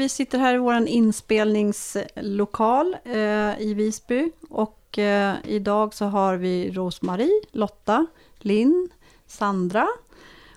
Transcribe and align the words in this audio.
vi 0.00 0.08
sitter 0.08 0.38
här 0.38 0.54
i 0.54 0.58
vår 0.58 0.86
inspelningslokal 0.86 2.96
eh, 3.04 3.60
i 3.60 3.74
Visby. 3.76 4.30
Och 4.48 4.98
eh, 4.98 5.34
idag 5.44 5.94
så 5.94 6.04
har 6.04 6.36
vi 6.36 6.70
Rosmarie, 6.70 7.40
Lotta, 7.52 8.06
Linn, 8.38 8.88
Sandra. 9.26 9.88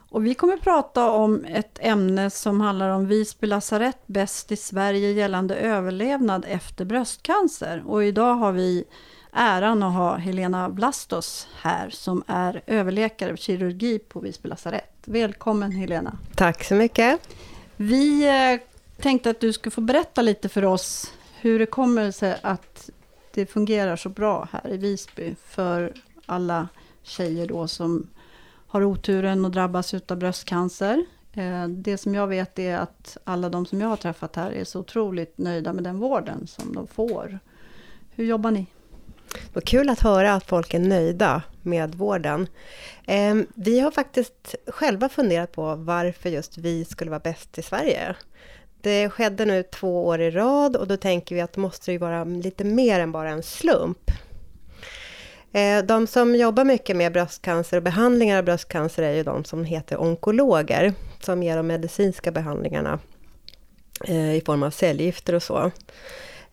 Och 0.10 0.26
vi 0.26 0.34
kommer 0.34 0.58
prata 0.58 1.12
om 1.12 1.46
ett 1.46 1.80
ämne 1.82 2.30
som 2.30 2.62
handlar 2.62 2.90
om 2.90 3.08
Visby 3.08 3.48
lasarett 3.48 4.00
bäst 4.06 4.52
i 4.52 4.56
Sverige 4.56 5.12
gällande 5.12 5.56
överlevnad 5.56 6.46
efter 6.48 6.86
bröstcancer. 6.86 7.84
Och 7.88 8.04
idag 8.04 8.36
har 8.36 8.52
vi 8.52 8.84
äran 9.32 9.84
att 9.84 9.94
ha 9.94 10.16
Helena 10.16 10.70
Vlastos 10.70 11.48
här 11.62 11.90
som 11.90 12.24
är 12.28 12.62
överläkare 12.68 13.30
för 13.30 13.38
kirurgi 13.38 14.00
på 14.00 14.20
Visby 14.20 14.50
lasarett. 14.50 14.94
Välkommen 15.06 15.72
Helena! 15.72 16.18
Tack 16.36 16.64
så 16.64 16.76
mycket! 16.76 17.20
Vi 17.76 18.28
eh, 18.28 18.60
tänkte 19.04 19.30
att 19.30 19.40
du 19.40 19.54
skulle 19.54 19.72
få 19.72 19.82
berätta 19.82 20.22
lite 20.22 20.50
för 20.50 20.66
oss 20.66 21.14
hur 21.42 21.60
det 21.60 21.66
kommer 21.66 22.12
sig 22.12 22.38
att 22.42 22.90
det 23.34 23.46
fungerar 23.46 23.96
så 23.96 24.10
bra 24.10 24.48
här 24.52 24.74
i 24.74 24.78
Visby 24.78 25.36
för 25.46 25.94
alla 26.26 26.68
tjejer 27.04 27.48
då 27.48 27.68
som 27.68 28.10
har 28.68 28.84
oturen 28.84 29.46
att 29.46 29.54
drabbas 29.54 29.94
av 29.94 30.18
bröstcancer. 30.18 31.06
Eh, 31.34 31.68
det 31.68 31.98
som 31.98 32.16
jag 32.16 32.28
vet 32.28 32.60
är 32.60 32.78
att 32.78 33.18
alla 33.24 33.50
de 33.50 33.66
som 33.66 33.82
jag 33.82 33.88
har 33.88 33.98
träffat 33.98 34.36
här 34.36 34.52
är 34.52 34.64
så 34.64 34.80
otroligt 34.80 35.38
nöjda 35.38 35.74
med 35.74 35.84
den 35.84 36.00
vården 36.00 36.48
som 36.48 36.74
de 36.74 36.88
får. 36.88 37.40
Hur 38.16 38.26
jobbar 38.26 38.52
ni? 38.52 38.66
Vad 39.54 39.66
kul 39.66 39.90
att 39.90 40.00
höra 40.00 40.34
att 40.34 40.46
folk 40.46 40.74
är 40.74 40.80
nöjda 40.80 41.42
med 41.62 41.96
vården. 41.96 42.48
Ehm, 43.06 43.48
vi 43.56 43.80
har 43.80 43.92
faktiskt 43.92 44.56
själva 44.68 45.10
funderat 45.10 45.52
på 45.52 45.76
varför 45.76 46.30
just 46.30 46.58
vi 46.58 46.86
skulle 46.86 47.12
vara 47.12 47.20
bäst 47.20 47.58
i 47.58 47.62
Sverige. 47.62 48.16
Det 48.84 49.10
skedde 49.10 49.46
nu 49.46 49.64
två 49.64 50.06
år 50.06 50.22
i 50.22 50.32
rad 50.32 50.76
och 50.76 50.88
då 50.88 50.98
tänker 50.98 51.36
vi 51.36 51.42
att 51.42 51.54
det 51.54 51.62
måste 51.62 51.92
ju 51.92 51.98
vara 51.98 52.24
lite 52.24 52.64
mer 52.64 53.00
än 53.00 53.12
bara 53.12 53.30
en 53.30 53.44
slump. 53.44 54.12
Eh, 55.52 55.84
de 55.84 56.08
som 56.08 56.36
jobbar 56.36 56.66
mycket 56.66 56.96
med 56.96 57.14
bröstcancer 57.14 57.78
och 57.78 57.84
behandlingar 57.84 58.38
av 58.38 58.44
bröstcancer 58.44 59.04
är 59.04 59.14
ju 59.14 59.24
de 59.24 59.46
som 59.46 59.66
heter 59.66 60.02
onkologer, 60.02 60.94
som 61.20 61.44
ger 61.44 61.58
de 61.58 61.68
medicinska 61.68 62.32
behandlingarna 62.32 63.00
eh, 64.08 64.36
i 64.36 64.42
form 64.46 64.64
av 64.64 64.72
cellgifter 64.72 65.36
och 65.36 65.44
så. 65.44 65.58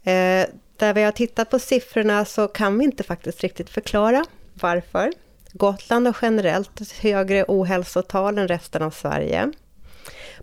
Eh, 0.02 0.46
där 0.76 0.94
vi 0.94 1.02
har 1.02 1.12
tittat 1.12 1.50
på 1.50 1.58
siffrorna 1.58 2.24
så 2.24 2.48
kan 2.48 2.78
vi 2.78 2.84
inte 2.84 3.02
faktiskt 3.02 3.40
riktigt 3.40 3.70
förklara 3.70 4.24
varför. 4.54 5.12
Gotland 5.52 6.06
har 6.06 6.16
generellt 6.22 6.92
högre 6.92 7.44
ohälsotal 7.48 8.38
än 8.38 8.48
resten 8.48 8.82
av 8.82 8.90
Sverige. 8.90 9.52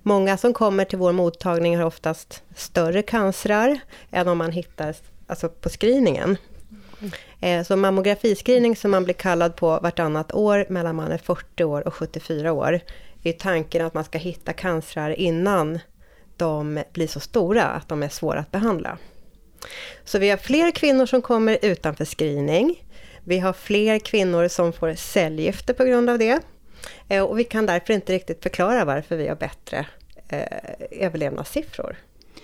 Många 0.07 0.37
som 0.37 0.53
kommer 0.53 0.85
till 0.85 0.97
vår 0.97 1.11
mottagning 1.11 1.77
har 1.77 1.85
oftast 1.85 2.43
större 2.55 3.01
cancrar 3.01 3.79
än 4.11 4.27
om 4.27 4.37
man 4.37 4.51
hittar 4.51 4.95
alltså 5.27 5.49
på 5.49 5.69
screeningen. 5.69 6.37
Mm. 7.41 7.65
Så 7.65 7.75
mammografiscreening 7.75 8.75
som 8.75 8.91
man 8.91 9.03
blir 9.03 9.13
kallad 9.13 9.55
på 9.55 9.79
vartannat 9.81 10.33
år 10.33 10.65
mellan 10.69 10.95
man 10.95 11.11
är 11.11 11.17
40 11.17 11.63
år 11.63 11.87
och 11.87 11.93
74 11.93 12.51
år 12.51 12.79
är 13.23 13.33
tanken 13.33 13.85
att 13.85 13.93
man 13.93 14.03
ska 14.03 14.17
hitta 14.17 14.53
cancrar 14.53 15.09
innan 15.09 15.79
de 16.37 16.83
blir 16.93 17.07
så 17.07 17.19
stora 17.19 17.63
att 17.63 17.89
de 17.89 18.03
är 18.03 18.09
svåra 18.09 18.39
att 18.39 18.51
behandla. 18.51 18.97
Så 20.05 20.19
vi 20.19 20.29
har 20.29 20.37
fler 20.37 20.71
kvinnor 20.71 21.05
som 21.05 21.21
kommer 21.21 21.57
utanför 21.61 22.05
screening. 22.05 22.83
Vi 23.23 23.39
har 23.39 23.53
fler 23.53 23.99
kvinnor 23.99 24.47
som 24.47 24.73
får 24.73 24.93
cellgifter 24.93 25.73
på 25.73 25.83
grund 25.83 26.09
av 26.09 26.19
det. 26.19 26.39
Eh, 27.07 27.23
och 27.23 27.39
vi 27.39 27.43
kan 27.43 27.65
därför 27.65 27.93
inte 27.93 28.13
riktigt 28.13 28.43
förklara 28.43 28.85
varför 28.85 29.15
vi 29.15 29.27
har 29.27 29.35
bättre 29.35 29.85
eh, 30.29 31.05
överlevnadssiffror. 31.05 31.95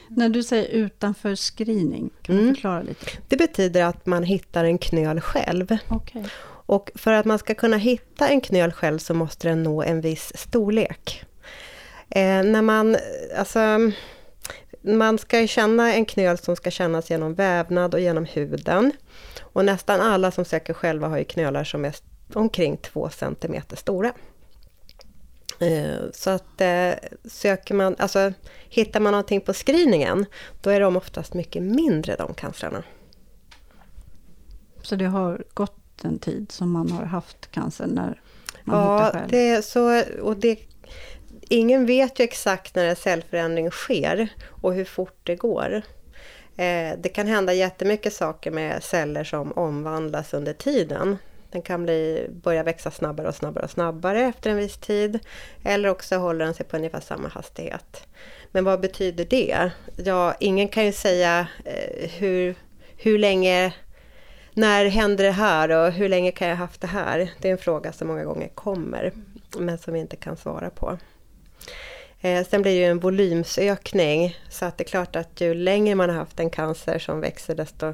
När 0.08 0.30
du 0.30 0.44
säger 0.44 0.70
utanför 0.70 1.36
screening, 1.36 2.10
kan 2.22 2.36
mm. 2.36 2.48
du 2.48 2.54
förklara 2.54 2.82
lite? 2.82 3.06
Det 3.28 3.38
betyder 3.38 3.84
att 3.84 4.06
man 4.06 4.24
hittar 4.24 4.64
en 4.64 4.78
knöl 4.78 5.22
själv. 5.22 5.78
Okay. 5.90 6.24
Och 6.66 6.92
för 6.96 7.12
att 7.14 7.26
man 7.26 7.40
ska 7.40 7.54
kunna 7.54 7.78
hitta 7.78 8.28
en 8.28 8.42
knöl 8.42 8.72
själv 8.72 8.98
så 8.98 9.14
måste 9.14 9.48
den 9.48 9.64
nå 9.64 9.84
en 9.84 10.02
viss 10.02 10.32
storlek. 10.36 11.26
Eh, 12.10 12.44
när 12.44 12.62
man, 12.62 12.98
alltså, 13.38 13.92
man 14.82 15.18
ska 15.18 15.48
känna 15.48 15.94
en 15.94 16.06
knöl 16.06 16.38
som 16.38 16.56
ska 16.56 16.72
kännas 16.72 17.10
genom 17.10 17.34
vävnad 17.34 17.94
och 17.94 18.00
genom 18.00 18.26
huden. 18.26 18.92
Och 19.42 19.66
nästan 19.66 20.02
alla 20.02 20.32
som 20.32 20.46
söker 20.46 20.74
själva 20.74 21.08
har 21.08 21.18
ju 21.18 21.24
knölar 21.24 21.64
som 21.64 21.86
är 21.86 21.96
omkring 22.34 22.78
2 22.78 23.10
cm 23.10 23.62
stora. 23.74 24.14
Eh, 25.60 26.00
så 26.14 26.30
att 26.30 26.62
eh, 26.62 26.92
söker 27.26 27.74
man, 27.74 27.96
alltså 28.00 28.34
hittar 28.70 29.00
man 29.00 29.12
någonting 29.12 29.42
på 29.42 29.54
screeningen, 29.54 30.26
då 30.62 30.70
är 30.70 30.80
de 30.80 30.96
oftast 30.96 31.34
mycket 31.34 31.64
mindre 31.64 32.16
de 32.16 32.34
cancerna. 32.34 32.84
Så 34.82 34.96
det 34.96 35.06
har 35.06 35.44
gått 35.54 36.04
en 36.04 36.20
tid 36.20 36.52
som 36.52 36.72
man 36.72 36.92
har 36.92 37.06
haft 37.06 37.52
cancer 37.52 37.88
när 37.88 38.22
man 38.64 38.80
ja, 38.80 39.06
hittar 39.06 39.20
själv? 39.20 39.32
Det, 39.32 39.66
så, 39.66 40.04
och 40.22 40.38
det 40.38 40.60
ingen 41.50 41.86
vet 41.86 42.20
ju 42.20 42.24
exakt 42.24 42.76
när 42.76 42.86
en 42.86 42.96
cellförändring 42.96 43.72
sker 43.72 44.28
och 44.50 44.74
hur 44.74 44.86
fort 44.86 45.20
det 45.24 45.36
går. 45.36 45.82
Eh, 46.58 46.98
det 46.98 47.10
kan 47.14 47.28
hända 47.28 47.54
jättemycket 47.54 48.14
saker 48.14 48.52
med 48.52 48.84
celler 48.84 49.24
som 49.24 49.52
omvandlas 49.52 50.34
under 50.34 50.54
tiden. 50.54 51.18
Den 51.54 51.62
kan 51.62 51.84
bli, 51.84 52.28
börja 52.44 52.64
växa 52.64 52.92
snabbare 52.92 53.28
och 53.28 53.36
snabbare 53.36 53.64
och 53.64 53.72
snabbare 53.72 54.22
efter 54.22 54.50
en 54.50 54.58
viss 54.58 54.78
tid. 54.78 55.20
Eller 55.64 55.90
också 55.90 56.16
håller 56.16 56.46
den 56.46 56.54
sig 56.54 56.66
på 56.66 56.78
ungefär 56.78 57.00
samma 57.00 57.28
hastighet. 57.28 58.08
Men 58.52 58.64
vad 58.64 58.82
betyder 58.82 59.26
det? 59.26 59.72
Ja, 59.98 60.36
ingen 60.40 60.68
kan 60.68 60.86
ju 60.86 60.92
säga 60.92 61.48
eh, 61.66 62.10
hur, 62.10 62.56
hur 62.98 63.18
länge 63.18 63.74
när 64.54 64.86
händer 64.86 65.24
det 65.24 65.32
här 65.32 65.70
och 65.70 65.92
hur 65.92 66.10
länge 66.10 66.32
kan 66.32 66.48
jag 66.48 66.56
ha 66.56 66.66
haft 66.66 66.82
det 66.82 66.88
här? 66.88 67.32
Det 67.42 67.48
är 67.48 67.52
en 67.52 67.58
fråga 67.58 67.94
som 67.94 68.08
många 68.08 68.24
gånger 68.24 68.48
kommer, 68.48 69.12
men 69.58 69.78
som 69.78 69.94
vi 69.94 70.00
inte 70.00 70.16
kan 70.16 70.38
svara 70.38 70.70
på. 70.70 70.98
Eh, 72.22 72.46
sen 72.46 72.62
blir 72.62 72.72
det 72.72 72.78
ju 72.78 72.86
en 72.86 73.00
volymsökning 73.00 74.38
så 74.50 74.66
att 74.66 74.78
det 74.78 74.84
är 74.84 74.88
klart 74.88 75.16
att 75.16 75.42
ju 75.42 75.54
längre 75.54 75.96
man 75.96 76.10
har 76.10 76.18
haft 76.18 76.40
en 76.40 76.50
cancer 76.50 77.00
som 77.00 77.22
växer 77.22 77.56
desto 77.56 77.94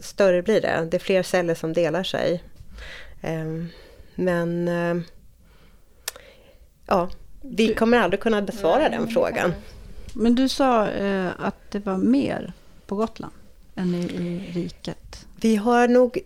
större 0.00 0.42
blir 0.42 0.60
det. 0.60 0.88
Det 0.90 0.96
är 0.96 0.98
fler 0.98 1.22
celler 1.22 1.54
som 1.54 1.72
delar 1.72 2.02
sig. 2.02 2.42
Eh, 3.20 3.44
men 4.14 4.68
eh, 4.68 5.04
ja, 6.86 7.10
vi 7.40 7.74
kommer 7.74 7.98
aldrig 7.98 8.20
kunna 8.20 8.42
besvara 8.42 8.88
den 8.88 9.08
frågan. 9.08 9.52
Men 10.14 10.34
du 10.34 10.48
sa 10.48 10.88
eh, 10.88 11.30
att 11.38 11.70
det 11.70 11.86
var 11.86 11.96
mer 11.96 12.52
på 12.86 12.96
Gotland 12.96 13.32
än 13.74 13.94
i, 13.94 13.98
i 13.98 14.52
riket? 14.52 15.26
Vi 15.40 15.56
har 15.56 15.88
nog, 15.88 16.18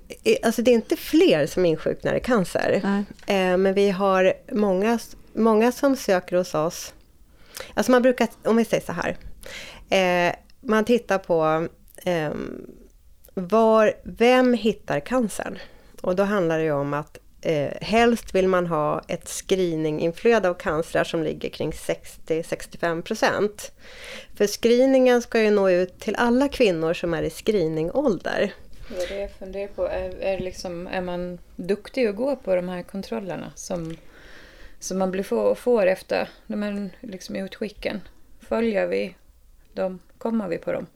alltså 0.43 0.63
det 0.63 0.71
är 0.71 0.75
inte 0.75 0.97
fler 0.97 1.47
som 1.47 1.67
insjuknar 1.67 2.15
i 2.15 2.21
cancer. 2.21 2.81
Eh, 3.27 3.57
men 3.57 3.75
vi 3.75 3.91
har 3.91 4.33
många, 4.53 4.99
många 5.33 5.73
som 5.73 5.97
söker 5.97 6.37
hos 6.37 6.55
oss 6.55 6.95
Alltså 7.75 7.93
man 7.93 8.03
brukar, 8.03 8.29
om 8.45 8.57
vi 8.57 8.65
säger 8.65 8.85
så 8.85 8.93
här. 8.93 9.17
Man 10.61 10.85
tittar 10.85 11.19
på 11.19 11.69
var, 13.35 13.95
vem 14.03 14.55
hittar 14.55 15.01
cancern? 15.01 15.59
Och 16.03 16.17
då 16.17 16.23
handlar 16.23 16.59
det 16.59 16.65
ju 16.65 16.73
om 16.73 16.95
att 16.95 17.19
eh, 17.41 17.73
helst 17.81 18.35
vill 18.35 18.49
man 18.49 18.67
ha 18.67 19.03
ett 19.09 19.29
screeninginflöde 19.29 20.49
av 20.49 20.55
cancrar 20.55 21.05
som 21.05 21.23
ligger 21.23 21.49
kring 21.49 21.71
60-65%. 21.71 23.71
För 24.37 24.47
screeningen 24.47 25.23
ska 25.23 25.41
ju 25.41 25.51
nå 25.51 25.71
ut 25.71 26.01
till 26.01 26.17
alla 26.17 26.49
kvinnor 26.49 26.95
som 26.95 27.15
är 27.15 27.23
i 27.23 27.31
screeningålder. 27.31 28.55
Det 28.89 29.03
är 29.03 29.09
det 29.09 29.21
jag 29.21 29.31
funderar 29.31 29.69
på. 29.69 29.87
Är, 29.87 30.21
är, 30.21 30.39
liksom, 30.39 30.87
är 30.87 31.01
man 31.01 31.39
duktig 31.57 32.07
att 32.07 32.17
gå 32.17 32.37
på 32.37 32.55
de 32.55 32.69
här 32.69 32.83
kontrollerna 32.83 33.53
som 33.55 33.97
som 34.81 34.99
man 34.99 35.11
blir 35.11 35.23
få, 35.23 35.55
får 35.55 35.87
efter 35.87 36.29
de 36.47 36.63
här 36.63 36.91
liksom 37.01 37.37
utskicken. 37.37 38.01
Följer 38.41 38.87
vi 38.87 39.15
dem? 39.73 39.99
Kommer 40.19 40.49
vi 40.49 40.59
på 40.59 40.73
dem? 40.73 40.87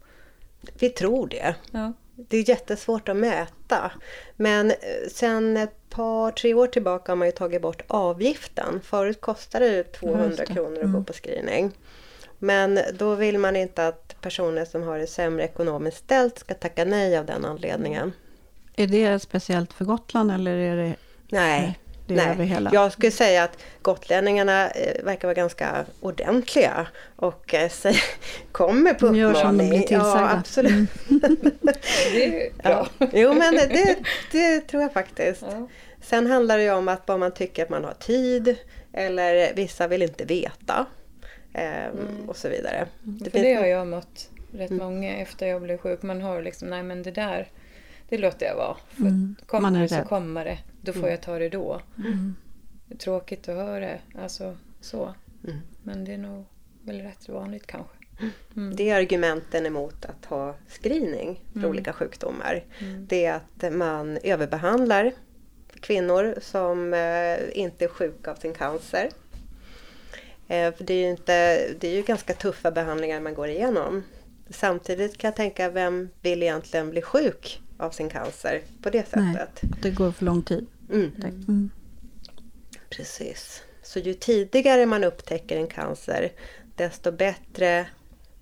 Vi 0.78 0.90
tror 0.90 1.28
det. 1.28 1.54
Ja. 1.70 1.92
Det 2.16 2.36
är 2.36 2.48
jättesvårt 2.48 3.08
att 3.08 3.16
mäta. 3.16 3.92
Men 4.36 4.70
eh, 4.70 4.76
sen 5.12 5.56
ett 5.56 5.90
par, 5.90 6.30
tre 6.30 6.54
år 6.54 6.66
tillbaka 6.66 7.12
har 7.12 7.16
man 7.16 7.28
ju 7.28 7.32
tagit 7.32 7.62
bort 7.62 7.82
avgiften. 7.86 8.80
Förut 8.84 9.20
kostade 9.20 9.68
det 9.68 9.84
200 9.84 10.30
det. 10.36 10.46
kronor 10.46 10.72
att 10.72 10.82
mm. 10.82 10.92
gå 10.92 11.04
på 11.04 11.12
screening. 11.12 11.72
Men 12.38 12.80
då 12.98 13.14
vill 13.14 13.38
man 13.38 13.56
inte 13.56 13.86
att 13.86 14.16
personer 14.20 14.64
som 14.64 14.82
har 14.82 14.98
det 14.98 15.06
sämre 15.06 15.44
ekonomiskt 15.44 15.96
ställt 15.96 16.38
ska 16.38 16.54
tacka 16.54 16.84
nej 16.84 17.18
av 17.18 17.26
den 17.26 17.44
anledningen. 17.44 18.12
Är 18.76 18.86
det 18.86 19.18
speciellt 19.18 19.72
för 19.72 19.84
Gotland 19.84 20.32
eller 20.32 20.56
är 20.56 20.76
det... 20.76 20.94
Nej, 21.28 21.78
det 22.06 22.14
Nej, 22.14 22.28
över 22.30 22.44
hela. 22.44 22.70
Jag 22.72 22.92
skulle 22.92 23.10
säga 23.10 23.44
att 23.44 23.58
gotlänningarna 23.82 24.70
eh, 24.70 25.04
verkar 25.04 25.28
vara 25.28 25.34
ganska 25.34 25.84
ordentliga 26.00 26.86
och 27.16 27.54
eh, 27.54 27.70
kommer 28.52 28.94
på 28.94 29.06
uppmaning. 29.06 29.20
Gör 29.20 29.34
som 29.34 29.58
de 29.58 29.68
blir 29.68 29.92
Ja, 29.92 30.30
absolut. 30.30 30.72
Mm. 31.10 31.20
det 32.12 32.24
är 32.46 32.52
bra. 32.62 32.88
Ja. 32.98 33.06
Jo, 33.12 33.34
men 33.34 33.54
det, 33.54 33.96
det 34.32 34.60
tror 34.60 34.82
jag 34.82 34.92
faktiskt. 34.92 35.42
Ja. 35.50 35.68
Sen 36.02 36.26
handlar 36.26 36.56
det 36.58 36.64
ju 36.64 36.72
om 36.72 36.88
att 36.88 37.02
vad 37.08 37.20
man 37.20 37.32
tycker 37.34 37.62
att 37.62 37.70
man 37.70 37.84
har 37.84 37.94
tid 37.94 38.56
eller 38.92 39.54
vissa 39.54 39.86
vill 39.88 40.02
inte 40.02 40.24
veta. 40.24 40.86
eh, 41.54 41.84
Mm. 41.84 42.28
och 42.28 42.36
så 42.36 42.48
vidare. 42.48 42.86
Det, 43.02 43.24
Det 43.24 43.30
för 43.30 43.30
finns 43.30 43.44
det 43.44 43.54
har 43.54 43.66
jag 43.66 43.86
mött 43.86 44.30
rätt 44.52 44.70
Mm. 44.70 44.84
många 44.84 45.16
efter 45.16 45.46
jag 45.46 45.62
blev 45.62 45.78
sjuk. 45.78 46.02
Man 46.02 46.22
har 46.22 46.42
liksom, 46.42 46.68
nej 46.70 46.82
men 46.82 47.02
det 47.02 47.10
där, 47.10 47.48
det 48.08 48.18
låter 48.18 48.46
jag 48.46 48.56
vara. 48.56 48.76
För 48.94 49.00
Mm. 49.02 49.36
kommer 49.46 49.62
Man 49.62 49.76
är 49.76 49.82
det 49.82 49.88
så 49.88 50.02
kommer 50.02 50.44
det. 50.44 50.58
Då 50.84 50.92
får 50.92 50.98
Mm. 51.00 51.10
jag 51.10 51.20
ta 51.20 51.38
det 51.38 51.48
då. 51.48 51.80
Mm. 51.98 52.34
Det 52.86 52.94
är 52.94 52.98
tråkigt 52.98 53.48
att 53.48 53.56
höra, 53.56 53.90
alltså 54.18 54.56
så. 54.80 55.14
Mm. 55.48 55.58
Men 55.82 56.04
det 56.04 56.12
är 56.14 56.18
nog 56.18 56.44
väl 56.82 57.00
rätt 57.00 57.28
vanligt 57.28 57.66
kanske. 57.66 57.94
Mm. 58.56 58.76
Det 58.76 58.90
är 58.90 58.96
argumenten 58.96 59.66
emot 59.66 60.04
att 60.04 60.24
ha 60.24 60.54
screening 60.68 61.40
för 61.52 61.58
Mm. 61.58 61.70
olika 61.70 61.92
sjukdomar. 61.92 62.64
Mm. 62.78 63.06
Det 63.06 63.24
är 63.24 63.34
att 63.34 63.72
man 63.74 64.18
överbehandlar 64.22 65.12
kvinnor 65.80 66.34
som 66.40 66.94
eh, 66.94 67.58
inte 67.58 67.84
är 67.84 67.88
sjuka 67.88 68.30
av 68.30 68.34
sin 68.34 68.54
cancer. 68.54 69.10
Eh, 70.48 70.74
för 70.74 70.84
det 70.84 70.94
är, 70.94 70.98
ju 71.04 71.10
inte, 71.10 71.68
det 71.80 71.88
är 71.88 71.94
ju 71.96 72.02
ganska 72.02 72.34
tuffa 72.34 72.70
behandlingar 72.70 73.20
man 73.20 73.34
går 73.34 73.48
igenom. 73.48 74.02
Samtidigt 74.50 75.18
kan 75.18 75.28
jag 75.28 75.36
tänka, 75.36 75.70
vem 75.70 76.08
vill 76.20 76.42
egentligen 76.42 76.90
bli 76.90 77.02
sjuk 77.02 77.60
av 77.78 77.90
sin 77.90 78.08
cancer 78.08 78.62
på 78.82 78.90
det 78.90 79.06
Nej. 79.16 79.34
sättet? 79.34 79.60
Det 79.82 79.90
går 79.90 80.12
för 80.12 80.24
lång 80.24 80.42
tid. 80.42 80.66
Mm. 80.90 81.10
Mm. 81.48 81.70
Precis. 82.90 83.62
Så 83.82 83.98
ju 83.98 84.14
tidigare 84.14 84.86
man 84.86 85.04
upptäcker 85.04 85.56
en 85.56 85.66
cancer, 85.66 86.32
desto 86.76 87.12
bättre 87.12 87.86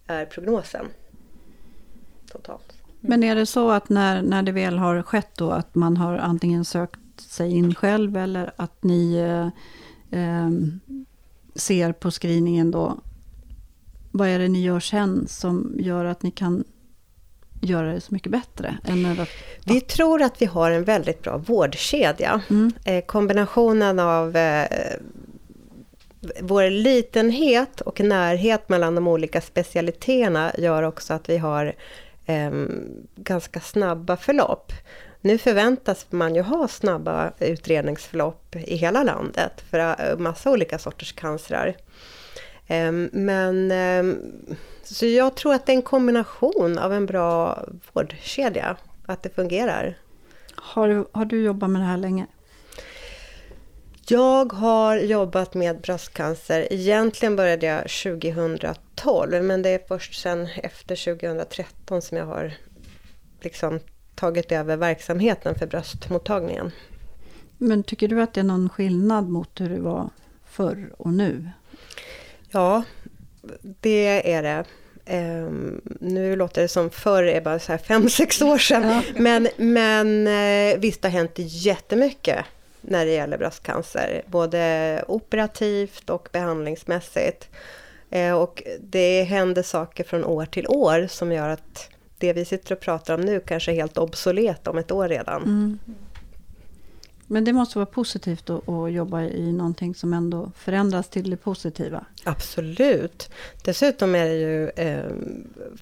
är 0.07 0.27
prognosen. 0.27 0.87
Totalt. 2.33 2.73
Men 3.01 3.23
är 3.23 3.35
det 3.37 3.47
så 3.47 3.71
att 3.71 3.89
när, 3.89 4.23
när 4.23 4.43
det 4.43 4.53
väl 4.53 4.79
har 4.79 5.03
skett 5.03 5.37
då 5.37 5.51
att 5.51 5.75
man 5.75 5.97
har 5.97 6.19
antingen 6.19 6.65
sökt 6.65 7.21
sig 7.21 7.51
in 7.51 7.75
själv 7.75 8.17
eller 8.17 8.53
att 8.57 8.83
ni 8.83 9.15
eh, 9.15 9.47
eh, 10.21 10.51
ser 11.55 11.93
på 11.93 12.11
screeningen 12.11 12.71
då 12.71 13.01
vad 14.11 14.29
är 14.29 14.39
det 14.39 14.49
ni 14.49 14.63
gör 14.63 14.81
sen 14.81 15.27
som 15.29 15.77
gör 15.79 16.05
att 16.05 16.23
ni 16.23 16.31
kan 16.31 16.65
göra 17.63 17.93
det 17.93 18.01
så 18.01 18.15
mycket 18.15 18.33
bättre? 18.33 18.79
Än 18.85 19.21
att, 19.21 19.29
Vi 19.65 19.81
tror 19.81 20.23
att 20.23 20.43
vi 20.43 20.47
har 20.47 20.71
en 20.71 20.85
väldigt 20.85 21.23
bra 21.23 21.37
vårdkedja. 21.37 22.43
mm, 22.51 22.73
Eh, 22.85 23.05
kombinationen 23.05 23.99
av 23.99 24.37
eh, 24.37 24.69
vår 26.41 26.71
litenhet 26.71 27.81
och 27.81 28.01
närhet 28.01 28.69
mellan 28.69 28.95
de 28.95 29.09
olika 29.09 29.41
specialiteterna 29.41 30.53
gör 30.59 30.83
också 30.83 31.15
att 31.15 31.29
vi 31.29 31.39
har 31.39 31.75
eh, 32.27 32.51
ganska 33.17 33.61
snabba 33.61 34.17
förlopp. 34.17 34.73
Nu 35.21 35.39
förväntas 35.39 36.07
man 36.11 36.35
ju 36.35 36.43
ha 36.43 36.69
snabba 36.69 37.33
utredningsförlopp 37.39 38.57
i 38.57 38.77
hela 38.77 39.03
landet 39.03 39.53
för 39.71 39.79
eh, 39.79 40.19
massa 40.19 40.51
olika 40.51 40.79
sorters 40.79 41.13
cancrar. 41.13 41.77
Eh, 42.73 42.93
men 43.13 43.71
eh, 43.71 44.17
så 44.83 45.07
jag 45.07 45.35
tror 45.35 45.55
att 45.55 45.67
det 45.67 45.73
är 45.73 45.77
en 45.77 45.83
kombination 45.83 46.79
av 46.79 46.93
en 46.93 47.07
bra 47.07 47.65
vårdkedja, 47.93 48.77
att 49.07 49.23
det 49.23 49.35
fungerar. 49.35 49.99
har, 50.55 50.89
du, 50.89 51.05
har 51.13 51.25
du 51.25 51.43
jobbat 51.43 51.71
med 51.71 51.81
det 51.81 51.87
här 51.87 51.97
länge? 51.97 52.27
Jag 54.09 54.53
har 54.53 54.97
jobbat 54.97 55.55
med 55.55 55.81
bröstcancer. 55.81 56.73
Egentligen 56.73 57.37
började 57.37 57.67
jag 57.67 57.89
2012 57.89 59.45
men 59.45 59.63
det 59.63 59.69
är 59.69 59.81
först 59.89 60.21
sen 60.21 60.49
efter 60.63 61.17
2013 61.17 62.03
som 62.03 62.17
jag 62.17 62.27
har 62.27 62.55
liksom 63.41 63.81
tagit 64.15 64.53
över 64.53 64.77
verksamheten 64.77 65.55
för 65.55 65.67
bröstmottagningen. 65.67 66.71
Men 67.59 67.83
tycker 67.83 68.09
du 68.09 68.23
att 68.23 68.35
det 68.35 68.41
är 68.41 68.45
någon 68.45 68.69
skillnad 68.69 69.29
mot 69.29 69.61
hur 69.61 69.69
det 69.69 69.81
var 69.81 70.11
förr 70.45 70.95
och 70.99 71.13
nu? 71.13 71.51
Ja, 72.53 72.83
det 73.81 74.33
är 74.33 74.43
det. 74.43 74.65
Ehm, 75.07 75.81
nu 76.01 76.37
låter 76.37 76.63
det 76.63 76.69
som 76.69 76.91
förr 76.91 77.23
är 77.23 77.41
bara 77.41 77.59
så 77.59 77.73
här 77.73 77.79
fem 77.79 78.09
sex 78.09 78.43
år 78.43 78.59
sedan. 78.59 78.83
Ja. 78.89 79.03
Men, 79.17 79.49
men 79.57 80.27
eh, 80.27 80.79
visst 80.79 81.03
har 81.03 81.11
hänt 81.11 81.33
jättemycket 81.37 82.45
när 82.81 83.07
det 83.07 83.13
gäller 83.13 83.39
bröstcancer. 83.39 84.23
Både 84.27 85.05
operativt 85.09 86.11
och 86.11 86.29
behandlingsmässigt. 86.33 87.49
Eh, 88.11 88.33
och 88.33 88.63
det 88.81 89.23
händer 89.23 89.63
saker 89.63 90.05
från 90.05 90.25
år 90.25 90.47
till 90.47 90.67
år 90.69 91.07
som 91.11 91.33
gör 91.33 91.49
att 91.49 91.89
det 92.19 92.33
vi 92.33 92.45
sitter 92.45 92.75
och 92.75 92.81
pratar 92.81 93.15
om 93.15 93.21
nu 93.21 93.41
kanske 93.41 93.73
är 93.73 93.75
helt 93.77 93.99
obsolet 93.99 94.69
om 94.69 94.79
ett 94.79 94.91
år 94.91 95.09
redan. 95.09 95.43
Mm. 95.43 95.79
Men 97.33 97.45
det 97.45 97.53
måste 97.53 97.79
vara 97.79 97.87
positivt 97.87 98.51
att, 98.51 98.93
jobba 98.93 99.23
i 99.23 99.53
någonting 99.53 99.95
som 99.95 100.13
ändå 100.15 100.53
förändras 100.57 101.09
till 101.09 101.31
det 101.31 101.37
positiva. 101.37 102.05
Absolut. 102.25 103.31
Dessutom 103.65 104.15
är 104.15 104.25
det 104.25 104.35
ju 104.35 104.69
eh, 104.69 105.11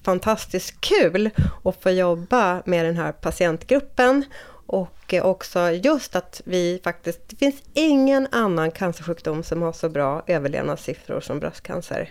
fantastiskt 0.03 0.81
kul 0.81 1.29
att 1.63 1.81
få 1.83 1.89
jobba 1.89 2.63
med 2.65 2.85
den 2.85 2.95
här 2.95 3.11
patientgruppen. 3.11 4.23
Och 4.65 5.13
också 5.23 5.71
just 5.71 6.15
att 6.15 6.41
vi 6.45 6.81
faktiskt, 6.83 7.19
det 7.27 7.35
finns 7.35 7.61
ingen 7.73 8.27
annan 8.31 8.71
cancersjukdom 8.71 9.43
som 9.43 9.61
har 9.61 9.73
så 9.73 9.89
bra 9.89 10.23
överlevnadssiffror 10.27 11.19
som 11.19 11.39
bröstcancer. 11.39 12.09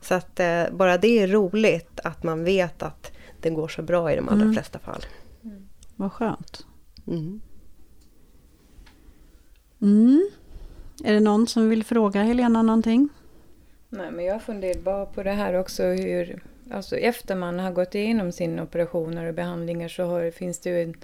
Så 0.00 0.14
att 0.14 0.40
eh, 0.40 0.64
bara 0.72 0.98
det 0.98 1.18
är 1.18 1.28
roligt 1.28 2.00
att 2.04 2.22
man 2.22 2.44
vet 2.44 2.82
att 2.82 3.12
det 3.40 3.50
går 3.50 3.68
så 3.68 3.82
bra 3.82 4.12
i 4.12 4.16
de 4.16 4.28
allra 4.28 4.42
Mm. 4.42 4.54
flesta 4.54 4.78
fall. 4.78 5.04
Vad 5.96 6.12
skönt. 6.12 6.66
Mm. 7.06 7.40
Mm. 9.82 10.30
Är 11.04 11.12
det 11.12 11.20
någon 11.20 11.46
som 11.46 11.68
vill 11.68 11.84
fråga 11.84 12.22
Helena 12.22 12.62
någonting? 12.62 13.08
Nej, 13.88 14.10
men 14.10 14.24
jag 14.24 14.42
funderar 14.42 14.80
bara 14.80 15.06
på 15.06 15.22
det 15.22 15.30
här 15.30 15.54
också 15.54 15.82
hur... 15.82 16.42
Alltså 16.70 16.96
efter 16.96 17.36
man 17.36 17.58
har 17.58 17.72
gått 17.72 17.94
igenom 17.94 18.32
sina 18.32 18.62
operationer 18.62 19.26
och 19.26 19.34
behandlingar 19.34 19.88
så 19.88 20.04
har, 20.04 20.30
finns 20.30 20.58
det 20.58 20.70
ju 20.70 20.82
en... 20.82 20.94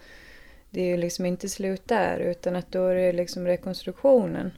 Det 0.70 0.80
är 0.80 0.86
ju 0.86 0.96
liksom 0.96 1.26
inte 1.26 1.48
slut 1.48 1.88
där 1.88 2.18
utan 2.18 2.56
att 2.56 2.72
då 2.72 2.86
är 2.86 2.94
det 2.94 3.12
liksom 3.12 3.46
rekonstruktionen. 3.46 4.50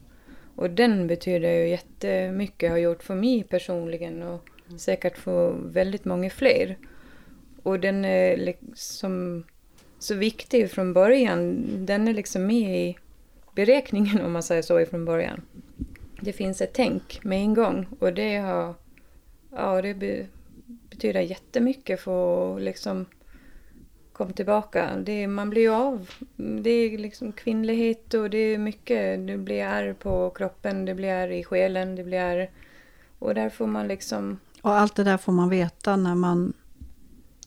Och 0.57 0.71
den 0.71 1.07
betyder 1.07 1.53
ju 1.53 1.69
jättemycket, 1.69 2.71
har 2.71 2.79
gjort 2.79 3.03
för 3.03 3.15
mig 3.15 3.45
personligen 3.45 4.23
och 4.23 4.49
säkert 4.79 5.19
för 5.19 5.53
väldigt 5.53 6.05
många 6.05 6.31
fler. 6.31 6.79
Och 7.63 7.81
den 7.81 8.05
är 8.05 8.37
liksom 8.37 9.45
så 9.99 10.15
viktig 10.15 10.71
från 10.71 10.93
början. 10.93 11.65
Den 11.87 12.09
är 12.09 12.15
liksom 12.15 12.47
med 12.47 12.89
i 12.89 12.97
beräkningen 13.59 14.25
om 14.25 14.33
man 14.33 14.43
säger 14.43 14.63
så 14.63 14.81
ifrån 14.81 15.05
början. 15.05 15.43
Det 16.21 16.33
finns 16.33 16.61
ett 16.61 16.73
tänk 16.73 17.25
med 17.25 17.39
en 17.39 17.55
gång 17.55 17.87
och 18.01 18.13
det 18.13 18.37
har 18.37 18.75
ja, 19.51 19.83
det 19.83 19.95
be, 19.95 20.27
betyder 20.91 21.21
jättemycket 21.21 22.01
för 22.01 22.57
att 22.57 22.63
liksom 22.63 23.07
komma 24.13 24.33
tillbaka. 24.33 24.91
Det, 24.97 25.27
man 25.27 25.51
blir 25.51 25.63
ju 25.63 25.71
av. 25.71 26.11
Det 26.37 26.71
är 26.71 26.99
liksom 26.99 27.33
kvinnlighet 27.33 28.15
och 28.15 28.31
det 28.31 28.39
är 28.39 28.59
mycket. 28.59 29.27
Det 29.27 29.37
blir 29.37 29.65
ärr 29.65 29.93
på 29.93 30.31
kroppen, 30.31 30.85
det 30.85 30.95
blir 30.95 31.09
ärr 31.09 31.31
i 31.31 31.45
själen, 31.45 31.97
det 31.97 32.05
blir 32.05 32.19
ärr. 32.19 32.51
Och 33.19 33.35
där 33.35 33.51
får 33.51 33.67
man 33.67 33.89
liksom... 33.89 34.39
Och 34.63 34.75
allt 34.75 34.95
det 34.95 35.05
där 35.05 35.17
får 35.17 35.33
man 35.33 35.49
veta 35.49 35.97
när 35.97 36.15
man 36.15 36.53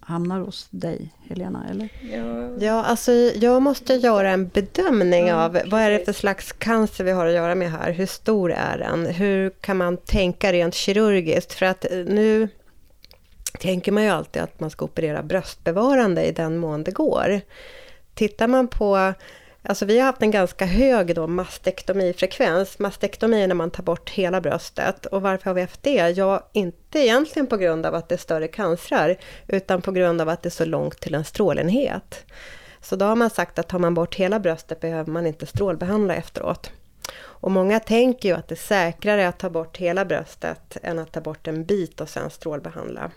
hamnar 0.01 0.39
hos 0.39 0.67
dig, 0.69 1.09
Helena, 1.29 1.65
eller? 1.69 1.89
Ja, 2.13 2.49
Ja, 2.65 2.83
alltså 2.83 3.11
jag 3.35 3.61
måste 3.61 3.93
göra 3.93 4.31
en 4.31 4.47
bedömning 4.47 5.27
Ja, 5.27 5.45
av 5.45 5.51
vad 5.65 5.81
är 5.81 5.91
det 5.91 6.05
för 6.05 6.13
slags 6.13 6.51
cancer 6.51 7.03
vi 7.03 7.11
har 7.11 7.25
att 7.25 7.33
göra 7.33 7.55
med 7.55 7.71
här. 7.71 7.91
Hur 7.91 8.05
stor 8.05 8.51
är 8.51 8.77
den? 8.77 9.05
Hur 9.05 9.49
kan 9.49 9.77
man 9.77 9.97
tänka 9.97 10.53
rent 10.53 10.73
kirurgiskt? 10.75 11.53
För 11.53 11.65
att 11.65 11.85
eh, 11.91 11.97
nu 11.97 12.47
tänker 13.59 13.91
man 13.91 14.03
ju 14.03 14.09
alltid 14.09 14.41
att 14.41 14.59
man 14.59 14.69
ska 14.69 14.85
operera 14.85 15.23
bröstbevarande 15.23 16.23
i 16.25 16.31
den 16.31 16.57
mån 16.57 16.83
det 16.83 16.91
går. 16.91 17.41
Tittar 18.13 18.47
man 18.47 18.67
på 18.67 19.13
Alltså 19.63 19.85
vi 19.85 19.99
har 19.99 20.05
haft 20.05 20.21
en 20.21 20.31
ganska 20.31 20.65
hög 20.65 21.15
då 21.15 21.27
mastektomifrekvens. 21.27 22.79
Mastektomi 22.79 23.43
är 23.43 23.47
när 23.47 23.55
man 23.55 23.71
tar 23.71 23.83
bort 23.83 24.09
hela 24.09 24.41
bröstet. 24.41 25.05
Och 25.05 25.21
varför 25.21 25.45
har 25.45 25.53
vi 25.53 25.61
haft 25.61 25.83
det? 25.83 26.09
Ja, 26.09 26.49
inte 26.53 26.99
egentligen 26.99 27.47
på 27.47 27.57
grund 27.57 27.85
av 27.85 27.95
att 27.95 28.09
det 28.09 28.15
är 28.15 28.19
större 28.19 28.47
cancrar, 28.47 29.17
utan 29.47 29.81
på 29.81 29.91
grund 29.91 30.21
av 30.21 30.29
att 30.29 30.43
det 30.43 30.47
är 30.47 30.51
så 30.51 30.65
långt 30.65 30.99
till 30.99 31.15
en 31.15 31.25
strålenhet. 31.25 32.25
Så 32.81 32.95
då 32.95 33.05
har 33.05 33.15
man 33.15 33.29
sagt 33.29 33.59
att 33.59 33.67
tar 33.67 33.79
man 33.79 33.93
bort 33.93 34.15
hela 34.15 34.39
bröstet 34.39 34.79
behöver 34.79 35.11
man 35.11 35.27
inte 35.27 35.45
strålbehandla 35.45 36.15
efteråt. 36.15 36.71
Och 37.19 37.51
många 37.51 37.79
tänker 37.79 38.29
ju 38.29 38.35
att 38.35 38.47
det 38.47 38.53
är 38.53 38.57
säkrare 38.57 39.27
att 39.27 39.39
ta 39.39 39.49
bort 39.49 39.77
hela 39.77 40.05
bröstet 40.05 40.77
än 40.83 40.99
att 40.99 41.11
ta 41.11 41.21
bort 41.21 41.47
en 41.47 41.65
bit 41.65 42.01
och 42.01 42.09
sen 42.09 42.29
strålbehandla. 42.29 43.11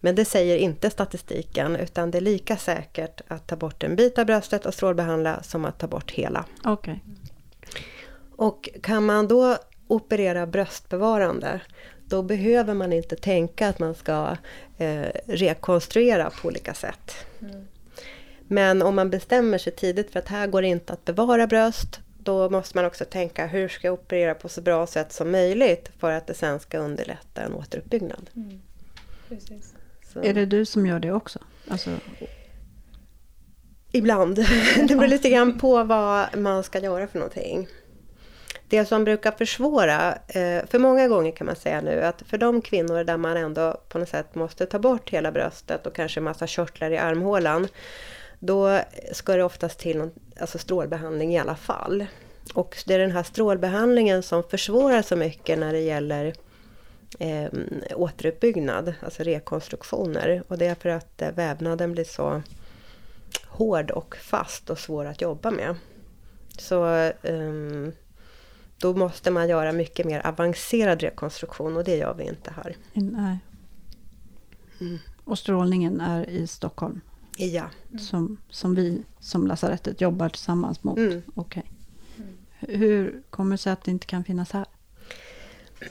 Men 0.00 0.14
det 0.14 0.24
säger 0.24 0.56
inte 0.56 0.90
statistiken, 0.90 1.76
utan 1.76 2.10
det 2.10 2.18
är 2.18 2.22
lika 2.22 2.56
säkert 2.56 3.20
att 3.28 3.46
ta 3.46 3.56
bort 3.56 3.82
en 3.82 3.96
bit 3.96 4.18
av 4.18 4.26
bröstet 4.26 4.66
och 4.66 4.74
strålbehandla 4.74 5.42
som 5.42 5.64
att 5.64 5.78
ta 5.78 5.86
bort 5.86 6.10
hela. 6.10 6.44
Okej. 6.64 7.00
Och 8.36 8.68
kan 8.82 9.06
man 9.06 9.28
då 9.28 9.56
operera 9.86 10.46
bröstbevarande, 10.46 11.60
då 12.04 12.22
behöver 12.22 12.74
man 12.74 12.92
inte 12.92 13.16
tänka 13.16 13.68
att 13.68 13.78
man 13.78 13.94
ska 13.94 14.36
eh, 14.78 15.06
rekonstruera 15.26 16.30
på 16.30 16.48
olika 16.48 16.74
sätt. 16.74 17.14
Men 18.48 18.82
om 18.82 18.94
man 18.94 19.10
bestämmer 19.10 19.58
sig 19.58 19.72
tidigt 19.72 20.12
för 20.12 20.18
att 20.18 20.28
här 20.28 20.46
går 20.46 20.62
det 20.62 20.68
inte 20.68 20.92
att 20.92 21.04
bevara 21.04 21.46
bröst, 21.46 22.00
då 22.18 22.50
måste 22.50 22.76
man 22.76 22.84
också 22.84 23.04
tänka 23.04 23.46
hur 23.46 23.68
ska 23.68 23.86
jag 23.86 23.94
operera 23.94 24.34
på 24.34 24.48
så 24.48 24.60
bra 24.60 24.86
sätt 24.86 25.12
som 25.12 25.30
möjligt 25.30 25.90
för 25.98 26.12
att 26.12 26.26
det 26.26 26.34
sen 26.34 26.60
ska 26.60 26.78
underlätta 26.78 27.42
en 27.42 27.54
återuppbyggnad. 27.54 28.30
Mm. 28.36 28.60
Precis. 29.28 29.74
Så. 30.12 30.22
Är 30.22 30.34
det 30.34 30.46
du 30.46 30.64
som 30.64 30.86
gör 30.86 31.00
det 31.00 31.12
också? 31.12 31.38
Alltså, 31.68 31.90
Ibland. 33.92 34.34
Det 34.88 34.96
beror 34.96 35.08
lite 35.08 35.30
grann 35.30 35.58
på 35.58 35.84
vad 35.84 36.38
man 36.38 36.62
ska 36.62 36.78
göra 36.78 37.06
för 37.06 37.18
någonting. 37.18 37.68
Det 38.68 38.84
som 38.84 39.04
brukar 39.04 39.32
försvåra, 39.32 40.12
eh, 40.12 40.66
för 40.66 40.78
många 40.78 41.08
gånger 41.08 41.32
kan 41.32 41.46
man 41.46 41.56
säga 41.56 41.80
nu, 41.80 42.02
att 42.02 42.22
för 42.22 42.38
de 42.38 42.60
kvinnor 42.62 43.04
där 43.04 43.16
man 43.16 43.36
ändå 43.36 43.80
på 43.88 43.98
något 43.98 44.08
sätt 44.08 44.34
måste 44.34 44.66
ta 44.66 44.78
bort 44.78 45.10
hela 45.10 45.32
bröstet 45.32 45.86
och 45.86 45.94
kanske 45.94 46.20
massa 46.20 46.46
körtlar 46.46 46.90
i 46.90 46.98
armhålan, 46.98 47.68
då 48.38 48.80
ska 49.12 49.36
det 49.36 49.44
oftast 49.44 49.78
till 49.78 49.98
någon, 49.98 50.10
alltså 50.40 50.58
strålbehandling 50.58 51.34
i 51.34 51.38
alla 51.38 51.56
fall. 51.56 52.06
Och 52.54 52.76
det 52.86 52.94
är 52.94 52.98
den 52.98 53.10
här 53.10 53.22
strålbehandlingen 53.22 54.22
som 54.22 54.42
försvårar 54.42 55.02
så 55.02 55.16
mycket 55.16 55.58
när 55.58 55.72
det 55.72 55.80
gäller 55.80 56.34
eh, 57.18 57.50
återuppbyggnad, 57.96 58.94
alltså 59.00 59.22
rekonstruktioner. 59.22 60.42
Och 60.48 60.58
det 60.58 60.66
är 60.66 60.74
för 60.74 60.88
att 60.88 61.22
eh, 61.22 61.30
vävnaden 61.30 61.92
blir 61.92 62.04
så 62.04 62.42
hård 63.46 63.90
och 63.90 64.16
fast 64.16 64.70
och 64.70 64.78
svår 64.78 65.04
att 65.04 65.20
jobba 65.20 65.50
med. 65.50 65.76
Så 66.58 67.10
um, 67.22 67.92
då 68.78 68.94
måste 68.94 69.30
man 69.30 69.48
göra 69.48 69.72
mycket 69.72 70.06
mer 70.06 70.26
avancerad 70.26 71.00
rekonstruktion 71.00 71.76
och 71.76 71.84
det 71.84 71.96
gör 71.96 72.14
vi 72.14 72.24
inte 72.24 72.50
här. 72.50 72.76
nej. 72.92 73.38
Mm. 74.80 74.98
Och 75.24 75.38
strålningen 75.38 76.00
är 76.00 76.30
i 76.30 76.46
Stockholm? 76.46 77.00
Ja. 77.36 77.64
Som, 77.98 78.36
som 78.50 78.74
vi 78.74 79.02
som 79.20 79.46
lasarettet 79.46 80.00
jobbar 80.00 80.28
tillsammans 80.28 80.84
mot? 80.84 80.98
Mm. 80.98 81.22
Okej. 81.34 81.64
Hur 82.60 83.22
kommer 83.30 83.50
det 83.50 83.58
sig 83.58 83.72
att 83.72 83.84
det 83.84 83.90
inte 83.90 84.06
kan 84.06 84.24
finnas 84.24 84.52
här? 84.52 84.66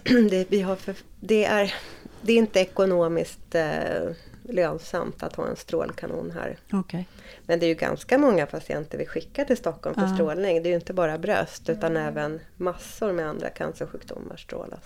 Det, 0.29 0.45
vi 0.51 0.61
har 0.61 0.75
för, 0.75 0.95
det, 1.19 1.45
är, 1.45 1.73
det 2.21 2.33
är 2.33 2.37
inte 2.37 2.59
ekonomiskt 2.59 3.55
eh, 3.55 4.09
lönsamt 4.43 5.23
att 5.23 5.35
ha 5.35 5.47
en 5.47 5.55
strålkanon 5.55 6.31
här. 6.31 6.57
Okej. 6.71 7.07
Men 7.45 7.59
det 7.59 7.65
är 7.65 7.67
ju 7.67 7.73
ganska 7.75 8.17
många 8.17 8.45
patienter 8.45 8.97
vi 8.97 9.05
skickar 9.05 9.45
till 9.45 9.57
Stockholm 9.57 9.95
för 9.95 10.01
Ja. 10.01 10.13
strålning. 10.13 10.63
Det 10.63 10.69
är 10.69 10.71
ju 10.71 10.75
inte 10.75 10.93
bara 10.93 11.17
bröst 11.17 11.69
utan 11.69 11.97
även 11.97 12.39
massor 12.55 13.11
med 13.13 13.27
andra 13.27 13.49
cancersjukdomar 13.49 14.37
strålas. 14.37 14.83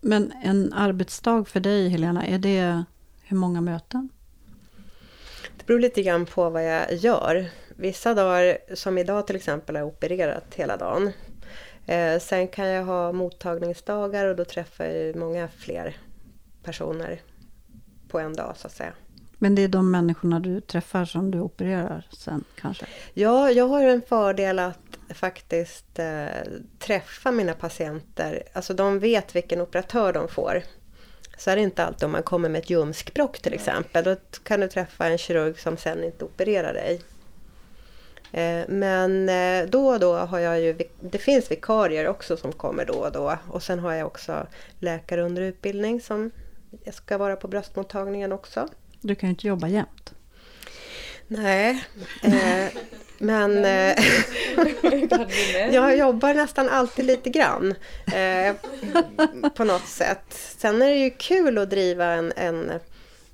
Men 0.00 0.32
en 0.44 0.72
arbetsdag 0.72 1.44
för 1.48 1.60
dig 1.60 1.88
Helena, 1.88 2.26
är 2.26 2.38
det 2.38 2.84
hur 3.22 3.36
många 3.36 3.60
möten? 3.60 4.08
Det 5.56 5.66
beror 5.66 5.80
lite 5.80 6.02
grann 6.02 6.26
på 6.26 6.50
vad 6.50 6.64
jag 6.64 6.94
gör. 6.94 7.50
Vissa 7.76 8.14
dagar, 8.14 8.58
som 8.74 8.98
idag 8.98 9.26
till 9.26 9.36
exempel, 9.36 9.74
har 9.76 9.80
jag 9.80 9.88
opererat 9.88 10.54
hela 10.54 10.76
dagen. 10.76 11.12
Eh, 11.86 12.18
sen 12.18 12.48
kan 12.48 12.66
jag 12.66 12.84
ha 12.84 13.12
mottagningsdagar 13.12 14.26
och 14.26 14.36
då 14.36 14.44
träffar 14.44 14.84
jag 14.84 15.16
många 15.16 15.48
fler 15.48 15.96
personer 16.62 17.20
på 18.08 18.18
en 18.18 18.32
dag 18.32 18.54
så 18.56 18.66
att 18.66 18.72
säga. 18.72 18.92
Men 19.38 19.54
det 19.54 19.62
är 19.62 19.68
de 19.68 19.90
människorna 19.90 20.40
du 20.40 20.60
träffar 20.60 21.04
som 21.04 21.30
du 21.30 21.40
opererar 21.40 22.06
sen 22.12 22.44
kanske? 22.60 22.86
Ja, 23.14 23.50
jag 23.50 23.68
har 23.68 23.84
en 23.84 24.02
fördel 24.02 24.58
att 24.58 24.78
faktiskt 25.14 25.98
eh, 25.98 26.26
träffa 26.78 27.30
mina 27.30 27.54
patienter. 27.54 28.42
Alltså 28.52 28.74
de 28.74 28.98
vet 28.98 29.36
vilken 29.36 29.60
operatör 29.60 30.12
de 30.12 30.28
får. 30.28 30.62
Så 31.38 31.50
är 31.50 31.56
det 31.56 31.62
inte 31.62 31.84
alltid 31.84 32.04
om 32.04 32.12
man 32.12 32.22
kommer 32.22 32.48
med 32.48 32.58
ett 32.58 32.70
ljumskbråck 32.70 33.38
till 33.38 33.54
exempel. 33.54 34.04
Då 34.04 34.16
kan 34.42 34.60
du 34.60 34.68
träffa 34.68 35.06
en 35.06 35.18
kirurg 35.18 35.58
som 35.58 35.76
sen 35.76 36.04
inte 36.04 36.24
opererar 36.24 36.74
dig. 36.74 37.00
Eh, 38.34 38.64
Men 38.68 39.28
eh, 39.28 39.66
då 39.68 39.86
och 39.86 40.00
då 40.00 40.14
har 40.14 40.38
jag 40.38 40.60
ju, 40.60 40.78
det 41.00 41.18
finns 41.18 41.50
vikarier 41.50 42.08
också 42.08 42.36
som 42.36 42.52
kommer 42.52 42.84
då 42.84 42.94
och 42.94 43.12
då. 43.12 43.38
Och 43.50 43.62
sen 43.62 43.78
har 43.78 43.94
jag 43.94 44.06
också 44.06 44.46
läkare 44.78 45.22
under 45.22 45.42
utbildning 45.42 46.00
som 46.00 46.30
ska 46.92 47.18
vara 47.18 47.36
på 47.36 47.48
bröstmottagningen 47.48 48.32
också. 48.32 48.68
Du 49.00 49.14
kan 49.14 49.28
ju 49.28 49.30
inte 49.30 49.46
jobba 49.46 49.68
jämt. 49.68 50.14
Nej, 51.28 51.84
eh, 52.22 52.80
men 53.18 53.64
eh, 53.64 53.96
jag 55.72 55.96
jobbar 55.96 56.34
nästan 56.34 56.68
alltid 56.68 57.04
lite 57.04 57.30
grann 57.30 57.74
eh, 58.14 58.54
på 59.54 59.64
något 59.64 59.86
sätt. 59.86 60.24
Sen 60.58 60.82
är 60.82 60.88
det 60.88 60.96
ju 60.96 61.10
kul 61.10 61.58
att 61.58 61.70
driva 61.70 62.04
en, 62.06 62.32
en 62.36 62.72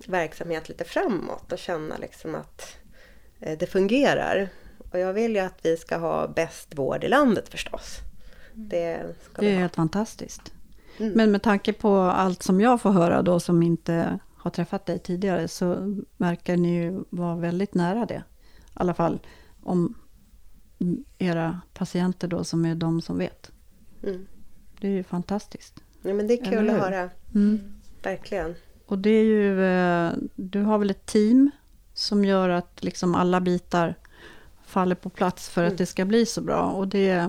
verksamhet 0.07 0.69
lite 0.69 0.85
framåt 0.85 1.53
och 1.53 1.59
känna 1.59 1.97
liksom 1.97 2.35
att 2.35 2.77
eh, 3.41 3.59
det 3.59 3.67
fungerar. 3.67 4.49
Och 4.93 4.99
jag 4.99 5.13
vill 5.13 5.33
ju 5.35 5.39
att 5.41 5.59
vi 5.63 5.77
ska 5.77 5.97
ha 5.97 6.29
bäst 6.29 6.79
vård 6.79 7.05
i 7.05 7.09
landet 7.09 7.49
förstås. 7.49 7.99
Det 8.55 9.15
ska 9.25 9.43
Det 9.43 9.49
är 9.49 9.53
ha. 9.55 9.61
helt 9.61 9.77
fantastiskt. 9.77 10.53
Mm. 10.99 11.13
Men 11.13 11.31
med 11.33 11.43
tanke 11.43 11.73
på 11.73 11.97
allt 11.99 12.43
som 12.43 12.61
jag 12.61 12.81
får 12.81 12.91
höra 12.91 13.23
då 13.23 13.41
som 13.41 13.63
inte 13.63 14.19
har 14.37 14.51
träffat 14.51 14.87
dig 14.87 14.99
tidigare 14.99 15.49
så 15.49 15.97
verkar 16.17 16.57
ni 16.57 16.75
ju 16.77 17.05
vara 17.11 17.37
väldigt 17.37 17.75
nära 17.75 18.07
det. 18.07 18.23
I 18.67 18.73
alla 18.75 18.95
fall 18.95 19.21
om 19.63 19.95
era 21.19 21.61
patienter 21.75 22.29
då 22.29 22.45
som 22.45 22.65
är 22.65 22.75
de 22.75 23.01
som 23.03 23.19
vet. 23.19 23.51
Mm. 24.03 24.27
Det 24.81 24.87
är 24.89 24.93
ju 24.93 25.03
fantastiskt. 25.05 25.75
Ja, 26.03 26.15
men 26.15 26.27
det 26.27 26.35
är 26.41 26.45
kul 26.51 26.71
att 26.71 26.81
höra, 26.81 27.11
Mm. 27.35 27.61
verkligen. 28.03 28.55
Och 28.87 28.99
det 28.99 29.11
är 29.11 29.25
ju, 29.25 29.65
eh, 29.65 30.13
du 30.37 30.63
har 30.63 30.79
väl 30.79 30.91
ett 30.91 31.07
team 31.07 31.51
som 31.95 32.25
gör 32.25 32.49
att 32.49 32.85
liksom 32.85 33.15
alla 33.15 33.41
bitar 33.41 33.95
faller 34.71 34.95
på 34.95 35.09
plats 35.11 35.49
för 35.49 35.61
Mm. 35.61 35.73
att 35.73 35.79
det 35.79 35.87
ska 35.87 36.05
bli 36.05 36.27
så 36.27 36.41
bra. 36.41 36.63
Och 36.71 36.89
det, 36.89 37.29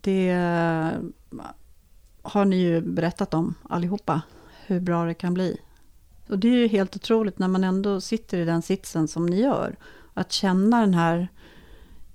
det 0.00 0.32
har 2.22 2.44
ni 2.44 2.56
ju 2.56 2.80
berättat 2.80 3.34
om 3.34 3.54
allihopa, 3.68 4.22
hur 4.66 4.80
bra 4.80 5.04
det 5.04 5.14
kan 5.14 5.34
bli. 5.34 5.60
Och 6.28 6.38
det 6.38 6.48
är 6.48 6.52
ju 6.56 6.68
helt 6.68 6.96
otroligt 6.96 7.38
när 7.38 7.48
man 7.48 7.64
ändå 7.64 8.00
sitter 8.00 8.38
i 8.38 8.44
den 8.44 8.62
sitsen 8.62 9.08
som 9.08 9.26
ni 9.26 9.40
gör. 9.40 9.76
Att 10.14 10.32
känna 10.32 10.80
den 10.80 10.94
här, 10.94 11.28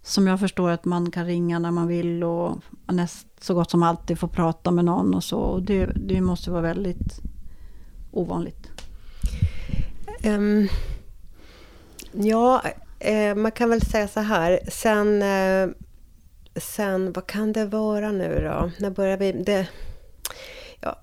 som 0.04 0.28
jag 0.28 0.40
förstår 0.40 0.70
att 0.70 0.86
man 0.86 1.12
kan 1.12 1.26
ringa 1.26 1.60
när 1.60 1.72
man 1.72 1.88
vill 1.88 2.24
och 2.24 2.58
näst, 2.88 3.28
så 3.42 3.54
gott 3.54 3.72
som 3.72 3.84
alltid 3.84 4.20
få 4.20 4.28
prata 4.28 4.72
med 4.72 4.86
någon 4.86 5.14
och 5.14 5.24
så. 5.24 5.38
Och 5.40 5.62
det, 5.62 5.86
det 5.86 6.22
måste 6.22 6.52
vara 6.52 6.62
väldigt 6.62 7.22
ovanligt. 8.12 8.68
Ehm, 10.22 10.68
ja, 12.12 12.62
eh, 13.06 13.36
man 13.36 13.52
kan 13.52 13.70
väl 13.70 13.82
säga 13.82 14.08
så 14.08 14.20
här. 14.20 14.60
Sen, 14.72 15.22
eh, 15.22 15.70
sen 16.56 17.12
vad 17.14 17.28
kan 17.28 17.54
det 17.54 17.66
vara 17.66 18.12
nu 18.12 18.42
då? 18.44 18.72
När 18.80 18.90
börjar 18.90 19.18
vi? 19.18 19.32
Det, 19.32 19.68
ja, 20.80 21.00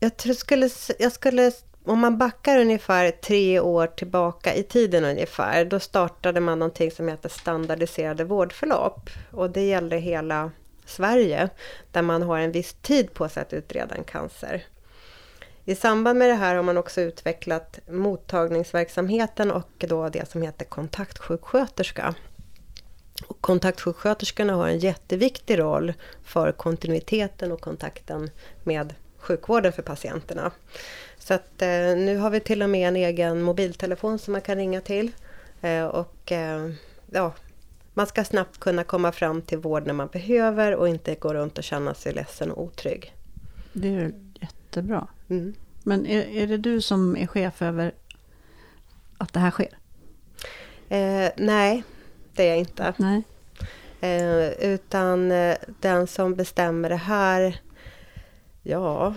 jag 0.00 0.16
tror 0.16 0.34
skulle, 0.34 0.70
jag 0.98 1.12
skulle, 1.12 1.52
om 1.84 1.98
man 1.98 2.18
backar 2.18 2.58
ungefär 2.58 3.10
tre 3.10 3.60
år 3.60 3.86
tillbaka 3.86 4.54
i 4.54 4.62
tiden 4.62 5.04
ungefär, 5.04 5.64
då 5.64 5.80
startade 5.80 6.40
man 6.40 6.58
någonting 6.58 6.90
som 6.90 7.08
heter 7.08 7.28
standardiserade 7.28 8.24
vårdförlopp. 8.24 9.10
Och 9.30 9.50
det 9.50 9.62
gällde 9.62 9.96
hela 9.96 10.50
Sverige, 10.86 11.48
där 11.92 12.02
man 12.02 12.22
har 12.22 12.38
en 12.38 12.52
viss 12.52 12.74
tid 12.82 13.14
på 13.14 13.28
sig 13.28 13.42
att 13.42 13.52
utreda 13.52 13.94
en 13.94 14.04
cancer. 14.04 14.64
I 15.70 15.74
samband 15.74 16.18
med 16.18 16.28
det 16.28 16.34
här 16.34 16.54
har 16.54 16.62
man 16.62 16.76
också 16.76 17.00
utvecklat 17.00 17.78
mottagningsverksamheten 17.88 19.50
och 19.50 19.70
då 19.78 20.08
det 20.08 20.28
som 20.28 20.42
heter 20.42 20.64
kontaktsjuksköterska. 20.64 22.14
Och 23.26 23.40
kontaktsjuksköterskorna 23.40 24.52
har 24.52 24.68
en 24.68 24.78
jätteviktig 24.78 25.58
roll 25.58 25.92
för 26.24 26.52
kontinuiteten 26.52 27.52
och 27.52 27.60
kontakten 27.60 28.30
med 28.64 28.94
sjukvården 29.18 29.72
för 29.72 29.82
patienterna. 29.82 30.50
Så 31.18 31.34
att 31.34 31.62
eh, 31.62 31.96
nu 31.96 32.16
har 32.16 32.30
vi 32.30 32.40
till 32.40 32.62
och 32.62 32.70
med 32.70 32.88
en 32.88 32.96
egen 32.96 33.42
mobiltelefon 33.42 34.18
som 34.18 34.32
man 34.32 34.42
kan 34.42 34.56
ringa 34.56 34.80
till. 34.80 35.12
Eh, 35.60 35.84
och 35.84 36.32
eh, 36.32 36.70
ja, 37.10 37.32
man 37.94 38.06
ska 38.06 38.24
snabbt 38.24 38.60
kunna 38.60 38.84
komma 38.84 39.12
fram 39.12 39.42
till 39.42 39.58
vård 39.58 39.86
när 39.86 39.94
man 39.94 40.08
behöver 40.08 40.74
och 40.74 40.88
inte 40.88 41.14
gå 41.14 41.34
runt 41.34 41.58
och 41.58 41.64
känna 41.64 41.94
sig 41.94 42.12
ledsen 42.12 42.50
och 42.50 42.62
otrygg. 42.62 43.14
Det 43.72 43.88
är 43.88 44.29
jättebra. 44.70 45.06
Mm. 45.28 45.54
Men 45.82 46.06
är, 46.06 46.20
är 46.20 46.46
det 46.46 46.56
du 46.56 46.80
som 46.80 47.16
är 47.16 47.26
chef 47.26 47.62
över 47.62 47.92
att 49.18 49.32
det 49.32 49.40
här 49.40 49.50
sker? 49.50 49.78
Eh, 50.88 51.30
nej, 51.36 51.84
det 52.34 52.42
är 52.42 52.48
jag 52.48 52.58
inte. 52.58 52.94
Nej. 52.96 53.22
Eh, 54.00 54.48
utan 54.48 55.32
eh, 55.32 55.56
den 55.80 56.06
som 56.06 56.34
bestämmer 56.34 56.88
det 56.88 56.96
här, 56.96 57.60
ja... 58.62 59.14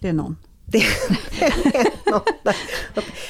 Det 0.00 0.08
är 0.08 0.12
någon. 0.12 0.36
Det 0.64 0.78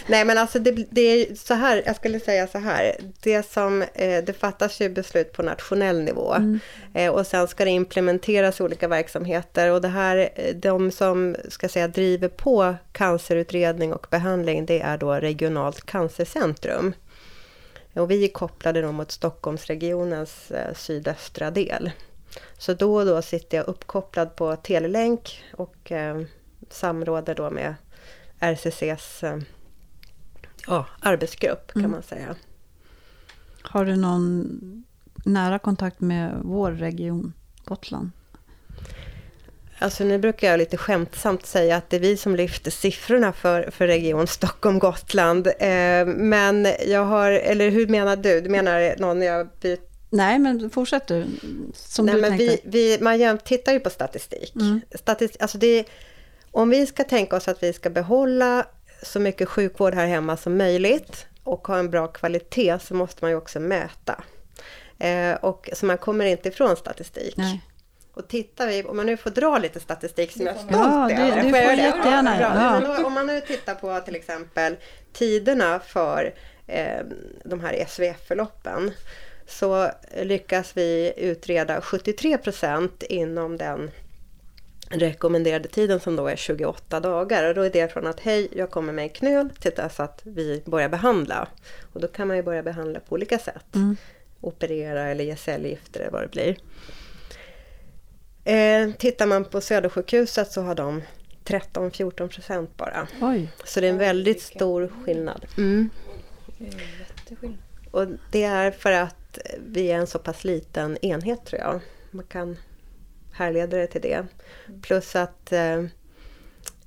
Nej 0.06 0.24
men 0.24 0.38
alltså 0.38 0.58
det, 0.58 0.70
det 0.90 1.00
är 1.00 1.34
så 1.34 1.54
här, 1.54 1.82
jag 1.86 1.96
skulle 1.96 2.20
säga 2.20 2.46
så 2.46 2.58
här. 2.58 2.96
Det 3.22 3.50
som, 3.50 3.82
eh, 3.82 4.24
det 4.24 4.32
fattas 4.38 4.80
ju 4.80 4.88
beslut 4.88 5.32
på 5.32 5.42
nationell 5.42 6.00
nivå. 6.00 6.36
Eh, 6.94 7.12
och 7.12 7.26
sen 7.26 7.48
ska 7.48 7.64
det 7.64 7.70
implementeras 7.70 8.60
i 8.60 8.62
olika 8.62 8.88
verksamheter. 8.88 9.70
Och 9.70 9.80
det 9.80 9.88
här, 9.88 10.30
eh, 10.34 10.54
de 10.54 10.90
som 10.90 11.36
ska 11.48 11.68
säga 11.68 11.88
driver 11.88 12.28
på 12.28 12.74
cancerutredning 12.92 13.92
och 13.92 14.06
behandling, 14.10 14.66
det 14.66 14.80
är 14.80 14.98
då 14.98 15.12
regionalt 15.12 15.86
cancercentrum. 15.86 16.92
Och 17.94 18.10
vi 18.10 18.24
är 18.24 18.28
kopplade 18.28 18.82
då 18.82 18.92
mot 18.92 19.10
Stockholmsregionens 19.10 20.50
eh, 20.50 20.74
sydöstra 20.74 21.50
del. 21.50 21.90
Så 22.58 22.74
då 22.74 22.96
och 22.96 23.06
då 23.06 23.22
sitter 23.22 23.56
jag 23.56 23.68
uppkopplad 23.68 24.36
på 24.36 24.56
telelänk 24.56 25.44
och 25.52 25.92
eh, 25.92 26.20
samråder 26.70 27.34
då 27.34 27.50
med 27.50 27.74
RCCs 28.40 29.22
eh, 29.22 29.38
ja, 30.66 30.86
arbetsgrupp 31.00 31.72
kan 31.72 31.80
Mm. 31.82 31.90
man 31.90 32.02
säga. 32.02 32.34
Har 33.62 33.84
du 33.84 33.96
någon 33.96 34.84
nära 35.24 35.58
kontakt 35.58 36.00
med 36.00 36.40
vår 36.44 36.70
region, 36.72 37.32
Gotland? 37.64 38.10
Alltså 39.78 40.04
nu 40.04 40.18
brukar 40.18 40.48
jag 40.50 40.58
lite 40.58 40.76
skämtsamt 40.76 41.46
säga 41.46 41.76
att 41.76 41.90
det 41.90 41.96
är 41.96 42.00
vi 42.00 42.16
som 42.16 42.36
lyfter 42.36 42.70
siffrorna 42.70 43.32
för, 43.32 43.70
för 43.70 43.86
Region 43.86 44.26
Stockholm-Gotland. 44.26 45.46
Eh, 45.46 46.06
men 46.06 46.68
jag 46.86 47.04
har, 47.04 47.30
eller 47.30 47.70
hur 47.70 47.86
menar 47.86 48.16
du? 48.16 48.40
Du 48.40 48.48
menar 48.50 48.94
någon 48.98 49.22
jag 49.22 49.48
byter 49.60 49.78
Nej, 50.12 50.38
men 50.38 50.70
fortsätt 50.70 51.06
du. 51.06 51.26
Som 51.74 52.06
Nej, 52.06 52.14
du 52.14 52.20
men 52.20 52.38
tänkte. 52.38 52.58
vi, 52.68 52.96
vi, 52.98 53.04
man 53.04 53.38
tittar 53.38 53.72
ju 53.72 53.80
på 53.80 53.90
statistik. 53.90 54.54
Mm. 54.56 54.80
Statistik 54.94 55.42
alltså 55.42 55.58
det, 55.58 55.84
om 56.52 56.70
vi 56.70 56.86
ska 56.86 57.04
tänka 57.04 57.36
oss 57.36 57.48
att 57.48 57.62
vi 57.62 57.72
ska 57.72 57.90
behålla 57.90 58.66
så 59.02 59.20
mycket 59.20 59.48
sjukvård 59.48 59.94
här 59.94 60.06
hemma 60.06 60.36
som 60.36 60.56
möjligt 60.56 61.26
och 61.44 61.66
ha 61.68 61.78
en 61.78 61.90
bra 61.90 62.06
kvalitet 62.06 62.78
så 62.78 62.94
måste 62.94 63.24
man 63.24 63.30
ju 63.30 63.36
också 63.36 63.60
mäta. 63.60 64.24
Eh, 64.98 65.34
och, 65.34 65.70
så 65.72 65.86
man 65.86 65.98
kommer 65.98 66.24
inte 66.24 66.48
ifrån 66.48 66.76
statistik. 66.76 67.36
Nej. 67.36 67.60
Och 68.14 68.28
tittar 68.28 68.66
vi, 68.66 68.84
om 68.84 68.96
man 68.96 69.06
nu 69.06 69.16
får 69.16 69.30
dra 69.30 69.58
lite 69.58 69.80
statistik 69.80 70.32
som 70.32 70.42
jag 70.46 70.54
är 70.54 70.58
stolt 70.58 70.72
Ja, 70.72 71.06
det- 71.08 71.14
över. 71.14 71.42
du 71.42 71.48
Får 71.50 71.58
jag 71.58 71.64
får 71.66 71.74
göra 71.74 71.76
det? 71.76 71.82
jättegärna, 71.96 72.40
Ja, 72.40 72.82
ja. 72.96 73.04
Om 73.06 73.12
man 73.12 73.26
nu 73.26 73.40
tittar 73.40 73.74
på 73.74 74.00
till 74.00 74.16
exempel 74.16 74.76
tiderna 75.12 75.80
för 75.86 76.34
eh, 76.66 77.00
de 77.44 77.60
här 77.60 77.84
SVF-förloppen 77.88 78.90
så 79.46 79.90
lyckas 80.22 80.72
vi 80.76 81.12
utreda 81.16 81.80
73 81.80 82.38
procent 82.38 83.02
inom 83.02 83.56
den 83.56 83.90
rekommenderade 84.90 85.68
tiden 85.68 86.00
som 86.00 86.16
då 86.16 86.26
är 86.26 86.36
28 86.36 87.00
dagar. 87.00 87.48
Och 87.48 87.54
då 87.54 87.62
är 87.62 87.70
det 87.70 87.92
från 87.92 88.06
att 88.06 88.20
hej, 88.20 88.48
jag 88.52 88.70
kommer 88.70 88.92
med 88.92 89.02
en 89.02 89.08
knöl 89.08 89.50
till 89.50 89.72
dess 89.76 90.00
att 90.00 90.20
vi 90.24 90.62
börjar 90.66 90.88
behandla. 90.88 91.48
Och 91.92 92.00
då 92.00 92.08
kan 92.08 92.28
man 92.28 92.36
ju 92.36 92.42
börja 92.42 92.62
behandla 92.62 93.00
på 93.00 93.14
olika 93.14 93.38
sätt. 93.38 93.74
Mm. 93.74 93.96
Operera 94.40 95.02
eller 95.02 95.24
ge 95.24 95.36
cellgifter 95.36 96.00
eller 96.00 96.10
vad 96.10 96.22
det 96.22 96.28
blir. 96.28 96.56
Eh, 98.44 98.90
tittar 98.98 99.26
man 99.26 99.44
på 99.44 99.60
Södersjukhuset 99.60 100.52
så 100.52 100.62
har 100.62 100.74
de 100.74 101.02
13-14 101.44 102.28
procent 102.28 102.76
bara. 102.76 103.08
Oj, 103.20 103.52
Så 103.64 103.80
det 103.80 103.86
är 103.86 103.90
en 103.90 103.98
väldigt 103.98 104.42
stor 104.42 104.92
skillnad. 105.04 105.46
Mm. 105.56 105.90
Och 107.90 108.06
det 108.30 108.44
är 108.44 108.70
för 108.70 108.92
att 108.92 109.38
vi 109.66 109.92
är 109.92 109.98
en 109.98 110.06
så 110.06 110.18
pass 110.18 110.44
liten 110.44 110.96
enhet 111.02 111.44
tror 111.44 111.60
jag. 111.60 111.80
Man 112.10 112.24
kan 112.26 112.56
härleda 113.40 113.76
det 113.76 113.86
till 113.86 114.00
det. 114.02 114.26
Plus 114.82 115.16
att 115.16 115.52
eh, 115.52 115.78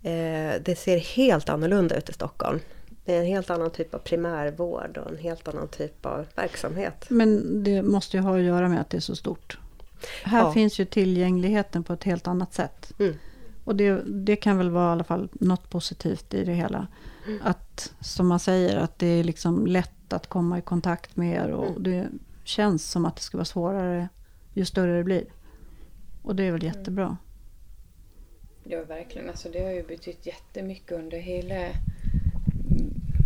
eh, 0.04 0.54
det 0.66 0.78
ser 0.78 0.98
helt 0.98 1.50
annorlunda 1.50 1.98
ut 1.98 2.10
i 2.10 2.14
Stockholm. 2.14 2.60
Det 3.06 3.16
är 3.16 3.20
en 3.20 3.26
helt 3.26 3.50
annan 3.50 3.72
typ 3.72 3.94
av 3.94 4.00
primärvård 4.00 4.98
och 4.98 5.12
en 5.12 5.18
helt 5.18 5.48
annan 5.48 5.68
typ 5.68 6.06
av 6.06 6.26
verksamhet. 6.36 7.06
men 7.10 7.64
det 7.64 7.82
måste 7.82 8.18
ju 8.18 8.24
ha 8.24 8.36
att 8.38 8.44
göra 8.44 8.70
med 8.70 8.82
att 8.82 8.90
det 8.90 8.98
är 8.98 9.02
så 9.02 9.16
stort. 9.16 9.58
Här 10.24 10.40
Ja. 10.40 10.54
finns 10.54 10.80
ju 10.80 10.86
tillgängligheten 10.86 11.84
på 11.84 11.94
ett 11.94 12.04
helt 12.04 12.28
annat 12.28 12.54
sätt. 12.54 12.92
Mm. 13.00 13.14
Och 13.66 13.76
det, 13.76 14.02
det 14.06 14.36
kan 14.36 14.58
väl 14.58 14.70
vara 14.70 14.90
i 14.90 14.92
alla 14.92 15.04
fall 15.04 15.30
något 15.34 15.70
positivt 15.70 16.34
i 16.34 16.44
det 16.44 16.54
hela. 16.54 16.88
Mm. 17.28 17.40
Att, 17.44 17.94
som 18.02 18.28
man 18.28 18.40
säger, 18.40 18.78
att 18.78 19.00
det 19.00 19.08
är 19.08 19.24
liksom 19.24 19.68
lätt 19.68 20.14
att 20.14 20.28
komma 20.28 20.58
i 20.58 20.62
kontakt 20.62 21.16
med 21.16 21.36
er. 21.36 21.50
Och 21.52 21.68
Mm. 21.70 21.84
det 21.84 22.08
känns 22.44 22.92
som 22.92 23.06
att 23.06 23.16
det 23.16 23.22
ska 23.22 23.38
vara 23.38 23.46
svårare 23.46 24.10
ju 24.54 24.66
större 24.66 24.98
det 24.98 25.04
blir. 25.04 25.24
Och 26.24 26.36
det 26.36 26.44
är 26.44 26.52
väl 26.52 26.64
jättebra. 26.64 27.18
Ja, 28.64 28.84
verkligen. 28.84 29.30
Alltså, 29.30 29.50
det 29.50 29.64
har 29.64 29.72
ju 29.72 29.84
betytt 29.84 30.26
jättemycket 30.26 30.92
under 30.92 31.18
hela... 31.18 31.68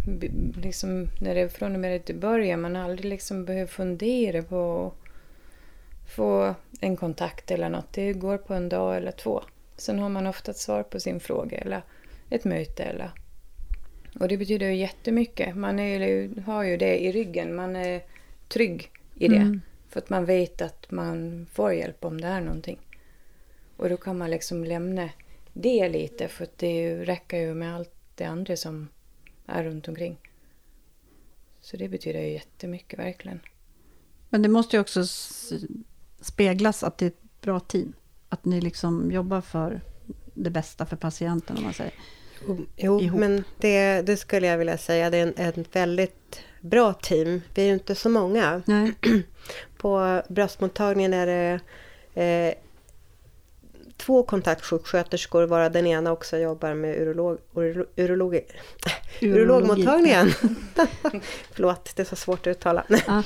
b- 0.07 0.31
Liksom, 0.61 1.07
när 1.21 1.35
det 1.35 1.49
från 1.49 1.73
och 1.73 1.79
med 1.79 1.95
att 1.95 2.05
det 2.05 2.13
börjar. 2.13 2.57
Man 2.57 2.75
har 2.75 2.83
aldrig 2.83 3.09
liksom 3.09 3.45
behövt 3.45 3.69
fundera 3.69 4.43
på 4.43 4.87
att 4.87 6.13
få 6.15 6.55
en 6.81 6.95
kontakt 6.97 7.51
eller 7.51 7.69
något. 7.69 7.93
Det 7.93 8.13
går 8.13 8.37
på 8.37 8.53
en 8.53 8.69
dag 8.69 8.97
eller 8.97 9.11
två. 9.11 9.43
Sen 9.77 9.99
har 9.99 10.09
man 10.09 10.27
ofta 10.27 10.51
ett 10.51 10.57
svar 10.57 10.83
på 10.83 10.99
sin 10.99 11.19
fråga 11.19 11.57
eller 11.57 11.81
ett 12.29 12.43
möte. 12.45 12.83
Eller... 12.83 13.11
Och 14.19 14.27
det 14.27 14.37
betyder 14.37 14.67
ju 14.67 14.75
jättemycket. 14.75 15.55
Man 15.55 15.79
är, 15.79 16.29
har 16.41 16.63
ju 16.63 16.77
det 16.77 17.03
i 17.03 17.11
ryggen. 17.11 17.55
Man 17.55 17.75
är 17.75 18.01
trygg 18.47 18.91
i 19.15 19.27
det. 19.27 19.35
Mm. 19.35 19.61
För 19.89 19.99
att 19.99 20.09
man 20.09 20.25
vet 20.25 20.61
att 20.61 20.91
man 20.91 21.47
får 21.51 21.73
hjälp 21.73 22.05
om 22.05 22.21
det 22.21 22.27
är 22.27 22.41
någonting. 22.41 22.77
Och 23.77 23.89
då 23.89 23.97
kan 23.97 24.17
man 24.17 24.29
liksom 24.29 24.63
lämna 24.63 25.09
det 25.53 25.89
lite 25.89 26.27
för 26.27 26.43
att 26.43 26.57
det 26.57 26.95
räcker 26.95 27.37
ju 27.37 27.53
med 27.53 27.75
allt 27.75 27.91
det 28.15 28.25
andra 28.25 28.57
som 28.57 28.87
är 29.45 29.63
runt 29.63 29.87
omkring. 29.87 30.17
Så 31.61 31.77
det 31.77 31.89
betyder 31.89 32.21
ju 32.21 32.31
jättemycket 32.31 32.99
verkligen. 32.99 33.39
Men 34.29 34.41
det 34.41 34.49
måste 34.49 34.75
ju 34.75 34.81
också 34.81 35.03
speglas 36.21 36.83
att 36.83 36.97
det 36.97 37.05
är 37.05 37.07
ett 37.07 37.41
bra 37.41 37.59
team. 37.59 37.93
Att 38.29 38.45
ni 38.45 38.61
liksom 38.61 39.11
jobbar 39.11 39.41
för 39.41 39.81
det 40.33 40.49
bästa 40.49 40.85
för 40.85 40.95
patienten 40.95 41.57
om 41.57 41.63
man 41.63 41.73
säger. 41.73 41.93
Jo, 42.75 43.01
Ihop. 43.01 43.19
men 43.19 43.43
det, 43.57 44.01
det 44.01 44.17
skulle 44.17 44.47
jag 44.47 44.57
vilja 44.57 44.77
säga. 44.77 45.09
Det 45.09 45.17
är 45.17 45.27
en, 45.27 45.57
ett 45.57 45.75
väldigt 45.75 46.41
bra 46.61 46.93
team. 46.93 47.41
Vi 47.53 47.61
är 47.61 47.65
ju 47.65 47.73
inte 47.73 47.95
så 47.95 48.09
många. 48.09 48.61
Nej. 48.65 48.93
På 49.77 50.21
bröstmottagningen 50.29 51.13
är 51.13 51.27
det 51.27 51.59
eh, 52.23 52.53
två 54.07 54.23
kontaktsjuksköterskor 54.23 55.43
varav 55.43 55.71
den 55.71 55.87
ena 55.87 56.11
också 56.11 56.37
jobbar 56.37 56.73
med 56.73 56.97
urolog, 57.01 57.37
urolo, 57.53 57.85
urologi, 57.95 58.41
urologmottagningen. 59.21 60.29
Förlåt, 61.51 61.91
det 61.95 62.01
är 62.01 62.05
så 62.05 62.15
svårt 62.15 62.39
att 62.47 62.51
uttala. 62.51 62.83
Ja. 63.07 63.23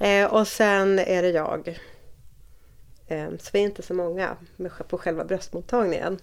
eh, 0.06 0.32
och 0.34 0.48
sen 0.48 0.98
är 0.98 1.22
det 1.22 1.28
jag. 1.30 1.80
Eh, 3.06 3.28
så 3.38 3.50
vi 3.52 3.58
är 3.58 3.62
inte 3.62 3.82
så 3.82 3.94
många 3.94 4.36
på 4.88 4.98
själva 4.98 5.24
bröstmottagningen. 5.24 6.18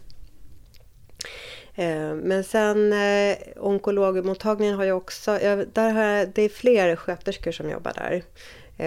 Eh, 1.76 2.14
Men 2.16 2.44
sen 2.44 2.94
eh, 2.94 3.38
onkologmottagningen 3.58 4.76
har 4.76 4.84
ju 4.84 4.92
också, 4.92 5.32
där 5.74 5.90
har, 5.92 6.04
jag- 6.04 6.30
det 6.36 6.42
är 6.42 6.50
fler 6.50 6.96
sköterskor 6.96 7.52
som 7.52 7.70
jobbar 7.70 7.94
där. 7.94 8.24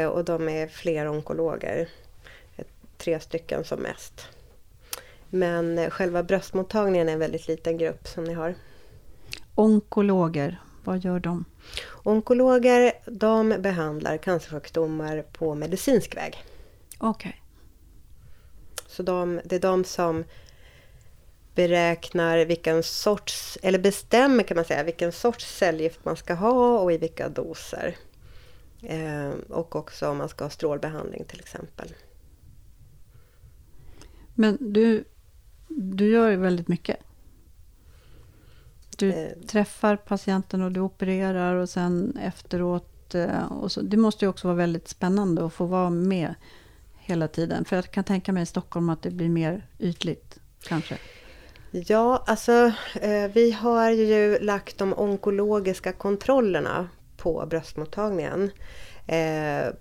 Och 0.09 0.25
de 0.25 0.49
är 0.49 0.67
fler 0.69 1.09
onkologer. 1.09 1.89
Tre 2.99 3.21
stycken 3.21 3.65
som 3.65 3.81
mest. 3.81 4.29
Men 5.35 5.79
eh, 5.79 5.91
själva 5.91 6.23
bröstmottagningen 6.23 7.09
är 7.09 7.13
en 7.13 7.19
väldigt 7.19 7.49
liten 7.49 7.79
grupp 7.79 8.09
som 8.09 8.25
ni 8.25 8.33
har. 8.33 8.55
Onkologer, 9.55 10.63
vad 10.85 10.99
gör 10.99 11.21
de? 11.21 11.45
Onkologer 12.03 12.93
de 13.07 13.49
behandlar 13.59 14.17
cancersjukdomar 14.17 15.25
på 15.33 15.55
medicinsk 15.55 16.17
väg. 16.17 16.45
Okej. 16.99 17.43
Så 18.87 19.03
de, 19.03 19.41
det 19.45 19.57
är 19.57 19.61
de 19.61 19.85
som 19.85 20.25
beräknar 21.55 22.45
vilken 22.45 22.83
sorts, 22.83 23.59
eller 23.63 23.79
bestämmer 23.79 24.43
kan 24.43 24.55
man 24.55 24.65
säga, 24.65 24.83
vilken 24.83 25.13
sorts 25.13 25.59
cellgift 25.59 26.05
man 26.05 26.17
ska 26.17 26.35
ha 26.35 26.79
och 26.79 26.93
i 26.93 26.99
vilka 26.99 27.29
doser. 27.29 27.97
Eh, 28.83 29.31
och 29.49 29.77
också 29.77 30.09
om 30.09 30.17
man 30.17 30.29
ska 30.29 30.45
ha 30.45 30.51
strålbehandling 30.51 31.25
till 31.25 31.41
exempel. 31.41 31.95
Men 34.35 34.73
du, 34.73 35.05
du 35.77 36.11
gör 36.13 36.31
ju 36.31 36.37
väldigt 36.37 36.69
mycket. 36.69 36.97
Du 38.97 39.13
Eh. 39.13 39.29
träffar 39.47 39.97
patienten 39.97 40.63
och 40.63 40.73
du 40.73 40.81
opererar 40.81 41.55
och 41.55 41.69
sen 41.69 42.17
efteråt. 42.23 43.15
eh, 43.15 43.53
Och 43.53 43.73
så, 43.73 43.81
det 43.81 43.97
måste 43.97 44.25
ju 44.25 44.29
också 44.29 44.47
vara 44.49 44.57
väldigt 44.57 44.89
spännande 44.89 45.47
att 45.47 45.53
få 45.53 45.65
vara 45.67 45.91
med 45.91 46.35
hela 46.99 47.29
tiden. 47.29 47.65
För 47.65 47.77
jag 47.77 47.91
kan 47.91 48.05
tänka 48.05 48.33
mig 48.33 48.43
i 48.43 48.47
Stockholm 48.47 48.89
att 48.89 49.03
det 49.03 49.11
blir 49.11 49.29
mer 49.29 49.67
ytligt 49.79 50.39
kanske. 50.63 50.99
Ja, 51.71 52.25
alltså 52.27 52.73
eh, 53.01 53.31
vi 53.35 53.53
har 53.53 53.91
ju 53.91 54.39
lagt 54.39 54.79
de 54.79 54.95
onkologiska 54.97 55.93
kontrollerna 55.93 56.89
på 57.17 57.47
bröstmottagningen. 57.51 58.51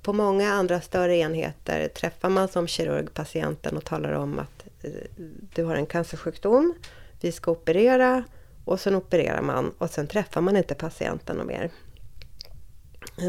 På 0.01 0.13
många 0.13 0.53
andra 0.53 0.81
större 0.81 1.17
enheter 1.17 1.87
träffar 1.87 2.29
man 2.29 2.47
som 2.47 2.67
kirurg 2.67 3.13
patienten 3.13 3.77
och 3.77 3.85
talar 3.85 4.11
om 4.13 4.39
att 4.39 4.60
du 5.55 5.63
har 5.63 5.75
en 5.75 5.85
cancersjukdom, 5.85 6.73
vi 7.21 7.31
ska 7.31 7.51
operera 7.51 8.23
och 8.65 8.79
sen 8.79 8.95
opererar 8.95 9.41
man 9.41 9.73
och 9.77 9.89
sen 9.89 10.07
träffar 10.07 10.41
man 10.41 10.57
inte 10.57 10.75
patienten 10.75 11.39
och 11.39 11.45
mer. 11.45 11.71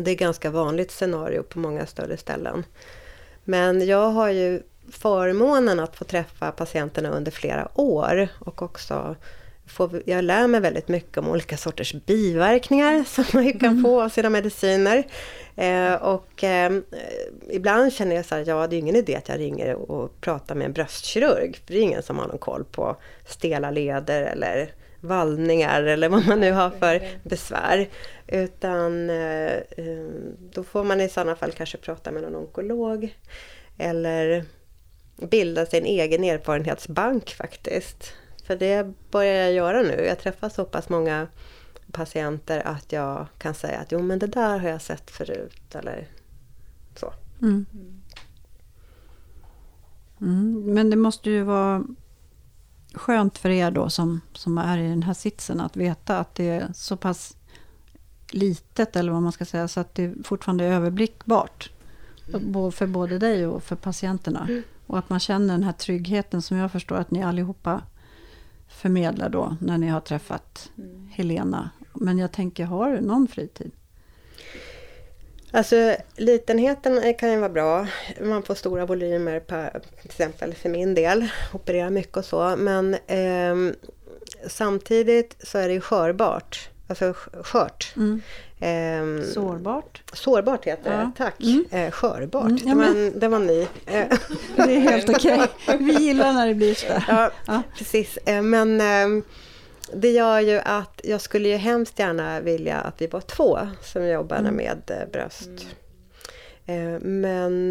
Det 0.04 0.10
är 0.10 0.14
ganska 0.14 0.50
vanligt 0.50 0.90
scenario 0.90 1.42
på 1.42 1.58
många 1.58 1.86
större 1.86 2.16
ställen. 2.16 2.64
Men 3.44 3.86
jag 3.86 4.10
har 4.10 4.28
ju 4.28 4.62
förmånen 4.90 5.80
att 5.80 5.96
få 5.96 6.04
träffa 6.04 6.52
patienterna 6.52 7.10
under 7.10 7.30
flera 7.30 7.80
år 7.80 8.28
och 8.38 8.62
också 8.62 9.16
får, 9.66 10.02
jag 10.06 10.24
lär 10.24 10.46
mig 10.46 10.60
väldigt 10.60 10.88
mycket 10.88 11.18
om 11.18 11.28
olika 11.28 11.56
sorters 11.56 11.94
biverkningar 11.94 13.04
som 13.06 13.24
man 13.32 13.52
kan 13.52 13.70
mm. 13.70 13.84
få 13.84 14.02
av 14.02 14.08
sina 14.08 14.30
mediciner. 14.30 15.04
Eh, 15.56 15.94
och 15.94 16.44
eh, 16.44 16.72
ibland 17.50 17.92
känner 17.92 18.16
jag 18.16 18.24
så 18.24 18.34
här, 18.34 18.44
ja 18.46 18.66
det 18.66 18.76
är 18.76 18.78
ingen 18.78 18.96
idé 18.96 19.16
att 19.16 19.28
jag 19.28 19.38
ringer 19.38 19.74
och 19.74 20.20
pratar 20.20 20.54
med 20.54 20.64
en 20.64 20.72
bröstkirurg. 20.72 21.60
För 21.66 21.72
det 21.72 21.78
är 21.78 21.82
ingen 21.82 22.02
som 22.02 22.18
har 22.18 22.28
någon 22.28 22.38
koll 22.38 22.64
på 22.64 22.96
stela 23.26 23.70
leder 23.70 24.22
eller 24.22 24.74
vallningar 25.00 25.82
eller 25.82 26.08
vad 26.08 26.26
man 26.26 26.40
nu 26.40 26.52
har 26.52 26.70
för 26.70 27.08
besvär. 27.22 27.88
Utan 28.26 29.10
eh, 29.10 29.52
eh, 29.52 30.08
då 30.52 30.64
får 30.64 30.84
man 30.84 31.00
i 31.00 31.08
sådana 31.08 31.36
fall 31.36 31.52
kanske 31.52 31.78
prata 31.78 32.12
med 32.12 32.22
någon 32.22 32.36
onkolog. 32.36 33.16
Eller 33.78 34.44
bilda 35.16 35.66
sin 35.66 35.86
egen 35.86 36.24
erfarenhetsbank 36.24 37.30
faktiskt. 37.30 38.14
För 38.42 38.56
det 38.56 38.92
börjar 39.10 39.34
jag 39.34 39.52
göra 39.52 39.82
nu. 39.82 40.04
Jag 40.04 40.18
träffar 40.18 40.48
så 40.48 40.64
pass 40.64 40.88
många 40.88 41.26
patienter 41.92 42.66
att 42.66 42.92
jag 42.92 43.26
kan 43.38 43.54
säga 43.54 43.78
att 43.78 43.92
jo 43.92 44.02
men 44.02 44.18
det 44.18 44.26
där 44.26 44.58
har 44.58 44.68
jag 44.68 44.82
sett 44.82 45.10
förut 45.10 45.74
eller 45.74 46.08
så. 46.96 47.12
Mm. 47.42 47.66
Mm, 50.20 50.74
men 50.74 50.90
det 50.90 50.96
måste 50.96 51.30
ju 51.30 51.42
vara 51.42 51.84
skönt 52.94 53.38
för 53.38 53.50
er 53.50 53.70
då 53.70 53.90
som, 53.90 54.20
som 54.32 54.58
är 54.58 54.78
i 54.78 54.88
den 54.88 55.02
här 55.02 55.14
sitsen 55.14 55.60
att 55.60 55.76
veta 55.76 56.18
att 56.18 56.34
det 56.34 56.48
är 56.48 56.72
så 56.74 56.96
pass 56.96 57.36
litet 58.30 58.96
eller 58.96 59.12
vad 59.12 59.22
man 59.22 59.32
ska 59.32 59.44
säga 59.44 59.68
så 59.68 59.80
att 59.80 59.94
det 59.94 60.14
fortfarande 60.24 60.64
är 60.64 60.72
överblickbart. 60.72 61.70
Mm. 62.28 62.72
För 62.72 62.86
både 62.86 63.18
dig 63.18 63.46
och 63.46 63.62
för 63.62 63.76
patienterna. 63.76 64.46
Mm. 64.48 64.62
Och 64.86 64.98
att 64.98 65.10
man 65.10 65.20
känner 65.20 65.54
den 65.54 65.62
här 65.62 65.72
tryggheten 65.72 66.42
som 66.42 66.56
jag 66.56 66.72
förstår 66.72 66.96
att 66.96 67.10
ni 67.10 67.22
allihopa 67.22 67.82
förmedlar 68.72 69.28
då 69.28 69.56
när 69.60 69.78
ni 69.78 69.88
har 69.88 70.00
träffat 70.00 70.70
mm. 70.78 71.08
Helena. 71.12 71.70
Men 71.94 72.18
jag 72.18 72.32
tänker, 72.32 72.64
har 72.64 72.90
du 72.92 73.00
någon 73.00 73.28
fritid? 73.28 73.70
Alltså 75.54 75.96
litenheten 76.16 77.14
kan 77.14 77.32
ju 77.32 77.38
vara 77.38 77.48
bra. 77.48 77.86
Man 78.20 78.42
får 78.42 78.54
stora 78.54 78.86
volymer 78.86 79.40
på, 79.40 79.80
till 80.00 80.10
exempel 80.10 80.54
för 80.54 80.68
min 80.68 80.94
del. 80.94 81.28
Opererar 81.52 81.90
mycket 81.90 82.16
och 82.16 82.24
så. 82.24 82.56
Men 82.56 82.94
eh, 82.94 83.74
samtidigt 84.46 85.36
så 85.46 85.58
är 85.58 85.68
det 85.68 85.74
ju 85.74 85.80
skörbart. 85.80 86.68
Alltså 86.86 87.14
skört. 87.42 87.92
Mm. 87.96 88.22
Eh, 88.62 89.24
sårbart. 89.34 90.02
Sårbart 90.12 90.64
heter 90.64 90.90
det, 90.90 90.96
ja. 90.96 91.12
tack. 91.16 91.40
Mm. 91.40 91.64
Eh, 91.70 91.90
skörbart, 91.90 92.50
mm, 92.50 92.58
ja, 92.64 92.74
men... 92.74 92.94
det, 92.94 93.10
var, 93.10 93.20
det 93.20 93.28
var 93.28 93.38
ny. 93.38 93.66
det 94.56 94.76
är 94.76 94.80
helt 94.80 95.08
okej. 95.08 95.40
Okay. 95.66 95.76
Vi 95.76 95.92
gillar 95.92 96.32
när 96.32 96.46
det 96.46 96.54
blir 96.54 96.74
så. 96.74 96.86
Ja, 97.08 97.30
ja. 97.46 97.62
precis. 97.78 98.16
Eh, 98.16 98.42
men 98.42 98.80
ehm, 98.80 99.22
det 99.94 100.10
gör 100.10 100.40
ju 100.40 100.58
att 100.58 101.00
jag 101.04 101.20
skulle 101.20 101.48
ju 101.48 101.56
hemskt 101.56 101.98
gärna 101.98 102.40
vilja 102.40 102.80
att 102.80 103.02
vi 103.02 103.06
var 103.06 103.20
två 103.20 103.58
som 103.82 104.06
jobbade 104.06 104.48
mm. 104.48 104.54
med 104.54 104.90
eh, 104.90 105.10
bröst. 105.12 105.50
Mm. 106.66 106.94
Eh, 106.94 107.00
men 107.00 107.70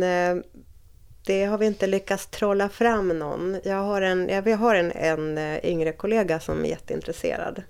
det 1.26 1.46
har 1.46 1.58
vi 1.58 1.66
inte 1.66 1.88
lyckats 1.88 2.28
trolla 2.28 2.70
fram 2.70 3.08
någon. 3.08 3.60
Jag 3.64 3.84
har 3.84 4.02
en, 4.02 4.30
jag 4.30 4.58
har 4.58 4.76
en, 4.76 4.92
en 4.92 5.38
yngre 5.64 5.92
kollega 5.92 6.40
som 6.40 6.66
är 6.66 6.70
jätteintresserad. 6.70 7.64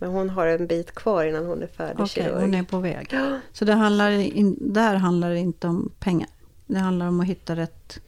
Men 0.00 0.10
hon 0.10 0.30
har 0.30 0.46
en 0.46 0.66
bit 0.66 0.94
kvar 0.94 1.24
innan 1.24 1.46
hon 1.46 1.62
är 1.62 1.66
färdig 1.66 2.00
okay, 2.00 2.32
hon 2.32 2.54
är 2.54 2.62
på 2.62 2.78
väg. 2.78 3.14
Så 3.52 3.64
det 3.64 3.72
handlar 3.72 4.10
in, 4.10 4.56
där 4.60 4.94
handlar 4.94 5.30
det 5.30 5.38
inte 5.38 5.66
om 5.66 5.92
pengar? 5.98 6.28
Det 6.66 6.78
handlar 6.78 7.08
om 7.08 7.20
att 7.20 7.26
hitta 7.26 7.56
rätt 7.56 8.00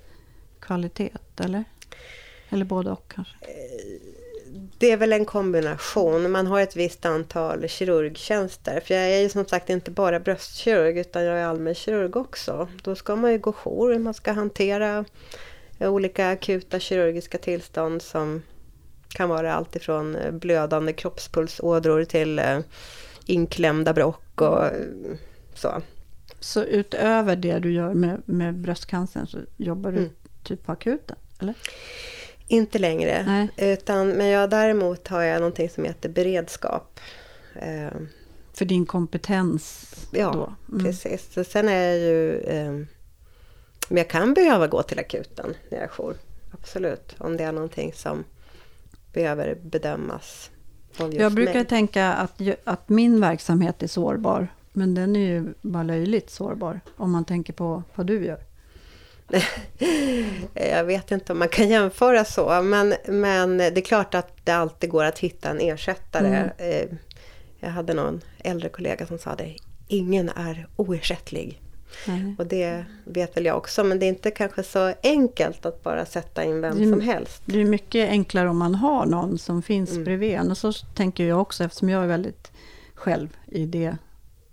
kvalitet, 0.60 1.10
eller? 1.36 1.64
Eller 2.50 2.64
både 2.64 2.90
och 2.90 3.12
kanske? 3.14 3.34
det 4.82 4.90
är 4.90 4.96
väl 4.96 5.12
en 5.12 5.24
kombination. 5.24 6.30
Man 6.30 6.46
har 6.46 6.60
ett 6.60 6.76
visst 6.76 7.04
antal 7.04 7.68
kirurgtjänster. 7.68 8.80
För 8.80 8.94
jag 8.94 9.04
är 9.04 9.20
ju 9.20 9.28
som 9.28 9.44
sagt 9.44 9.70
inte 9.70 9.90
bara 9.90 10.20
bröstkirurg 10.20 10.98
utan 10.98 11.24
jag 11.24 11.38
är 11.38 11.44
allmänkirurg 11.44 12.16
också. 12.16 12.68
Då 12.82 12.94
ska 12.94 13.16
man 13.16 13.32
ju 13.32 13.38
gå 13.38 13.52
jour, 13.52 13.98
man 13.98 14.14
ska 14.14 14.32
hantera 14.32 15.04
olika 15.78 16.28
akuta 16.28 16.78
kirurgiska 16.78 17.38
tillstånd 17.38 18.02
som 18.02 18.42
kan 19.12 19.28
vara 19.28 19.54
allt 19.54 19.76
ifrån 19.76 20.16
blödande 20.32 20.92
kroppspulsådror 20.92 22.04
till 22.04 22.38
eh, 22.38 22.58
inklämda 23.26 23.92
brock 23.92 24.40
och 24.40 24.64
eh, 24.64 24.72
så. 25.54 25.82
Så 26.40 26.64
utöver 26.64 27.36
det 27.36 27.58
du 27.58 27.72
gör 27.72 27.94
med, 27.94 28.22
med 28.24 28.54
bröstcancern 28.54 29.26
så 29.26 29.38
jobbar 29.56 29.92
du 29.92 29.98
mm. 29.98 30.10
typ 30.42 30.66
på 30.66 30.72
akuten? 30.72 31.16
Eller? 31.40 31.54
Inte 32.48 32.78
längre. 32.78 33.48
Utan, 33.56 34.08
men 34.08 34.26
jag, 34.26 34.50
däremot 34.50 35.08
har 35.08 35.22
jag 35.22 35.38
någonting 35.38 35.70
som 35.70 35.84
heter 35.84 36.08
beredskap. 36.08 37.00
Eh, 37.54 37.90
För 38.52 38.64
din 38.64 38.86
kompetens? 38.86 39.86
Ja, 40.12 40.56
mm. 40.68 40.84
precis. 40.84 41.32
Så 41.32 41.44
sen 41.44 41.68
är 41.68 41.88
jag 41.88 41.98
ju... 41.98 42.38
Eh, 42.38 42.72
men 43.88 43.98
jag 43.98 44.08
kan 44.08 44.34
behöva 44.34 44.66
gå 44.66 44.82
till 44.82 44.98
akuten 44.98 45.54
när 45.70 45.78
jag 45.78 45.84
är 45.84 45.88
jour. 45.88 46.16
Absolut. 46.50 47.14
Om 47.18 47.36
det 47.36 47.44
är 47.44 47.52
någonting 47.52 47.92
som 47.92 48.24
behöver 49.12 49.54
bedömas. 49.54 50.50
jag 51.12 51.32
brukar 51.32 51.54
mig. 51.54 51.64
tänka 51.64 52.12
att, 52.12 52.40
att 52.64 52.88
min 52.88 53.20
verksamhet 53.20 53.82
är 53.82 53.86
sårbar. 53.86 54.48
Men 54.72 54.94
den 54.94 55.16
är 55.16 55.20
ju 55.20 55.54
bara 55.62 55.82
löjligt 55.82 56.30
sårbar. 56.30 56.80
Om 56.96 57.10
man 57.12 57.24
tänker 57.24 57.52
på 57.52 57.82
vad 57.94 58.06
du 58.06 58.24
gör. 58.24 58.40
jag 60.54 60.84
vet 60.84 61.10
inte 61.10 61.32
om 61.32 61.38
man 61.38 61.48
kan 61.48 61.68
jämföra 61.68 62.24
så, 62.24 62.62
men, 62.62 62.94
men 63.08 63.58
det 63.58 63.78
är 63.78 63.80
klart 63.80 64.14
att 64.14 64.46
det 64.46 64.52
alltid 64.52 64.90
går 64.90 65.04
att 65.04 65.18
hitta 65.18 65.50
en 65.50 65.60
ersättare. 65.60 66.28
Mm. 66.28 66.50
Eh, 66.58 66.96
jag 67.60 67.70
hade 67.70 67.94
någon 67.94 68.20
äldre 68.38 68.68
kollega 68.68 69.06
som 69.06 69.18
sa 69.18 69.34
det, 69.34 69.56
ingen 69.88 70.28
är 70.28 70.66
oersättlig. 70.76 71.61
Mm. 72.06 72.36
Och 72.38 72.46
det 72.46 72.84
vet 73.04 73.36
väl 73.36 73.44
jag 73.44 73.56
också, 73.56 73.84
men 73.84 73.98
det 73.98 74.06
är 74.06 74.08
inte 74.08 74.30
kanske 74.30 74.62
så 74.62 74.94
enkelt 75.02 75.66
att 75.66 75.82
bara 75.82 76.06
sätta 76.06 76.44
in 76.44 76.60
vem 76.60 76.78
det, 76.78 76.90
som 76.90 77.00
helst. 77.00 77.42
Det 77.44 77.60
är 77.60 77.64
mycket 77.64 78.08
enklare 78.10 78.48
om 78.48 78.58
man 78.58 78.74
har 78.74 79.06
någon 79.06 79.38
som 79.38 79.62
finns 79.62 79.90
mm. 79.90 80.04
bredvid 80.04 80.34
en. 80.34 80.50
Och 80.50 80.58
så 80.58 80.72
tänker 80.72 81.24
jag 81.24 81.40
också, 81.40 81.64
eftersom 81.64 81.88
jag 81.88 82.02
är 82.02 82.08
väldigt 82.08 82.52
själv 82.94 83.36
i 83.46 83.66
det, 83.66 83.96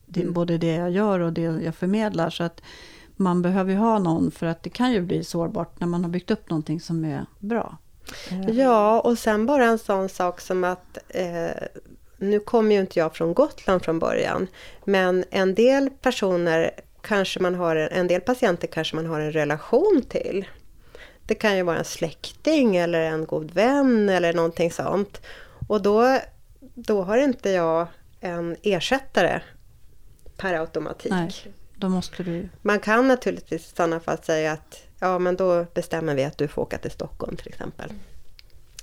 det 0.06 0.22
mm. 0.22 0.34
både 0.34 0.58
det 0.58 0.76
jag 0.76 0.92
gör 0.92 1.20
och 1.20 1.34
det 1.34 1.42
jag 1.42 1.76
förmedlar. 1.76 2.30
Så 2.30 2.44
att 2.44 2.62
man 3.16 3.42
behöver 3.42 3.72
ju 3.72 3.78
ha 3.78 4.00
någon 4.00 4.32
för 4.32 4.46
att 4.46 4.64
det 4.64 4.70
kan 4.70 4.92
ju 4.92 5.02
bli 5.02 5.24
sårbart 5.24 5.80
när 5.80 5.88
man 5.88 6.04
har 6.04 6.12
byggt 6.12 6.32
upp 6.32 6.50
någonting 6.50 6.80
som 6.80 7.06
är 7.06 7.26
bra. 7.40 7.78
Eh. 8.32 8.50
Ja, 8.50 9.00
och 9.00 9.20
sen 9.20 9.46
bara 9.46 9.66
en 9.66 9.80
sån 9.80 10.10
sak 10.10 10.42
som 10.42 10.64
att 10.64 10.98
eh, 11.10 11.68
nu 12.18 12.40
kommer 12.40 12.76
ju 12.76 12.82
inte 12.82 13.00
jag 13.00 13.16
från 13.16 13.34
Gotland 13.34 13.84
från 13.84 14.00
början, 14.00 14.48
men 14.86 15.26
en 15.30 15.56
del 15.56 15.90
personer 15.90 16.72
kanske 17.02 17.40
man 17.40 17.56
har, 17.56 17.76
en 17.76 18.08
del 18.08 18.22
patienter 18.22 18.68
kanske 18.68 18.96
man 18.96 19.06
har 19.06 19.20
en 19.20 19.32
relation 19.32 20.02
till. 20.10 20.48
Det 21.26 21.36
kan 21.36 21.58
ju 21.58 21.64
vara 21.64 21.78
en 21.78 21.86
släkting 21.86 22.76
eller 22.76 23.02
en 23.02 23.26
god 23.26 23.52
vän 23.52 24.10
eller 24.10 24.34
någonting 24.34 24.72
sånt. 24.72 25.22
Och 25.68 25.82
då, 25.82 26.20
då 26.60 27.02
har 27.02 27.18
inte 27.18 27.50
jag 27.50 27.88
en 28.20 28.56
ersättare 28.64 29.42
per 30.38 30.54
automatik. 30.54 31.12
Nej. 31.12 31.32
Då 31.76 31.90
måste 31.90 32.24
du... 32.24 32.50
Man 32.62 32.80
kan 32.80 33.08
naturligtvis 33.08 33.66
i 33.66 33.76
sådana 33.76 34.00
fall 34.00 34.18
säga 34.24 34.52
att 34.52 34.84
ja 35.00 35.20
men 35.20 35.36
då 35.36 35.66
bestämmer 35.74 36.16
vi 36.16 36.24
att 36.24 36.38
du 36.38 36.48
får 36.48 36.62
åka 36.62 36.78
till 36.78 36.92
Stockholm 36.92 37.36
till 37.38 37.48
exempel. 37.48 37.94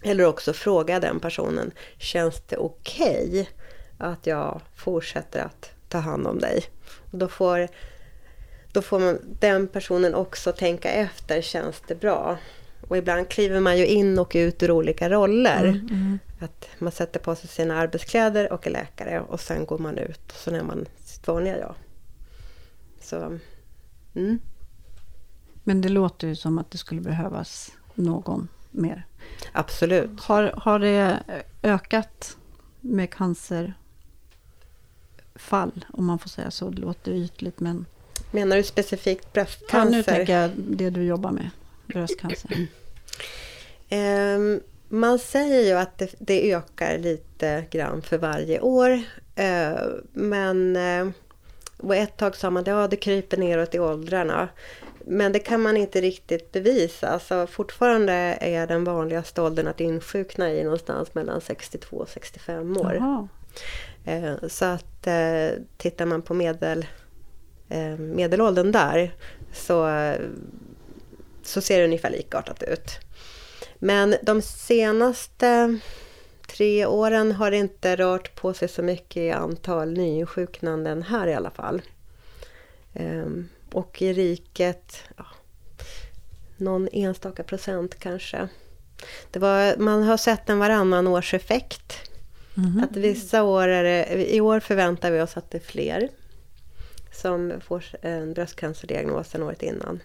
Eller 0.03 0.25
också 0.25 0.53
fråga 0.53 1.01
den 1.01 1.21
personen, 1.21 1.71
känns 1.99 2.41
det 2.41 2.57
okej 2.57 3.29
okay 3.29 3.47
att 3.99 4.27
jag 4.27 4.61
fortsätter 4.75 5.41
att 5.41 5.71
ta 5.89 5.99
hand 5.99 6.27
om 6.27 6.39
dig? 6.39 6.65
Och 7.13 7.19
då 7.19 7.29
får, 7.29 7.69
då 8.77 8.83
får 8.83 9.01
man, 9.01 9.19
den 9.41 9.69
personen 9.69 10.15
också 10.15 10.53
tänka 10.53 10.91
efter, 10.91 11.43
känns 11.43 11.83
det 11.87 11.95
bra? 12.01 12.39
Och 12.89 12.97
ibland 12.97 13.29
kliver 13.29 13.61
man 13.61 13.79
ju 13.79 13.87
in 13.87 14.19
och 14.19 14.33
ut 14.35 14.63
ur 14.63 14.71
olika 14.71 15.11
roller. 15.11 15.65
Mm, 15.65 15.89
mm. 15.91 16.19
Att 16.41 16.69
man 16.79 16.93
sätter 16.93 17.21
på 17.21 17.35
sig 17.35 17.49
sina 17.49 17.77
arbetskläder 17.77 18.53
och 18.53 18.67
är 18.67 18.71
läkare 18.71 19.21
och 19.21 19.41
sen 19.41 19.67
går 19.67 19.79
man 19.79 19.99
ut 19.99 20.33
och 20.33 20.39
så 20.39 20.51
är 20.51 20.63
man 20.63 20.87
sitt 20.99 21.27
vanliga 21.29 21.59
jag. 21.59 21.75
Så, 23.01 23.39
mm. 24.15 24.39
Men 25.65 25.81
det 25.81 25.89
låter 25.89 26.29
ju 26.29 26.37
som 26.37 26.59
att 26.59 26.71
det 26.71 26.79
skulle 26.79 27.01
behövas 27.01 27.73
någon 27.95 28.49
mer. 28.71 29.07
Absolut. 29.53 30.21
Har, 30.21 30.53
har 30.57 30.79
det 30.79 31.23
ökat 31.63 32.37
med 32.81 33.11
cancerfall, 33.15 33.75
om 35.93 36.07
man 36.07 36.19
får 36.19 36.29
säga 36.29 36.51
så? 36.51 36.71
Det 36.71 36.81
låter 36.81 37.13
ytligt 37.13 37.61
men... 37.61 37.87
Menar 38.31 38.57
du 38.57 38.63
specifikt 38.63 39.33
bröstcancer? 39.33 39.91
Ja, 39.91 39.97
nu 39.97 40.03
tänker 40.03 40.41
jag 40.41 40.51
det 40.57 40.91
du 40.91 41.05
jobbar 41.05 41.31
med, 41.31 41.51
bröstcancer. 41.87 42.67
um, 43.91 44.61
man 44.89 45.19
säger 45.19 45.63
ju 45.63 45.73
att 45.73 45.99
det, 45.99 46.15
det, 46.19 46.53
ökar 46.53 46.99
lite 46.99 47.65
grann 47.71 48.03
för 48.03 48.19
varje 48.19 48.61
år. 48.61 48.91
Uh, 49.39 49.79
men 50.13 50.77
uh, 50.77 51.09
och 51.77 51.97
ett 51.97 52.17
tag 52.17 52.37
sa 52.37 52.51
man 52.51 52.61
att 52.61 52.67
ja, 52.67 52.89
det 52.89 52.97
kryper 52.97 53.37
neråt 53.37 53.75
i 53.75 53.79
åldrarna. 53.79 54.49
men 55.05 55.33
det 55.33 55.39
kan 55.39 55.63
man 55.63 55.77
inte 55.77 56.01
riktigt 56.01 56.53
bevisa. 56.53 57.09
Alltså 57.09 57.47
fortfarande 57.47 58.13
är 58.41 58.67
den 58.67 58.85
vanligaste 58.85 59.43
åldern 59.43 59.67
att 59.67 59.81
insjukna 59.81 60.53
i 60.53 60.65
någonstans 60.65 61.15
mellan 61.15 61.41
62 61.41 61.97
och 61.97 62.09
65 62.09 62.77
år. 62.77 62.95
Jaha. 62.95 63.29
Eh, 64.05 64.49
Så 64.49 64.65
att 64.65 65.07
eh, 65.07 65.49
tittar 65.77 66.07
man 66.07 66.23
på 66.23 66.35
medel, 66.35 66.79
eh, 66.79 66.87
medelåldern 67.99 68.73
där 68.73 69.15
så, 69.53 69.89
så 71.43 71.61
ser 71.61 71.79
det 71.79 71.85
ungefär 71.85 72.11
likartat 72.11 72.63
ut. 72.63 72.99
Men 73.79 74.17
de 74.23 74.43
senaste 74.43 75.79
tre 76.47 76.87
åren 76.87 77.33
har 77.33 77.51
det 77.51 77.57
inte 77.57 77.97
rört 77.97 78.35
på 78.35 78.55
sig 78.55 78.69
så 78.69 78.83
mycket 78.83 79.17
i 79.17 79.31
antal 79.31 79.93
nyinsjuknanden 79.93 81.03
här 81.03 81.27
i 81.27 81.35
alla 81.35 81.51
fall. 81.51 81.83
Ehm, 82.95 83.49
Och 83.73 84.03
i 84.03 84.13
riket, 84.13 85.03
ja, 85.17 85.27
någon 86.57 86.89
enstaka 86.93 87.43
procent 87.43 87.99
kanske. 87.99 88.49
Det 89.31 89.39
var, 89.39 89.77
man 89.77 90.03
har 90.03 90.17
sett 90.17 90.51
en 90.51 90.59
varannan 90.59 91.07
års 91.07 91.35
effekt. 91.35 91.93
Mhm. 92.55 92.83
Att 92.85 92.97
vissa 92.97 93.43
år 93.43 93.69
är 93.69 93.85
det, 93.85 94.35
i 94.35 94.41
år 94.41 94.61
förväntar 94.61 95.11
vi 95.11 95.21
oss 95.21 95.37
att 95.37 95.51
det 95.51 95.59
är 95.59 95.63
fler 95.63 96.09
som 97.13 97.61
får 97.61 97.85
en 98.03 98.35
bröstcancerdiagnos 98.35 99.35
än 99.35 99.43
året 99.43 99.63
innan. 99.63 100.01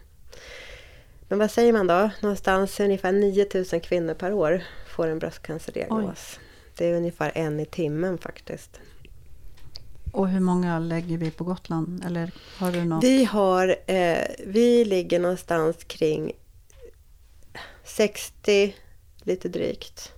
Men 1.27 1.39
vad 1.39 1.51
säger 1.51 1.73
man 1.73 1.87
då? 1.87 2.09
Någonstans 2.21 2.79
ungefär 2.79 3.11
9000 3.11 3.79
kvinnor 3.79 4.13
per 4.13 4.33
år 4.33 4.63
får 4.87 5.07
en 5.07 5.19
bröstcancerdiagnos. 5.19 6.39
Det 6.77 6.87
är 6.87 6.97
ungefär 6.97 7.31
en 7.35 7.59
i 7.59 7.65
timmen 7.65 8.17
faktiskt. 8.17 8.79
Och 10.11 10.29
hur 10.29 10.39
många 10.39 10.79
lägger 10.79 11.17
vi 11.17 11.31
på 11.31 11.43
Gotland? 11.43 12.05
Eller 12.05 12.31
har 12.57 12.71
du 12.71 12.85
något? 12.85 13.03
Vi 13.03 13.25
har, 13.25 13.75
eh, 13.85 14.27
vi 14.45 14.85
ligger 14.85 15.19
någonstans 15.19 15.83
kring 15.83 16.31
60, 17.83 18.75
lite 19.23 19.49
drygt. 19.49 20.13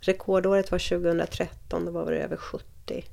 Rekordåret 0.00 0.70
var 0.70 0.78
2013, 0.78 1.84
då 1.84 1.90
var 1.90 2.12
det 2.12 2.18
över 2.18 2.36
70. 2.36 3.04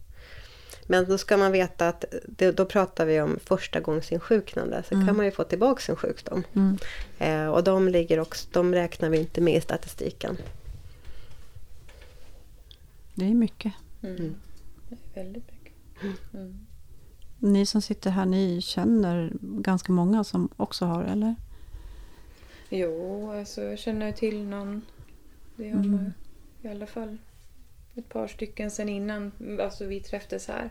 Men 0.88 1.06
då 1.06 1.17
ska 1.17 1.38
man 1.38 1.52
veta 1.52 1.88
att 1.89 2.06
det, 2.28 2.52
då 2.52 2.65
pratar 2.65 3.06
vi 3.06 3.21
om 3.21 3.39
första 3.43 3.80
gångsinsjuknande. 3.80 4.84
Så 4.89 4.93
Mm. 4.95 5.08
kan 5.08 5.17
man 5.17 5.26
ju 5.26 5.32
få 5.32 5.43
tillbaka 5.43 5.82
sin 5.82 5.95
sjukdom. 5.95 6.43
Mm. 6.54 6.78
Eh, 7.19 7.48
och 7.48 7.63
de, 7.63 7.88
ligger 7.89 8.19
också, 8.19 8.48
de 8.52 8.74
räknar 8.74 9.10
vi 9.10 9.17
inte 9.19 9.41
med 9.41 9.56
i 9.58 9.62
statistiken. 9.62 10.38
Det 13.15 13.26
är 13.26 13.34
mycket. 13.34 13.74
Mm. 14.04 14.15
Mm. 14.15 14.36
Det 14.89 14.95
är 15.19 15.24
väldigt 15.24 15.43
mycket. 15.52 15.74
Mm. 16.34 16.65
Ni 17.39 17.65
som 17.65 17.82
sitter 17.82 18.10
här, 18.10 18.26
ni 18.26 18.62
känner 18.62 19.32
ganska 19.41 19.91
många 19.91 20.24
som 20.24 20.50
också 20.58 20.86
har, 20.86 21.04
eller? 21.04 21.36
Jo, 22.69 23.32
alltså 23.32 23.62
jag 23.62 23.80
känner 23.80 24.12
till 24.12 24.43
någon. 24.43 24.82
Det 25.56 25.69
har 25.69 25.80
Mm. 25.80 25.91
man 25.91 26.13
i 26.62 26.67
alla 26.67 26.88
fall. 26.88 27.17
Ett 27.96 28.10
par 28.10 28.28
stycken 28.28 28.72
sen 28.72 28.90
innan 28.90 29.32
alltså 29.62 29.86
vi 29.86 30.00
träffades 30.00 30.48
här. 30.48 30.70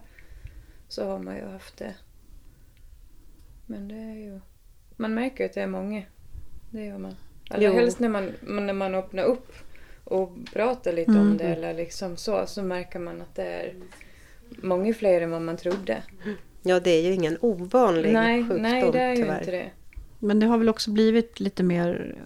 Så 0.88 1.04
har 1.06 1.18
man 1.18 1.36
ju 1.36 1.44
haft 1.46 1.76
det. 1.76 1.94
Men 3.66 3.88
det 3.88 3.94
är 3.94 4.14
ju... 4.14 4.40
Man 4.96 5.14
märker 5.14 5.44
ju 5.44 5.48
att 5.48 5.54
det 5.54 5.62
är 5.62 5.66
många. 5.66 6.02
Det 6.70 6.84
gör 6.84 6.98
man. 6.98 7.14
Allra 7.50 7.62
Jo. 7.64 7.72
helst 7.72 8.00
när 8.00 8.08
man, 8.08 8.32
när 8.42 8.72
man 8.72 8.94
öppnar 8.94 9.22
upp 9.24 9.52
och 10.04 10.30
pratar 10.52 10.92
lite 10.92 11.10
Mm. 11.10 11.22
om 11.22 11.36
det 11.36 11.44
eller 11.44 11.74
liksom 11.74 12.16
så. 12.16 12.46
Så 12.46 12.62
märker 12.62 12.98
man 12.98 13.22
att 13.22 13.34
det 13.34 13.44
är 13.44 13.74
många 14.62 14.94
fler 14.94 15.20
än 15.20 15.30
vad 15.30 15.42
man 15.42 15.56
trodde. 15.56 16.02
Ja, 16.62 16.80
det 16.80 16.90
är 16.90 17.02
ju 17.02 17.12
ingen 17.12 17.38
ovanlig 17.40 18.12
Nej, 18.12 18.40
sjukdom 18.42 18.62
nej, 18.62 18.90
det 18.92 19.00
är 19.00 19.10
ju 19.10 19.16
tyvärr. 19.16 19.38
inte 19.38 19.50
det. 19.50 19.70
Men 20.18 20.40
det 20.40 20.46
har 20.46 20.58
väl 20.58 20.68
också 20.68 20.90
blivit 20.90 21.40
lite 21.40 21.62
mer 21.62 22.16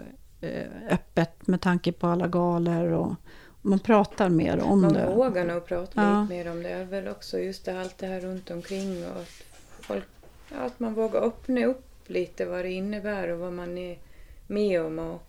eh, 0.41 0.67
öppet 0.91 1.47
med 1.47 1.61
tanke 1.61 1.93
på 1.93 2.07
alla 2.07 2.29
galor 2.29 2.93
och 2.93 3.15
man 3.63 3.79
pratar 3.79 4.29
mer 4.29 4.61
om 4.61 4.81
Man 4.81 4.93
det. 4.93 5.07
vågar 5.15 5.45
nog 5.45 5.67
prata 5.67 6.03
Ja. 6.03 6.23
lite 6.23 6.35
mer 6.35 6.51
om 6.51 6.63
det. 6.63 6.85
Väl 6.85 7.09
också 7.09 7.39
just 7.39 7.65
det, 7.65 7.81
allt 7.81 7.99
det 7.99 8.07
här 8.07 8.21
runt 8.21 8.51
omkring 8.51 9.07
och 9.07 9.21
att, 9.21 9.43
folk, 9.81 10.05
ja, 10.53 10.59
att 10.59 10.81
man 10.81 10.95
vågar 10.95 11.21
öppna 11.21 11.65
upp 11.65 11.85
lite 12.07 12.45
vad 12.47 12.65
det 12.65 12.71
innebär 12.73 13.29
och 13.29 13.39
vad 13.39 13.53
man 13.53 13.79
är 13.79 13.99
med 14.47 14.83
om 14.83 14.99
och, 14.99 15.23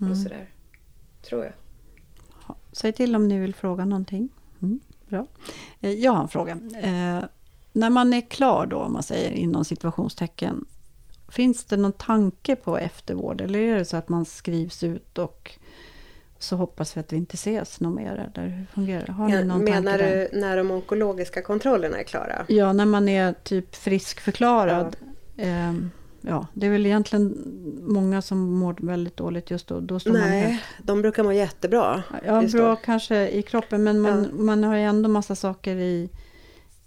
Mm. 0.00 0.12
och 0.12 0.18
sådär. 0.18 0.48
Tror 1.22 1.44
jag. 1.44 1.52
Säg 2.72 2.92
till 2.92 3.16
om 3.16 3.28
ni 3.28 3.38
vill 3.38 3.54
fråga 3.54 3.84
någonting. 3.84 4.28
Mm, 4.62 4.80
bra. 5.08 5.26
Eh, 5.80 5.90
Jag 5.90 6.12
har 6.12 6.22
en 6.22 6.28
fråga. 6.28 6.52
Eh, 6.82 7.24
när 7.72 7.90
man 7.90 8.12
är 8.12 8.20
klar 8.20 8.66
då, 8.66 8.76
om 8.78 8.92
man 8.92 9.02
säger 9.02 9.30
inom 9.32 9.64
situationstecken. 9.64 10.64
Finns 11.28 11.64
det 11.64 11.76
någon 11.76 11.92
tanke 11.92 12.56
på 12.56 12.78
eftervård? 12.78 13.40
Eller 13.40 13.58
är 13.58 13.76
det 13.78 13.84
så 13.84 13.96
att 13.96 14.08
man 14.08 14.24
skrivs 14.24 14.82
ut 14.82 15.18
och 15.18 15.50
så 16.44 16.56
hoppas 16.56 16.96
vi 16.96 17.00
att 17.00 17.12
vi 17.12 17.16
inte 17.16 17.34
ses 17.34 17.80
något 17.80 17.94
mer? 17.94 18.30
Eller 18.34 18.48
hur 18.48 18.66
fungerar 18.74 19.06
det? 19.06 19.12
Har 19.12 19.28
ni 19.28 19.44
någon 19.44 19.64
Menar 19.64 19.82
tanke 19.98 20.04
där? 20.04 20.28
du 20.32 20.40
när 20.40 20.56
de 20.56 20.70
onkologiska 20.70 21.42
kontrollerna 21.42 21.98
är 21.98 22.04
klara? 22.04 22.44
Ja, 22.48 22.72
när 22.72 22.86
man 22.86 23.08
är 23.08 23.32
typ 23.32 23.74
friskförklarad. 23.76 24.96
Ehm, 25.36 25.90
ja, 26.20 26.46
det 26.54 26.66
är 26.66 26.70
väl 26.70 26.86
egentligen 26.86 27.34
många 27.82 28.22
som 28.22 28.52
mår 28.58 28.76
väldigt 28.80 29.16
dåligt 29.16 29.50
just 29.50 29.66
då. 29.66 29.80
Då 29.80 30.00
står 30.00 30.12
man 30.12 30.20
helt 30.22 30.32
Nej, 30.48 30.62
de 30.82 31.02
brukar 31.02 31.22
må 31.22 31.32
jättebra. 31.32 32.02
Ja, 32.26 32.42
bra 32.52 32.68
då. 32.70 32.76
kanske 32.76 33.28
i 33.28 33.42
kroppen 33.42 33.84
men 33.84 34.00
man, 34.00 34.22
Ja. 34.22 34.42
man 34.44 34.64
har 34.64 34.76
ju 34.76 34.82
ändå 34.82 35.08
massa 35.08 35.34
saker 35.34 35.76
i, 35.76 36.10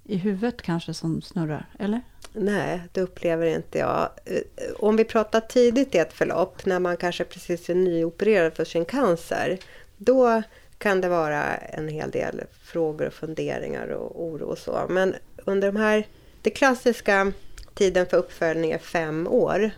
i 0.04 0.18
huvudet 0.18 0.62
kanske 0.62 0.94
som 0.94 1.22
snurrar, 1.22 1.66
eller? 1.80 2.02
Nej, 2.34 2.82
det 2.92 3.02
upplever 3.02 3.46
inte 3.46 3.78
jag. 3.78 4.10
Eh, 4.26 4.42
om 4.80 4.96
vi 4.96 5.04
pratar 5.04 5.42
tidigt 5.42 5.96
i 5.96 5.98
ett 5.98 6.14
förlopp, 6.14 6.66
när 6.66 6.80
man 6.80 6.98
kanske 6.98 7.24
precis 7.24 7.70
är 7.70 7.76
nyopererad 7.76 8.54
för 8.54 8.66
sin 8.66 8.86
cancer, 8.86 9.60
då 9.98 10.44
kan 10.78 11.02
det 11.02 11.10
vara 11.10 11.56
en 11.56 11.88
hel 11.88 12.12
del 12.12 12.42
frågor 12.64 13.08
och 13.08 13.14
funderingar 13.14 13.88
och 13.88 14.24
oro 14.24 14.46
och 14.46 14.58
så. 14.58 14.86
Men 14.90 15.16
under 15.46 15.68
de 15.72 15.76
här, 15.80 16.08
det 16.42 16.50
klassiska 16.50 17.32
tiden 17.74 18.06
för 18.06 18.18
uppföljning 18.18 18.72
är 18.72 18.78
fem 18.78 19.28
år. 19.28 19.72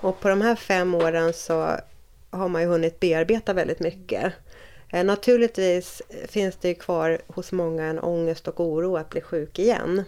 Och 0.00 0.20
på 0.20 0.28
de 0.28 0.40
här 0.40 0.56
fem 0.56 0.94
åren 0.94 1.32
så 1.32 1.70
har 2.30 2.48
man 2.48 2.62
ju 2.62 2.68
hunnit 2.68 3.00
bearbeta 3.00 3.52
väldigt 3.52 3.80
mycket. 3.80 4.32
Eh, 4.92 5.04
Naturligtvis 5.04 6.02
finns 6.28 6.56
det 6.56 6.68
ju 6.68 6.74
kvar 6.74 7.18
hos 7.26 7.52
många 7.52 7.84
en 7.84 7.98
ångest 7.98 8.48
och 8.48 8.60
oro 8.60 8.96
att 8.96 9.10
bli 9.10 9.20
sjuk 9.20 9.58
igen. 9.58 10.04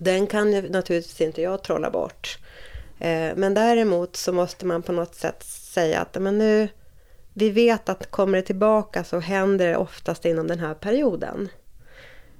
Den 0.00 0.26
kan 0.26 0.52
ju 0.52 0.68
naturligtvis 0.68 1.20
inte 1.20 1.42
jag 1.42 1.62
trolla 1.62 1.90
bort. 1.90 2.38
Eh, 2.98 3.36
men 3.36 3.54
däremot 3.54 4.16
så 4.16 4.32
måste 4.32 4.66
man 4.66 4.82
på 4.82 4.92
något 4.92 5.14
sätt 5.14 5.42
säga 5.44 6.00
att 6.00 6.22
men 6.22 6.38
nu, 6.38 6.68
vi 7.34 7.50
vet 7.50 7.88
att 7.88 8.10
kommer 8.10 8.38
det 8.38 8.44
tillbaka 8.44 9.04
så 9.04 9.18
händer 9.18 9.68
det 9.68 9.76
oftast 9.76 10.24
inom 10.24 10.46
den 10.46 10.58
här 10.58 10.74
perioden. 10.74 11.48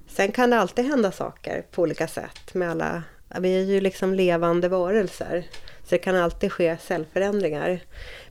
Sen 0.07 0.31
kan 0.31 0.49
det 0.49 0.59
alltid 0.59 0.85
hända 0.85 1.11
saker 1.11 1.65
på 1.71 1.81
olika 1.81 2.07
sätt 2.07 2.53
med 2.53 2.71
alla, 2.71 3.03
vi 3.39 3.61
är 3.61 3.65
ju 3.65 3.81
liksom 3.81 4.13
levande 4.13 4.69
varelser. 4.69 5.47
Så 5.83 5.95
det 5.95 5.97
kan 5.97 6.15
alltid 6.15 6.51
ske 6.51 6.77
cellförändringar. 6.77 7.79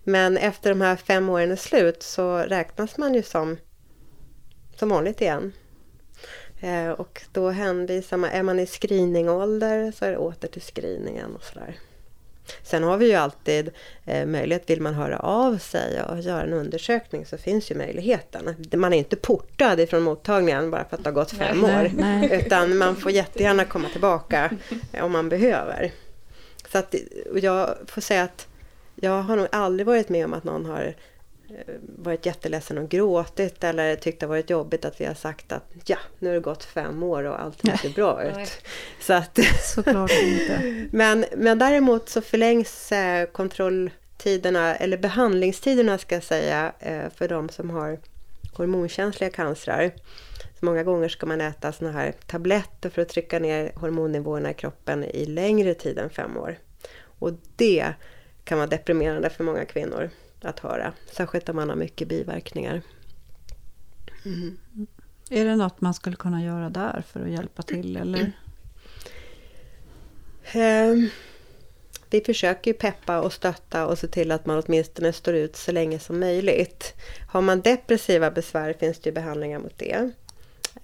Men 0.04 0.36
efter 0.36 0.70
de 0.70 0.80
här 0.80 0.96
fem 0.96 1.28
åren 1.28 1.50
är 1.50 1.56
slut 1.56 2.02
så 2.02 2.36
räknas 2.38 2.98
man 2.98 3.14
ju 3.14 3.22
som, 3.22 3.56
som 4.76 4.88
vanligt 4.88 5.20
igen. 5.20 5.52
Eh, 6.60 6.90
och 6.90 7.22
då 7.32 7.50
hänvisar 7.50 8.16
man, 8.16 8.30
är 8.30 8.42
man 8.42 8.60
i 8.60 8.66
screeningålder 8.66 9.92
så 9.92 10.04
är 10.04 10.10
det 10.10 10.18
åter 10.18 10.48
till 10.48 10.62
screeningen 10.62 11.36
och 11.36 11.44
sådär. 11.44 11.76
Sen 12.62 12.82
har 12.82 12.96
vi 12.96 13.06
ju 13.06 13.14
alltid 13.14 13.70
eh, 14.04 14.26
möjlighet, 14.26 14.70
vill 14.70 14.80
man 14.80 14.94
höra 14.94 15.18
av 15.18 15.58
sig 15.58 16.02
och 16.02 16.20
göra 16.20 16.42
en 16.42 16.52
undersökning 16.52 17.26
så 17.26 17.38
finns 17.38 17.70
ju 17.70 17.74
möjligheten. 17.74 18.54
Man 18.74 18.92
är 18.92 18.98
inte 18.98 19.16
portad 19.16 19.80
ifrån 19.80 20.02
mottagningen 20.02 20.70
bara 20.70 20.84
för 20.84 20.96
att 20.96 21.04
det 21.04 21.10
har 21.10 21.14
gått 21.14 21.30
fem 21.30 21.60
Nej, 21.60 21.86
år. 21.86 21.90
nej. 21.94 22.42
Utan 22.46 22.78
man 22.78 22.96
får 22.96 23.12
jättegärna 23.12 23.64
komma 23.64 23.88
tillbaka 23.88 24.50
eh, 24.92 25.04
om 25.04 25.12
man 25.12 25.28
behöver. 25.28 25.92
Så 26.72 26.78
att, 26.78 26.94
och 27.30 27.38
jag 27.38 27.76
får 27.86 28.00
säga 28.00 28.22
att 28.22 28.46
jag 28.94 29.22
har 29.22 29.36
nog 29.36 29.46
aldrig 29.52 29.86
varit 29.86 30.08
med 30.08 30.24
om 30.24 30.34
att 30.34 30.44
någon 30.44 30.66
har 30.66 30.94
varit 31.80 32.26
jätteledsen 32.26 32.78
och 32.78 32.88
gråtit 32.88 33.64
eller 33.64 33.96
tyckt 33.96 34.20
det 34.20 34.26
varit 34.26 34.50
jobbigt 34.50 34.84
att 34.84 35.00
vi 35.00 35.04
har 35.04 35.14
sagt 35.14 35.52
att 35.52 35.64
ja, 35.86 35.98
nu 36.18 36.28
har 36.28 36.34
det 36.34 36.40
gått 36.40 36.64
fem 36.64 37.02
år 37.02 37.24
och 37.24 37.40
allt 37.40 37.60
ser 37.60 37.94
bra 37.94 38.24
ut. 38.40 38.64
Så 39.00 39.12
att, 39.12 39.38
Såklart 39.74 40.12
inte. 40.22 40.86
men, 40.92 41.24
men 41.36 41.58
däremot 41.58 42.08
så 42.08 42.20
förlängs 42.20 42.92
eh, 42.92 43.26
kontrolltiderna, 43.26 44.76
eller 44.76 44.98
behandlingstiderna 44.98 45.98
ska 45.98 46.14
jag 46.14 46.24
säga, 46.24 46.72
eh, 46.78 47.10
för 47.14 47.28
de 47.28 47.48
som 47.48 47.70
har 47.70 47.98
hormonkänsliga 48.52 49.30
cancrar. 49.30 49.92
Så 50.58 50.66
många 50.66 50.82
gånger 50.82 51.08
ska 51.08 51.26
man 51.26 51.40
äta 51.40 51.72
såna 51.72 51.92
här 51.92 52.12
tabletter 52.26 52.90
för 52.90 53.02
att 53.02 53.08
trycka 53.08 53.38
ner 53.38 53.72
hormonnivåerna 53.74 54.50
i 54.50 54.54
kroppen 54.54 55.04
i 55.04 55.26
längre 55.26 55.74
tid 55.74 55.98
än 55.98 56.10
fem 56.10 56.36
år. 56.36 56.58
Och 57.00 57.30
det 57.56 57.92
kan 58.44 58.58
vara 58.58 58.68
deprimerande 58.68 59.30
för 59.30 59.44
många 59.44 59.64
kvinnor 59.64 60.10
att 60.42 60.60
höra. 60.60 60.92
Särskilt 61.12 61.48
om 61.48 61.56
man 61.56 61.68
har 61.68 61.76
mycket 61.76 62.08
biverkningar. 62.08 62.82
Är 65.30 65.44
det 65.44 65.56
något 65.56 65.80
man 65.80 65.94
skulle 65.94 66.16
kunna 66.16 66.42
göra 66.42 66.70
där 66.70 67.02
för 67.08 67.20
att 67.20 67.30
hjälpa 67.30 67.62
till? 67.62 67.96
Eller? 67.96 68.32
Ehm, 70.52 71.08
vi 72.10 72.20
försöker 72.20 72.70
ju 72.70 72.76
peppa 72.76 73.20
och 73.20 73.32
stötta 73.32 73.86
och 73.86 73.98
se 73.98 74.06
till 74.06 74.32
att 74.32 74.46
man 74.46 74.62
åtminstone 74.66 75.12
står 75.12 75.34
ut 75.34 75.56
så 75.56 75.72
länge 75.72 75.98
som 75.98 76.20
möjligt. 76.20 76.94
Har 77.28 77.40
man 77.40 77.60
depressiva 77.60 78.30
besvär 78.30 78.72
finns 78.72 78.98
det 78.98 79.08
ju 79.08 79.14
behandlingar 79.14 79.58
mot 79.58 79.78
det. 79.78 80.10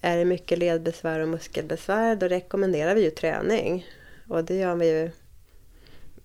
Är 0.01 0.17
det 0.17 0.25
mycket 0.25 0.59
ledbesvär 0.59 1.21
och 1.21 1.29
muskelbesvär 1.29 2.17
då 2.17 2.29
rekommenderar 2.29 2.95
vi 2.95 3.05
ju 3.05 3.11
träning. 3.11 3.87
Och 4.29 4.45
det 4.45 4.55
gör 4.55 4.75
vi 4.75 4.89
ju 4.89 5.11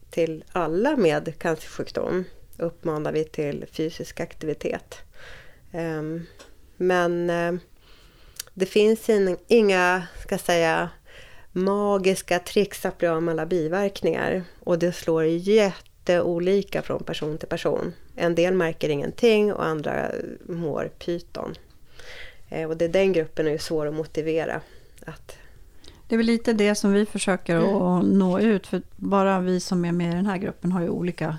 till 0.10 0.44
alla 0.52 0.98
med 0.98 1.40
cancersjukdom. 1.40 2.26
Uppmanar 2.60 3.12
vi 3.12 3.24
till 3.24 3.66
fysisk 3.72 4.20
aktivitet. 4.20 4.98
Ehm, 5.72 6.26
men 6.78 7.30
eh, 7.30 7.54
det 8.54 8.66
finns 8.66 9.10
inga, 9.48 10.04
ska 10.24 10.38
säga, 10.38 10.90
magiska 11.52 12.40
tricks 12.40 12.86
att 12.86 12.98
bli 12.98 13.08
av 13.08 13.24
med 13.24 13.32
alla 13.32 13.46
biverkningar. 13.46 14.44
Och 14.60 14.80
det 14.80 14.92
slår 14.92 15.24
jätteolika 15.26 16.82
från 16.82 17.04
person 17.04 17.38
till 17.38 17.48
person. 17.48 17.94
En 18.16 18.36
del 18.36 18.54
märker 18.54 18.90
ingenting 18.90 19.54
och 19.54 19.66
andra 19.66 20.12
mår 20.46 20.92
pyton. 21.00 21.56
Eh, 22.50 22.70
och 22.70 22.78
det 22.78 22.86
är 22.86 22.90
den 22.90 23.14
gruppen 23.14 23.48
är 23.48 23.58
svår 23.58 23.86
att 23.86 23.94
motivera. 23.94 24.62
Att... 25.06 25.38
Det 26.08 26.16
är 26.16 26.18
väl 26.18 26.26
lite 26.26 26.54
det 26.54 26.76
som 26.76 26.94
vi 26.94 27.06
försöker 27.06 27.56
mm. 27.56 27.76
att 27.76 28.06
nå 28.06 28.40
ut. 28.40 28.68
För 28.68 28.82
bara 28.96 29.40
vi 29.40 29.60
som 29.60 29.86
är 29.86 29.92
med 29.92 30.12
i 30.12 30.16
den 30.16 30.26
här 30.26 30.38
gruppen 30.38 30.72
har 30.72 30.82
ju 30.82 30.90
olika 30.90 31.38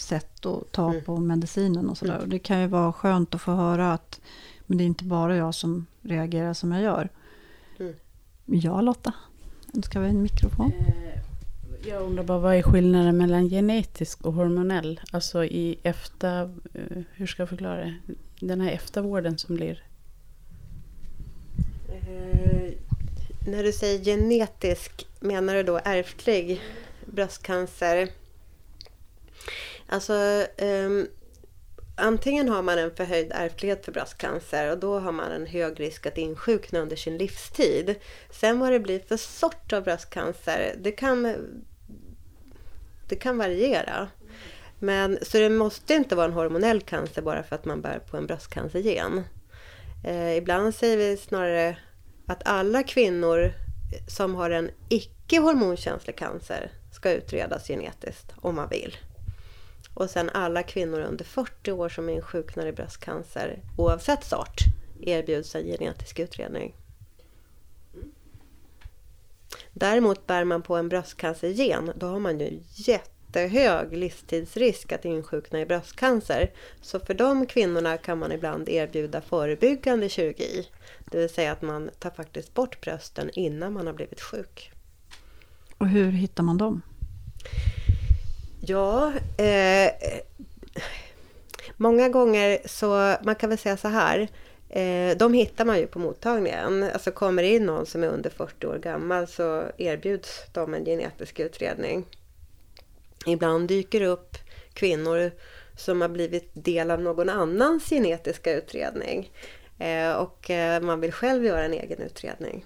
sätt 0.00 0.46
att 0.46 0.72
ta 0.72 0.90
mm. 0.90 1.04
på 1.04 1.16
medicinen 1.16 1.88
och 1.88 1.98
sådär. 1.98 2.12
Mm. 2.12 2.22
Och 2.22 2.28
det 2.28 2.38
kan 2.38 2.60
ju 2.60 2.66
vara 2.66 2.92
skönt 2.92 3.34
att 3.34 3.40
få 3.40 3.52
höra 3.52 3.92
att 3.92 4.20
men 4.68 4.78
det 4.78 4.84
är 4.84 4.86
inte 4.86 5.04
bara 5.04 5.36
jag 5.36 5.54
som 5.54 5.86
reagerar 6.02 6.54
som 6.54 6.72
jag 6.72 6.82
gör. 6.82 7.08
Mm. 7.78 7.94
Ja, 8.44 8.80
Lotta? 8.80 9.12
Önskar 9.74 10.00
vi 10.00 10.08
en 10.08 10.22
mikrofon? 10.22 10.72
Eh, 10.72 11.88
jag 11.88 12.02
undrar 12.02 12.24
bara, 12.24 12.38
vad 12.38 12.54
är 12.54 12.62
skillnaden 12.62 13.16
mellan 13.16 13.48
genetisk 13.48 14.24
och 14.24 14.32
hormonell? 14.32 15.00
Alltså 15.10 15.44
i 15.44 15.78
efter... 15.82 16.42
Eh, 16.74 17.02
hur 17.12 17.26
ska 17.26 17.42
jag 17.42 17.48
förklara 17.48 17.76
det? 17.76 17.94
Den 18.40 18.60
här 18.60 18.70
eftervården 18.70 19.38
som 19.38 19.54
blir... 19.54 19.82
Eh, 21.88 22.72
när 23.46 23.62
du 23.62 23.72
säger 23.72 24.04
genetisk, 24.04 25.06
menar 25.20 25.54
du 25.54 25.62
då 25.62 25.80
ärftlig 25.84 26.60
bröstcancer? 27.06 28.08
Alltså, 29.88 30.46
um, 30.58 31.08
antingen 31.96 32.48
har 32.48 32.62
man 32.62 32.78
en 32.78 32.96
förhöjd 32.96 33.32
ärftlighet 33.34 33.84
för 33.84 33.92
bröstcancer 33.92 34.70
och 34.70 34.78
då 34.78 34.98
har 34.98 35.12
man 35.12 35.32
en 35.32 35.46
hög 35.46 35.80
risk 35.80 36.06
att 36.06 36.18
insjukna 36.18 36.78
under 36.78 36.96
sin 36.96 37.18
livstid. 37.18 37.94
Sen 38.30 38.58
vad 38.58 38.72
det 38.72 38.80
blir 38.80 39.00
för 39.00 39.16
sort 39.16 39.72
av 39.72 39.82
bröstcancer, 39.82 40.74
det 40.78 40.92
kan, 40.92 41.34
det 43.08 43.16
kan 43.16 43.38
variera. 43.38 44.08
Men, 44.78 45.18
så 45.22 45.38
det 45.38 45.50
måste 45.50 45.94
inte 45.94 46.16
vara 46.16 46.26
en 46.26 46.32
hormonell 46.32 46.80
cancer 46.80 47.22
bara 47.22 47.42
för 47.42 47.56
att 47.56 47.64
man 47.64 47.80
bär 47.80 47.98
på 47.98 48.16
en 48.16 48.26
bröstcancergen. 48.26 49.24
Eh, 50.04 50.36
ibland 50.36 50.74
säger 50.74 50.96
vi 50.96 51.16
snarare 51.16 51.76
att 52.26 52.42
alla 52.44 52.82
kvinnor 52.82 53.52
som 54.08 54.34
har 54.34 54.50
en 54.50 54.70
icke 54.88 55.40
hormonkänslig 55.40 56.16
cancer 56.16 56.72
ska 56.92 57.12
utredas 57.12 57.68
genetiskt 57.68 58.32
om 58.36 58.54
man 58.54 58.68
vill. 58.68 58.96
Och 59.94 60.10
sen 60.10 60.30
alla 60.34 60.62
kvinnor 60.62 61.00
under 61.00 61.24
40 61.24 61.72
år 61.72 61.88
som 61.88 62.08
insjuknar 62.08 62.66
i 62.66 62.72
bröstcancer 62.72 63.62
oavsett 63.76 64.24
sort 64.24 64.58
erbjuds 65.00 65.54
en 65.54 65.64
genetisk 65.64 66.18
utredning. 66.18 66.74
Däremot 69.72 70.26
bär 70.26 70.44
man 70.44 70.62
på 70.62 70.76
en 70.76 70.88
bröstcancergen, 70.88 71.92
då 71.96 72.06
har 72.06 72.18
man 72.18 72.40
ju 72.40 72.60
jättehög 72.70 73.96
livstidsrisk 73.96 74.92
att 74.92 75.04
insjukna 75.04 75.60
i 75.60 75.66
bröstcancer. 75.66 76.52
Så 76.80 77.00
för 77.00 77.14
de 77.14 77.46
kvinnorna 77.46 77.96
kan 77.96 78.18
man 78.18 78.32
ibland 78.32 78.68
erbjuda 78.68 79.20
förebyggande 79.20 80.08
kirurgi. 80.08 80.68
Det 81.10 81.18
vill 81.18 81.28
säga 81.28 81.52
att 81.52 81.62
man 81.62 81.90
tar 81.98 82.10
faktiskt 82.10 82.54
bort 82.54 82.80
brösten 82.80 83.30
innan 83.32 83.72
man 83.72 83.86
har 83.86 83.94
blivit 83.94 84.20
sjuk. 84.20 84.72
Och 85.78 85.88
hur 85.88 86.10
hittar 86.10 86.42
man 86.42 86.58
dem? 86.58 86.82
Ja, 88.68 89.12
eh, 89.36 89.92
många 91.76 92.08
gånger 92.08 92.58
så, 92.64 93.16
man 93.22 93.34
kan 93.34 93.48
väl 93.48 93.58
säga 93.58 93.76
så 93.76 93.88
här. 93.88 94.28
Eh, 94.68 95.16
de 95.16 95.32
hittar 95.34 95.64
man 95.64 95.78
ju 95.78 95.86
på 95.86 95.98
mottagningen. 95.98 96.82
Alltså 96.82 97.10
kommer 97.10 97.42
in 97.42 97.66
någon 97.66 97.86
som 97.86 98.04
är 98.04 98.08
under 98.08 98.30
40 98.30 98.66
år 98.66 98.78
gammal 98.78 99.26
så 99.26 99.64
erbjuds 99.78 100.42
de 100.52 100.74
en 100.74 100.84
genetisk 100.84 101.40
utredning. 101.40 102.04
Ibland 103.26 103.68
dyker 103.68 104.00
det 104.00 104.06
upp 104.06 104.36
kvinnor 104.72 105.30
som 105.76 106.00
har 106.00 106.08
blivit 106.08 106.50
del 106.52 106.90
av 106.90 107.00
någon 107.00 107.28
annans 107.28 107.90
genetiska 107.90 108.52
utredning. 108.52 109.32
Eh, 109.78 110.12
och 110.12 110.50
eh, 110.50 110.82
man 110.82 111.00
vill 111.00 111.12
själv 111.12 111.44
göra 111.44 111.64
en 111.64 111.74
egen 111.74 112.02
utredning. 112.02 112.64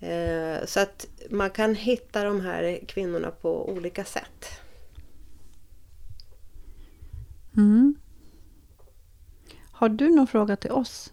Eh, 0.00 0.66
så 0.66 0.80
att 0.80 1.06
man 1.30 1.50
kan 1.50 1.74
hitta 1.74 2.24
de 2.24 2.40
här 2.40 2.80
kvinnorna 2.86 3.30
på 3.30 3.70
olika 3.70 4.04
sätt. 4.04 4.63
Mm. 7.56 7.94
Har 9.70 9.88
du 9.88 10.14
någon 10.14 10.26
fråga 10.26 10.56
till 10.56 10.70
oss? 10.70 11.12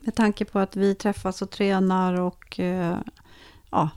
Med 0.00 0.14
tanke 0.14 0.44
på 0.44 0.58
att 0.58 0.76
vi 0.76 0.94
träffas 0.94 1.42
och 1.42 1.50
tränar 1.50 2.20
och 2.20 2.60
eh, 2.60 2.98
ja, 3.70 3.90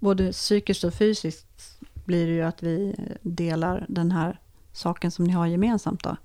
både 0.00 0.32
psykiskt 0.32 0.84
och 0.84 0.94
fysiskt 0.94 1.78
blir 2.04 2.26
det 2.26 2.32
ju 2.32 2.42
att 2.42 2.62
vi 2.62 2.94
delar 3.22 3.86
den 3.88 4.10
här 4.10 4.40
saken 4.72 5.10
som 5.10 5.24
ni 5.24 5.32
har 5.32 5.46
gemensamt. 5.46 6.02
Då. 6.02 6.16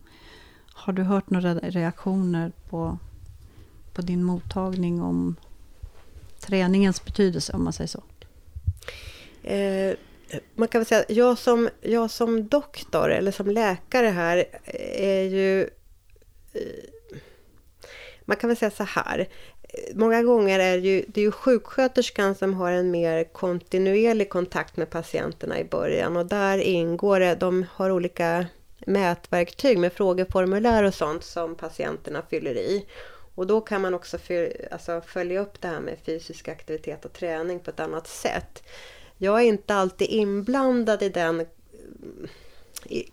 Har 0.74 0.94
du 0.94 1.04
hört 1.04 1.30
några 1.30 1.56
reaktioner 1.56 2.52
på 2.70 2.98
på 3.98 4.02
din 4.02 4.24
mottagning 4.24 5.02
om 5.02 5.36
träningens 6.40 7.06
betydelse, 7.06 7.54
om 7.54 7.64
man 7.64 7.74
säger 7.74 7.88
så? 7.88 8.04
Eh, 9.44 9.96
man 10.56 10.68
kan 10.68 10.82
väl 10.82 10.86
säga 10.86 11.02
att 11.02 11.10
jag 11.10 11.38
som, 11.38 11.70
jag 11.82 12.12
som 12.12 12.48
doktor 12.48 13.12
eller 13.12 13.32
som 13.32 13.48
läkare 13.48 14.08
här 14.08 14.46
är 14.94 15.24
ju... 15.24 15.62
Eh, 16.54 16.62
man 18.26 18.38
kan 18.38 18.48
väl 18.48 18.58
säga 18.58 18.72
så 18.72 18.84
här. 18.84 19.30
Många 19.94 20.24
gånger 20.24 20.60
är 20.60 20.78
det 20.78 20.88
ju, 20.88 21.06
det 21.08 21.22
är 21.22 21.26
ju 21.26 21.32
sjuksköterskan 21.32 22.36
som 22.36 22.54
har 22.54 22.72
en 22.72 22.92
mer 22.92 23.24
kontinuerlig 23.24 24.30
kontakt 24.30 24.78
med 24.78 24.90
patienterna 24.90 25.60
i 25.60 25.64
början 25.64 26.18
och 26.18 26.26
där 26.26 26.58
ingår 26.58 27.20
det, 27.20 27.36
de 27.36 27.66
har 27.72 27.92
olika 27.92 28.46
mätverktyg 28.86 29.78
med 29.78 29.94
frågeformulär 29.94 30.84
och 30.84 30.94
sånt 30.94 31.24
som 31.24 31.56
patienterna 31.56 32.22
fyller 32.30 32.56
i. 32.56 32.86
Och 33.36 33.48
då 33.48 33.62
kan 33.62 33.82
man 33.82 33.94
också 33.94 34.18
alltså 34.72 35.02
följa 35.02 35.42
upp 35.42 35.62
det 35.62 35.68
här 35.68 35.80
med 35.80 35.98
fysisk 36.06 36.48
aktivitet 36.48 37.06
och 37.06 37.14
träning 37.14 37.60
på 37.60 37.70
ett 37.70 37.80
annat 37.80 38.08
sätt. 38.08 38.64
Jag 39.18 39.42
är 39.42 39.46
inte 39.46 39.76
alltid 39.76 40.10
inblandad 40.10 41.04
i 41.04 41.10
den 41.10 41.46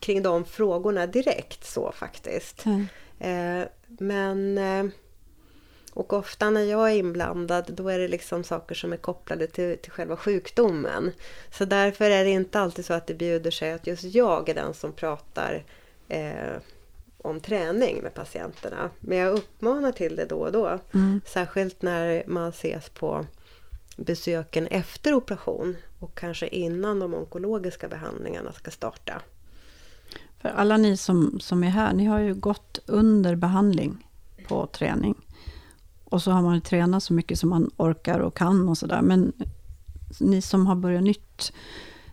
kring 0.00 0.22
de 0.22 0.44
frågorna 0.44 1.06
direkt 1.06 1.64
så 1.64 1.92
faktiskt. 1.92 2.64
Mm. 2.64 2.86
Eh, 3.18 3.68
men 3.88 4.58
eh, 4.58 4.92
och 5.94 6.12
ofta 6.12 6.50
när 6.50 6.62
jag 6.62 6.90
är 6.90 6.94
inblandad 6.94 7.64
då 7.68 7.88
är 7.88 7.98
det 7.98 8.08
liksom 8.08 8.44
saker 8.44 8.74
som 8.74 8.92
är 8.92 8.96
kopplade 8.96 9.46
till, 9.46 9.78
till 9.78 9.92
själva 9.92 10.16
sjukdomen. 10.16 11.12
Så 11.50 11.64
därför 11.64 12.10
är 12.10 12.24
det 12.24 12.30
inte 12.30 12.60
alltid 12.60 12.84
så 12.84 12.94
att 12.94 13.06
det 13.06 13.14
bjuder 13.14 13.50
sig 13.50 13.72
att 13.72 13.86
just 13.86 14.04
jag 14.04 14.48
är 14.48 14.54
den 14.54 14.74
som 14.74 14.92
pratar 14.92 15.64
eh, 16.08 16.56
om 17.18 17.40
träning 17.40 18.02
med 18.02 18.14
patienterna. 18.14 18.90
Men 19.00 19.18
jag 19.18 19.34
uppmanar 19.34 19.92
till 19.92 20.16
det 20.16 20.24
då 20.24 20.38
och 20.38 20.52
då. 20.52 20.78
Mm. 20.94 21.20
Särskilt 21.26 21.82
när 21.82 22.24
man 22.26 22.48
ses 22.48 22.88
på 22.88 23.26
besöken 23.96 24.66
efter 24.66 25.14
operation 25.14 25.76
och 26.04 26.14
kanske 26.14 26.46
innan 26.46 26.98
de 26.98 27.14
onkologiska 27.14 27.88
behandlingarna 27.88 28.52
ska 28.52 28.70
starta. 28.70 29.22
För 30.38 30.48
alla 30.48 30.76
ni 30.76 30.96
som, 30.96 31.40
som 31.40 31.64
är 31.64 31.68
här, 31.68 31.92
ni 31.92 32.04
har 32.04 32.18
ju 32.18 32.34
gått 32.34 32.78
under 32.86 33.34
behandling 33.36 34.08
på 34.48 34.66
träning. 34.66 35.14
Och 36.04 36.22
så 36.22 36.30
har 36.30 36.42
man 36.42 36.54
ju 36.54 36.60
tränat 36.60 37.02
så 37.02 37.12
mycket 37.12 37.38
som 37.38 37.48
man 37.50 37.70
orkar 37.76 38.18
och 38.18 38.36
kan 38.36 38.68
och 38.68 38.78
sådär. 38.78 39.02
Men 39.02 39.32
ni 40.20 40.42
som 40.42 40.66
har 40.66 40.76
börjat 40.76 41.02
nytt 41.02 41.52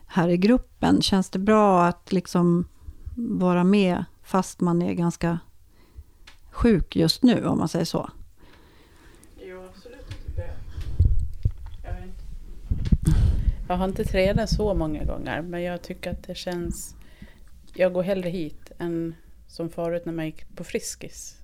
här 0.06 0.28
i 0.28 0.36
gruppen, 0.36 1.02
känns 1.02 1.30
det 1.30 1.38
bra 1.38 1.84
att 1.84 2.12
liksom 2.12 2.68
vara 3.16 3.64
med 3.64 4.04
fast 4.22 4.60
man 4.60 4.82
är 4.82 4.92
ganska 4.92 5.38
sjuk 6.50 6.96
just 6.96 7.22
nu, 7.22 7.46
om 7.46 7.58
man 7.58 7.68
säger 7.68 7.84
så. 7.84 8.10
Jo, 9.42 9.64
absolut. 9.74 10.06
Jag, 11.84 11.94
vet 11.94 12.04
inte 12.04 12.22
jag 13.72 13.78
har 13.78 13.84
inte 13.88 14.04
tränat 14.04 14.50
så 14.50 14.74
många 14.74 15.04
gånger, 15.04 15.42
men 15.42 15.62
jag 15.62 15.82
tycker 15.82 16.10
att 16.10 16.22
det 16.22 16.34
känns... 16.34 16.94
Jag 17.74 17.92
går 17.92 18.02
hellre 18.02 18.28
hit 18.30 18.72
än 18.78 19.14
som 19.48 19.68
förut 19.70 20.02
när 20.06 20.12
man 20.12 20.26
gick 20.26 20.56
på 20.56 20.64
Friskis. 20.64 21.36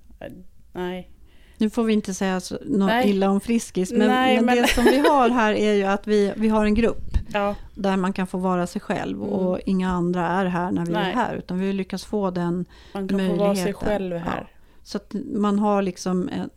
Nej, 0.72 1.10
Nu 1.58 1.70
får 1.70 1.84
vi 1.84 1.92
inte 1.92 2.14
säga 2.14 2.40
så, 2.40 2.54
något 2.64 2.86
Nej. 2.88 3.10
illa 3.10 3.30
om 3.30 3.40
Friskis, 3.40 3.92
men, 3.92 4.08
Nej, 4.08 4.36
men, 4.36 4.44
men- 4.44 4.56
det 4.56 4.68
som 4.68 4.84
vi 4.84 4.98
har 4.98 5.28
här 5.30 5.52
är 5.52 5.72
ju 5.72 5.84
att 5.84 6.06
vi, 6.06 6.32
vi 6.36 6.48
har 6.48 6.64
en 6.64 6.74
grupp 6.74 7.04
Ja, 7.32 7.54
där 7.74 7.96
man 7.96 8.12
kan 8.12 8.26
få 8.26 8.38
vara 8.38 8.66
sig 8.66 8.80
själv 8.80 9.16
Mm. 9.22 9.28
och 9.32 9.60
inga 9.66 9.90
andra 9.90 10.26
är 10.28 10.44
här 10.44 10.70
när 10.70 10.86
vi 10.86 10.92
Nej. 10.92 11.10
är 11.12 11.16
här, 11.16 11.34
utan 11.36 11.58
vi 11.58 11.66
har 11.66 11.72
lyckats 11.72 12.04
få 12.04 12.30
den 12.30 12.64
man 12.94 13.08
kan 13.08 13.18
få 13.18 13.24
vara 13.34 13.54
sig 13.54 13.64
Möjligheten. 13.64 13.88
själv 13.88 14.16
här. 14.16 14.52
Så 14.82 14.96
att 14.96 15.14
man 15.34 15.58
har 15.58 15.82
liksom 15.82 16.28
en, 16.28 16.50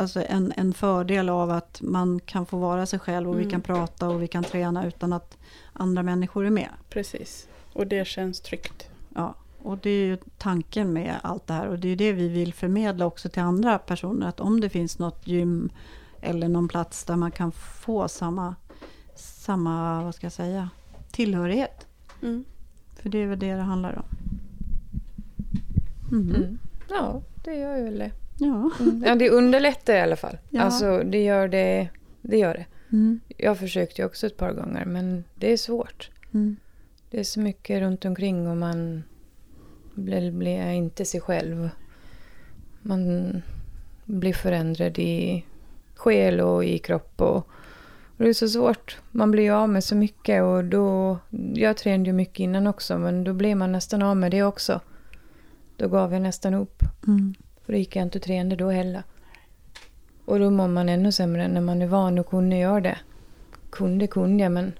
alltså 0.00 0.24
en, 0.28 0.52
en 0.56 0.74
fördel 0.74 1.28
av 1.28 1.50
att 1.50 1.80
man 1.82 2.20
kan 2.20 2.46
få 2.46 2.58
vara 2.58 2.86
sig 2.86 2.98
själv 2.98 3.28
och 3.28 3.34
vi 3.34 3.42
Mm. 3.42 3.50
kan 3.50 3.60
prata 3.60 4.08
och 4.08 4.22
vi 4.22 4.28
kan 4.28 4.44
träna 4.44 4.86
utan 4.86 5.12
att 5.12 5.38
andra 5.72 6.02
människor 6.02 6.46
är 6.46 6.50
med. 6.50 6.68
Precis. 6.90 7.48
Och 7.72 7.86
det 7.86 8.06
känns 8.06 8.40
tryggt. 8.40 8.88
Ja, 9.14 9.34
och 9.62 9.78
det 9.78 9.90
är 9.90 10.04
ju 10.06 10.18
tanken 10.38 10.92
med 10.92 11.14
allt 11.22 11.46
det 11.46 11.54
här 11.54 11.66
och 11.66 11.78
det 11.78 11.88
är 11.88 11.96
det 11.96 12.12
vi 12.12 12.28
vill 12.28 12.54
förmedla 12.54 13.06
också 13.06 13.28
till 13.28 13.42
andra 13.42 13.78
personer. 13.78 14.26
Att 14.28 14.40
om 14.40 14.60
det 14.60 14.68
finns 14.68 14.98
något 14.98 15.26
gym 15.26 15.70
eller 16.20 16.48
någon 16.48 16.68
plats 16.68 17.04
där 17.04 17.16
man 17.16 17.30
kan 17.30 17.52
få 17.52 18.08
samma, 18.08 18.54
samma 19.16 20.04
vad 20.04 20.14
ska 20.14 20.24
jag 20.26 20.32
säga, 20.32 20.70
tillhörighet. 21.10 21.86
Mm. 22.22 22.44
För 22.96 23.08
det 23.08 23.18
är 23.18 23.26
väl 23.26 23.38
det 23.38 23.54
det 23.54 23.62
handlar 23.62 23.98
om. 23.98 24.04
Mhm. 26.18 26.34
Mm. 26.34 26.58
Ja, 26.88 27.22
det 27.44 27.54
gör 27.54 27.76
ju 27.76 27.84
väl 27.84 27.98
det. 27.98 28.10
Ja. 28.40 28.70
Ja, 29.04 29.14
det 29.14 29.30
underlättar 29.30 29.94
i 29.94 30.00
alla 30.00 30.16
fall. 30.16 30.38
Ja. 30.50 30.62
Alltså, 30.62 31.02
det 31.02 31.24
gör 31.24 31.48
det. 31.48 31.88
Det 32.22 32.38
gör 32.38 32.54
det. 32.54 32.66
Mm. 32.92 33.20
Jag 33.36 33.58
försökte 33.58 34.02
ju 34.02 34.06
också 34.06 34.26
ett 34.26 34.36
par 34.36 34.52
gånger, 34.52 34.84
men 34.84 35.24
det 35.34 35.52
är 35.52 35.56
svårt. 35.56 36.10
Mm. 36.34 36.56
Det 37.10 37.20
är 37.20 37.24
så 37.24 37.40
mycket 37.40 37.80
runt 37.80 38.04
omkring 38.04 38.48
och 38.48 38.56
man 38.56 39.02
blir, 39.94 40.32
blir 40.32 40.70
inte 40.70 41.04
sig 41.04 41.20
själv. 41.20 41.70
Man 42.82 43.42
blir 44.04 44.32
förändrad 44.32 44.98
i 44.98 45.44
själ 45.94 46.40
och 46.40 46.64
i 46.64 46.78
kropp. 46.78 47.20
Och, 47.20 47.36
och 48.16 48.24
det 48.24 48.28
är 48.28 48.32
så 48.32 48.48
svårt. 48.48 48.98
Man 49.10 49.30
blir 49.30 49.42
ju 49.42 49.50
av 49.50 49.68
med 49.68 49.84
så 49.84 49.94
mycket. 49.96 50.42
och 50.42 50.64
då, 50.64 51.18
Jag 51.54 51.76
tränade 51.76 52.10
ju 52.10 52.12
mycket 52.12 52.40
innan 52.40 52.66
också, 52.66 52.98
men 52.98 53.24
då 53.24 53.32
blev 53.32 53.56
man 53.56 53.72
nästan 53.72 54.02
av 54.02 54.16
med 54.16 54.30
det 54.30 54.42
också. 54.42 54.80
Då 55.76 55.88
gav 55.88 56.12
jag 56.12 56.22
nästan 56.22 56.54
upp. 56.54 56.82
Mm. 57.06 57.34
För 57.70 57.74
då 57.74 57.78
gick 57.78 57.96
jag 57.96 58.02
inte 58.02 58.18
och 58.18 58.22
tränade 58.22 58.56
då 58.56 58.70
heller. 58.70 59.02
Och 60.24 60.38
då 60.38 60.50
mår 60.50 60.68
man 60.68 60.88
ännu 60.88 61.12
sämre 61.12 61.48
när 61.48 61.60
man 61.60 61.82
är 61.82 61.86
van 61.86 62.18
och 62.18 62.26
kunde 62.26 62.56
göra 62.56 62.80
det. 62.80 62.98
Kunde, 63.70 64.06
kunde 64.06 64.42
jag, 64.42 64.52
men 64.52 64.72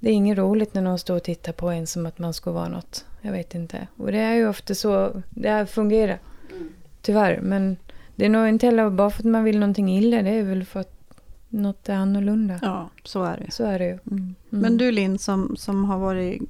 det 0.00 0.08
är 0.10 0.12
inget 0.12 0.38
roligt 0.38 0.74
när 0.74 0.82
någon 0.82 0.98
står 0.98 1.16
och 1.16 1.22
tittar 1.22 1.52
på 1.52 1.70
en 1.70 1.86
som 1.86 2.06
att 2.06 2.18
man 2.18 2.34
ska 2.34 2.52
vara 2.52 2.68
något. 2.68 3.04
Jag 3.20 3.32
vet 3.32 3.54
inte. 3.54 3.86
Och 3.96 4.12
det 4.12 4.18
är 4.18 4.34
ju 4.34 4.48
ofta 4.48 4.74
så 4.74 5.22
det 5.30 5.48
här 5.50 5.64
fungerar. 5.66 6.18
Tyvärr. 7.02 7.40
Men 7.42 7.76
det 8.16 8.24
är 8.24 8.28
nog 8.30 8.48
inte 8.48 8.66
heller 8.66 8.90
bara 8.90 9.10
för 9.10 9.20
att 9.22 9.30
man 9.30 9.44
vill 9.44 9.58
någonting 9.58 9.98
illa. 9.98 10.22
Det 10.22 10.30
är 10.30 10.42
väl 10.42 10.64
för 10.64 10.80
att 10.80 10.94
något 11.48 11.88
är 11.88 11.94
annorlunda. 11.94 12.58
Ja, 12.62 12.90
så 13.04 13.24
är 13.24 13.36
det. 13.44 13.50
Så 13.50 13.64
är 13.64 13.78
det 13.78 13.86
ju. 13.86 13.98
Mm. 14.10 14.34
Men 14.48 14.76
du 14.76 14.92
Linn 14.92 15.18
som, 15.18 15.56
som 15.56 15.84
har 15.84 15.98
varit 15.98 16.42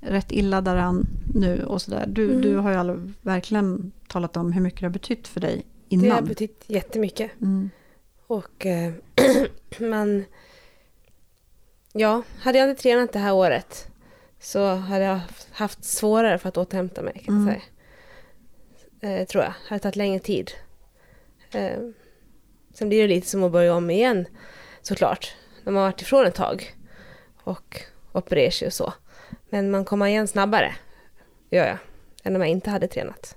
rätt 0.00 0.32
illa 0.32 0.60
däran 0.60 1.06
nu 1.34 1.64
och 1.64 1.82
sådär. 1.82 2.04
Du, 2.08 2.30
Mm. 2.30 2.42
du 2.42 2.56
har 2.56 2.70
ju 2.70 2.76
alla 2.76 2.96
verkligen 3.22 3.92
talat 4.14 4.36
om 4.36 4.52
hur 4.52 4.60
mycket 4.60 4.80
det 4.80 4.86
har 4.86 4.90
betytt 4.90 5.28
för 5.28 5.40
dig 5.40 5.66
Det 5.88 5.96
har 5.96 6.04
innan. 6.04 6.24
betytt 6.24 6.64
jättemycket. 6.66 7.30
Mm. 7.40 7.70
Och 8.26 8.66
eh, 8.66 8.92
man... 9.78 10.24
Ja, 11.92 12.22
hade 12.40 12.58
jag 12.58 12.70
inte 12.70 12.82
tränat 12.82 13.12
det 13.12 13.18
här 13.18 13.32
året 13.34 13.88
så 14.40 14.74
hade 14.74 15.04
jag 15.04 15.20
haft 15.52 15.84
svårare 15.84 16.38
för 16.38 16.48
att 16.48 16.56
återhämta 16.56 17.02
mig 17.02 17.22
kan 17.24 17.34
Mm. 17.36 17.48
jag 17.48 17.54
säga. 19.00 19.20
Eh, 19.20 19.26
tror 19.26 19.44
jag. 19.44 19.52
Det 19.52 19.68
hade 19.68 19.80
tagit 19.82 19.96
längre 19.96 20.18
tid. 20.18 20.50
Eh, 21.52 21.78
sen 22.74 22.88
blir 22.88 23.02
det 23.02 23.08
lite 23.14 23.26
som 23.28 23.42
att 23.44 23.52
börja 23.52 23.74
om 23.74 23.90
igen 23.90 24.26
såklart. 24.82 25.34
När 25.64 25.72
man 25.72 25.82
varit 25.82 26.02
ifrån 26.02 26.26
ett 26.26 26.34
tag 26.34 26.74
och 27.44 27.80
opererar 28.12 28.50
sig 28.50 28.66
och 28.66 28.72
så. 28.72 28.92
Men 29.50 29.70
man 29.70 29.84
kommer 29.84 30.06
igen 30.06 30.28
snabbare, 30.28 30.74
gör 31.50 31.66
jag, 31.66 31.78
än 32.22 32.34
om 32.36 32.42
jag 32.42 32.50
inte 32.50 32.70
hade 32.70 32.88
tränat. 32.88 33.36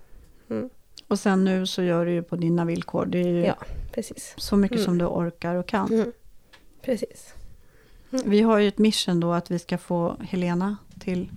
Och 1.07 1.19
sen 1.19 1.43
nu 1.43 1.65
så 1.65 1.83
gör 1.83 2.05
du 2.05 2.11
ju 2.11 2.23
på 2.23 2.35
dina 2.35 2.65
villkor. 2.65 3.05
Det 3.05 3.19
är 3.19 3.27
ju 3.27 3.45
Ja. 3.45 3.55
Precis. 3.91 4.33
så 4.37 4.55
mycket 4.57 4.75
Mm. 4.77 4.85
som 4.85 4.97
du 4.97 5.05
orkar 5.05 5.55
och 5.55 5.67
kan. 5.67 5.93
Mm. 5.93 6.11
Precis. 6.81 7.33
Vi 8.09 8.41
har 8.41 8.57
ju 8.59 8.67
ett 8.67 8.77
mission 8.77 9.19
då 9.19 9.33
att 9.33 9.51
vi 9.51 9.59
ska 9.59 9.77
få 9.77 10.15
Helena 10.21 10.77
till 10.99 11.29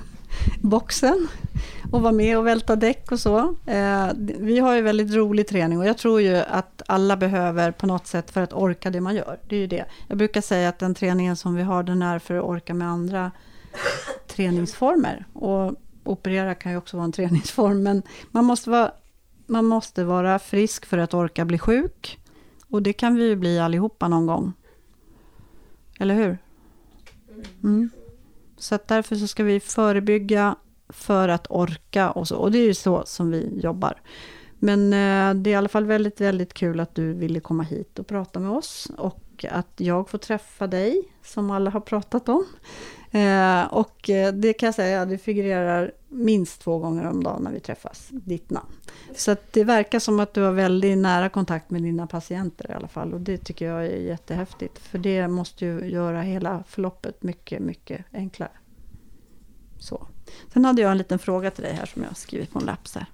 boxen 0.60 1.28
och 1.92 2.02
vara 2.02 2.12
med 2.12 2.38
och 2.38 2.46
välta 2.46 2.76
däck 2.76 3.12
och 3.12 3.20
så. 3.20 3.38
Eh, 3.66 4.08
vi 4.16 4.58
har 4.58 4.74
ju 4.74 4.82
väldigt 4.82 5.14
rolig 5.14 5.48
träning 5.48 5.78
och 5.78 5.86
jag 5.86 5.98
tror 5.98 6.20
ju 6.20 6.36
att 6.36 6.82
alla 6.86 7.16
behöver 7.16 7.70
på 7.72 7.86
något 7.86 8.06
sätt 8.06 8.30
för 8.30 8.40
att 8.40 8.52
orka 8.52 8.90
det 8.90 9.00
man 9.00 9.14
gör. 9.14 9.38
Det 9.48 9.56
är 9.56 9.60
ju 9.60 9.66
det. 9.66 9.84
Jag 10.08 10.18
brukar 10.18 10.40
säga 10.40 10.68
att 10.68 10.78
den 10.78 10.94
träningen 10.94 11.36
som 11.36 11.54
vi 11.54 11.62
har 11.62 11.82
den 11.82 12.02
är 12.02 12.18
för 12.18 12.34
att 12.34 12.44
orka 12.44 12.74
med 12.74 12.88
andra 12.88 13.30
träningsformer. 14.26 15.26
Och 15.32 15.74
operera 16.04 16.54
kan 16.54 16.72
ju 16.72 16.78
också 16.78 16.96
vara 16.96 17.04
en 17.04 17.12
träningsform 17.12 17.82
men 17.82 18.02
man 18.30 18.44
måste 18.44 18.70
vara, 18.70 18.92
man 19.46 19.64
måste 19.64 20.04
vara 20.04 20.38
frisk 20.38 20.86
för 20.86 20.98
att 20.98 21.14
orka 21.14 21.44
bli 21.44 21.58
sjuk. 21.58 22.18
Och 22.68 22.82
det 22.82 22.92
kan 22.92 23.14
vi 23.14 23.28
ju 23.28 23.36
bli 23.36 23.58
allihopa 23.58 24.08
någon 24.08 24.26
gång. 24.26 24.52
Eller 25.98 26.14
hur? 26.14 26.38
Mm. 27.62 27.90
Så 28.58 28.74
att 28.74 28.88
därför 28.88 29.16
så 29.16 29.26
ska 29.26 29.44
vi 29.44 29.60
förebygga 29.60 30.56
för 30.88 31.28
att 31.28 31.46
orka 31.50 32.10
och 32.10 32.28
så. 32.28 32.36
Och 32.36 32.52
det 32.52 32.58
är 32.58 32.66
ju 32.66 32.74
så 32.74 33.02
som 33.06 33.30
vi 33.30 33.60
jobbar. 33.62 34.00
Men 34.58 34.92
eh, 34.92 35.42
det 35.42 35.50
är 35.50 35.52
i 35.52 35.54
alla 35.54 35.68
fall 35.68 35.84
väldigt, 35.84 36.20
väldigt 36.20 36.54
kul 36.54 36.80
att 36.80 36.94
du 36.94 37.12
ville 37.12 37.40
komma 37.40 37.62
hit 37.62 37.98
och 37.98 38.06
prata 38.06 38.40
med 38.40 38.50
oss. 38.50 38.90
Och 38.98 39.44
att 39.50 39.72
jag 39.76 40.08
får 40.08 40.18
träffa 40.18 40.66
dig, 40.66 41.02
som 41.22 41.50
alla 41.50 41.70
har 41.70 41.80
pratat 41.80 42.28
om. 42.28 42.44
Eh, 43.14 43.64
och 43.64 44.10
eh, 44.10 44.32
det 44.32 44.52
kan 44.52 44.66
jag 44.66 44.74
säga, 44.74 45.04
det 45.04 45.18
figurerar 45.18 45.92
minst 46.08 46.60
två 46.60 46.78
gånger 46.78 47.06
om 47.06 47.24
dagen 47.24 47.42
när 47.42 47.52
vi 47.52 47.60
träffas, 47.60 48.08
ditt 48.10 48.50
namn. 48.50 48.68
Så 49.16 49.36
det 49.50 49.64
verkar 49.64 49.98
som 49.98 50.20
att 50.20 50.34
du 50.34 50.42
har 50.42 50.52
väldigt 50.52 50.98
nära 50.98 51.28
kontakt 51.28 51.70
med 51.70 51.82
dina 51.82 52.06
patienter 52.06 52.70
i 52.70 52.74
alla 52.74 52.88
fall. 52.88 53.14
Och 53.14 53.20
det 53.20 53.38
tycker 53.38 53.66
jag 53.66 53.86
är 53.86 53.96
jättehäftigt. 53.96 54.78
För 54.78 54.98
det 54.98 55.28
måste 55.28 55.64
ju 55.64 55.90
göra 55.90 56.22
hela 56.22 56.64
förloppet 56.68 57.22
mycket, 57.22 57.60
mycket 57.60 58.04
enklare. 58.12 58.50
Så. 59.78 60.06
Sen 60.52 60.64
hade 60.64 60.82
jag 60.82 60.90
en 60.90 60.98
liten 60.98 61.18
fråga 61.18 61.50
till 61.50 61.64
dig 61.64 61.72
här 61.72 61.86
som 61.86 62.02
jag 62.02 62.10
har 62.10 62.14
skrivit 62.14 62.50
på 62.50 62.58
en 62.58 62.64
lapp 62.64 62.88
här. 62.94 63.06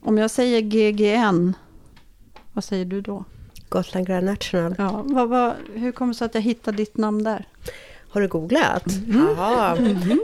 Om 0.00 0.18
jag 0.18 0.30
säger 0.30 0.60
GGN, 0.60 1.52
vad 2.52 2.64
säger 2.64 2.84
du 2.84 3.00
då? 3.00 3.24
Gotland 3.68 4.06
Grand 4.06 4.26
National. 4.26 4.74
Ja, 4.78 5.02
vad, 5.04 5.28
vad, 5.28 5.54
hur 5.74 5.92
kommer 5.92 6.12
det 6.12 6.18
sig 6.18 6.26
att 6.26 6.34
jag 6.34 6.42
hittade 6.42 6.76
ditt 6.76 6.96
namn 6.96 7.24
där? 7.24 7.48
Har 8.12 8.20
du 8.20 8.28
googlat? 8.28 8.84
Jaha. 9.08 9.78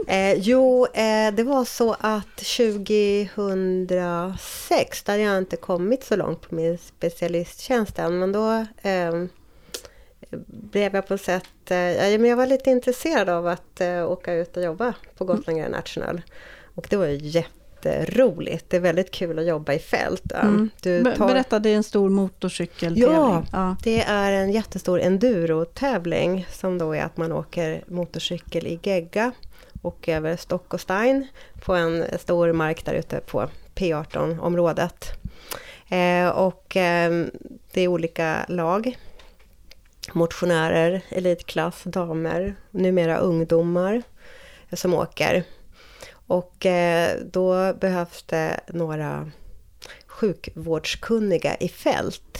Eh, 0.07 0.33
jo, 0.33 0.85
eh, 0.85 1.33
det 1.33 1.43
var 1.43 1.65
så 1.65 1.95
att 1.99 2.35
2006, 2.35 5.03
där 5.03 5.13
hade 5.13 5.23
jag 5.23 5.37
inte 5.37 5.55
kommit 5.55 6.03
så 6.03 6.15
långt 6.15 6.41
på 6.41 6.55
min 6.55 6.77
specialisttjänst 6.77 7.99
än, 7.99 8.19
men 8.19 8.31
då 8.31 8.65
eh, 8.81 9.23
blev 10.47 10.95
jag 10.95 11.07
på 11.07 11.17
sätt... 11.17 11.71
Eh, 11.71 12.19
men 12.19 12.25
jag 12.25 12.37
var 12.37 12.45
lite 12.45 12.69
intresserad 12.69 13.29
av 13.29 13.47
att 13.47 13.81
eh, 13.81 14.11
åka 14.11 14.33
ut 14.33 14.57
och 14.57 14.63
jobba 14.63 14.93
på 15.17 15.25
Gotland 15.25 15.59
Grand 15.59 15.71
National. 15.71 16.21
Och 16.75 16.87
det 16.89 16.97
var 16.97 17.05
ju 17.05 17.17
jätteroligt. 17.85 18.69
Det 18.69 18.77
är 18.77 18.81
väldigt 18.81 19.11
kul 19.11 19.39
att 19.39 19.45
jobba 19.45 19.73
i 19.73 19.79
fält. 19.79 20.31
Mm. 20.31 20.69
Du 20.81 21.03
tar- 21.03 21.27
Berätta, 21.27 21.59
det 21.59 21.69
är 21.69 21.75
en 21.75 21.83
stor 21.83 22.09
motorcykeltävling. 22.09 23.03
Ja. 23.15 23.43
ja. 23.51 23.75
Det 23.83 24.01
är 24.01 24.31
en 24.31 24.51
jättestor 24.51 24.99
enduro-tävling 24.99 26.45
som 26.51 26.77
då 26.77 26.95
är 26.95 27.03
att 27.03 27.17
man 27.17 27.31
åker 27.31 27.83
motorcykel 27.87 28.67
i 28.67 28.79
gegga 28.83 29.31
och 29.81 30.09
över 30.09 30.35
Stock 30.37 30.73
och 30.73 30.81
Stein 30.81 31.27
på 31.65 31.73
en 31.75 32.05
stor 32.19 32.53
mark 32.53 32.85
där 32.85 32.93
ute 32.93 33.19
på 33.19 33.49
P18-området. 33.75 35.05
Eh, 35.89 36.29
och 36.29 36.75
eh, 36.77 37.25
det 37.73 37.81
är 37.81 37.87
olika 37.87 38.45
lag. 38.47 38.97
Motionärer, 40.13 41.01
elitklass, 41.09 41.83
damer, 41.83 42.55
numera 42.71 43.17
ungdomar 43.17 44.01
som 44.73 44.93
åker. 44.93 45.43
Och 46.29 46.65
eh, 46.65 47.17
då 47.31 47.73
behövs 47.73 48.23
det 48.23 48.59
några 48.67 49.31
sjukvårdskunniga 50.07 51.55
i 51.55 51.69
fält. 51.69 52.39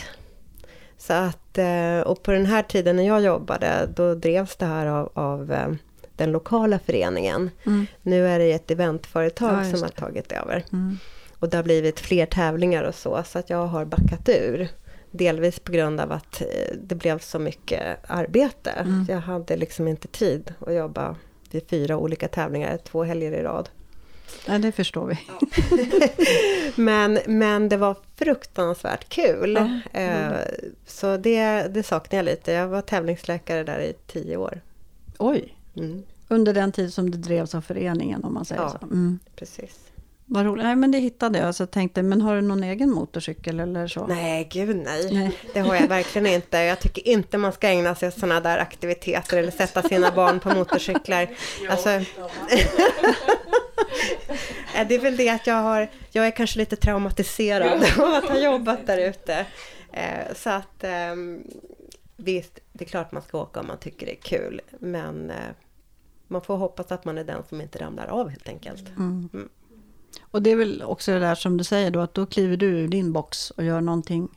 Så 0.98 1.14
att, 1.14 1.58
eh, 1.58 2.00
och 2.00 2.24
på 2.24 2.32
den 2.32 2.46
här 2.46 2.64
tiden 2.64 2.96
när 2.96 3.08
jag 3.08 3.22
jobbade, 3.22 3.90
då 3.96 4.16
drevs 4.16 4.56
det 4.56 4.66
här 4.66 4.86
av, 4.86 5.12
av 5.14 5.52
eh, 5.52 5.68
den 6.16 6.32
lokala 6.32 6.80
föreningen. 6.80 7.50
Mm. 7.66 7.86
Nu 8.02 8.28
är 8.28 8.40
det 8.40 8.52
ett 8.52 8.72
eventföretag 8.72 9.66
Ja, 9.66 9.72
som 9.72 9.82
har 9.82 9.90
tagit 9.90 10.32
över. 10.32 10.66
Mm. 10.72 10.98
Och 11.40 11.50
det 11.50 11.58
har 11.58 11.64
blivit 11.64 12.00
fler 12.00 12.26
tävlingar 12.26 12.84
och 12.84 12.96
så, 12.96 13.24
så 13.26 13.40
att 13.40 13.50
jag 13.50 13.68
har 13.68 13.86
backat 13.86 14.30
ur. 14.30 14.68
Delvis 15.12 15.60
på 15.60 15.72
grund 15.72 16.00
av 16.00 16.12
att 16.12 16.42
det 16.82 16.96
blev 16.96 17.20
så 17.20 17.40
mycket 17.40 17.98
arbete. 18.08 18.72
Mm. 18.72 19.06
Jag 19.10 19.20
hade 19.20 19.58
liksom 19.58 19.88
inte 19.88 20.08
tid 20.08 20.54
att 20.68 20.74
jobba 20.74 21.16
vid 21.52 21.70
fyra 21.70 21.98
olika 21.98 22.28
tävlingar, 22.28 22.78
två 22.78 23.04
helger 23.04 23.32
i 23.32 23.44
rad. 23.44 23.70
Ja, 24.46 24.58
det 24.60 24.72
förstår 24.72 25.06
vi. 25.06 25.18
men, 26.82 27.20
men 27.28 27.70
det 27.70 27.78
var 27.78 27.96
fruktansvärt 28.16 29.10
kul. 29.10 29.54
Ja. 29.94 30.00
Eh, 30.00 30.32
så 30.88 31.18
det, 31.18 31.62
det 31.74 31.84
saknar 31.84 32.18
jag 32.18 32.24
lite. 32.26 32.52
Jag 32.52 32.68
var 32.68 32.82
tävlingsläkare 32.82 33.64
där 33.64 33.80
i 33.80 33.94
tio 34.08 34.38
år. 34.38 34.62
Oj! 35.18 35.56
Mm, 35.76 36.04
Under 36.28 36.54
den 36.54 36.72
tid 36.72 36.94
som 36.94 37.12
det 37.12 37.18
drevs 37.18 37.56
av 37.56 37.62
föreningen 37.62 38.24
om 38.24 38.34
man 38.34 38.46
säger 38.46 38.62
Ja. 38.62 38.70
så. 38.70 38.86
Mm. 38.86 39.20
precis. 39.36 39.80
Vad 40.32 40.46
roligt. 40.46 40.64
Nej, 40.64 40.76
men 40.76 40.92
det 40.92 40.98
hittade 40.98 41.40
jag. 41.40 41.56
Så 41.56 41.62
jag 41.64 41.72
tänkte, 41.72 42.04
men 42.04 42.22
har 42.22 42.36
du 42.36 42.42
någon 42.42 42.64
egen 42.64 42.92
motorcykel 42.92 43.60
eller 43.60 43.88
så? 43.88 44.08
Nej, 44.08 44.50
gud 44.52 44.76
nej. 44.76 45.14
Nej. 45.14 45.32
Det 45.54 45.60
har 45.60 45.76
jag 45.76 45.88
verkligen 45.88 46.28
inte. 46.28 46.58
Jag 46.58 46.80
tycker 46.80 47.08
inte 47.08 47.38
man 47.38 47.52
ska 47.54 47.68
ägna 47.68 47.96
sig 47.96 48.08
åt 48.08 48.14
sådana 48.14 48.40
där 48.40 48.58
aktiviteter 48.58 49.38
eller 49.38 49.52
sätta 49.52 49.82
sina 49.82 50.12
barn 50.12 50.40
på 50.40 50.50
motorcyklar. 50.50 51.28
Alltså, 51.70 51.90
det 54.88 54.96
är 54.96 55.00
väl 55.00 55.18
det 55.18 55.30
att 55.30 55.48
jag 55.48 55.56
har, 55.56 55.90
jag 56.12 56.28
är 56.28 56.32
kanske 56.32 56.60
lite 56.60 56.76
traumatiserad 56.76 57.84
av 58.00 58.14
att 58.14 58.30
ha 58.30 58.38
jobbat 58.40 58.88
där 58.88 58.98
ute. 59.10 59.46
Eh, 59.94 60.34
Så 60.36 60.50
att 60.50 60.84
ehm, 60.84 61.44
visst, 62.18 62.60
det 62.74 62.86
är 62.86 62.90
klart 62.90 63.12
man 63.12 63.22
ska 63.22 63.42
åka 63.42 63.60
om 63.60 63.68
man 63.68 63.78
tycker 63.80 64.06
det 64.06 64.12
är 64.12 64.22
kul. 64.22 64.62
Men 64.80 65.30
eh, 65.30 65.36
man 66.28 66.42
får 66.42 66.58
hoppas 66.58 66.92
att 66.92 67.06
man 67.06 67.18
är 67.18 67.24
den 67.24 67.44
som 67.50 67.62
inte 67.62 67.80
ramlar 67.80 68.08
av 68.08 68.30
helt 68.30 68.48
enkelt. 68.50 68.90
Mm. 68.98 69.30
Och 70.22 70.42
det 70.42 70.50
är 70.50 70.56
väl 70.56 70.84
också 70.84 71.12
det 71.12 71.20
där 71.20 71.36
som 71.36 71.58
du 71.58 71.64
säger 71.64 71.92
då, 71.92 72.00
att 72.00 72.14
då 72.14 72.26
kliver 72.26 72.58
du 72.58 72.66
ur 72.66 72.88
din 72.88 73.14
box 73.14 73.52
och 73.52 73.64
gör 73.64 73.82
någonting 73.82 74.30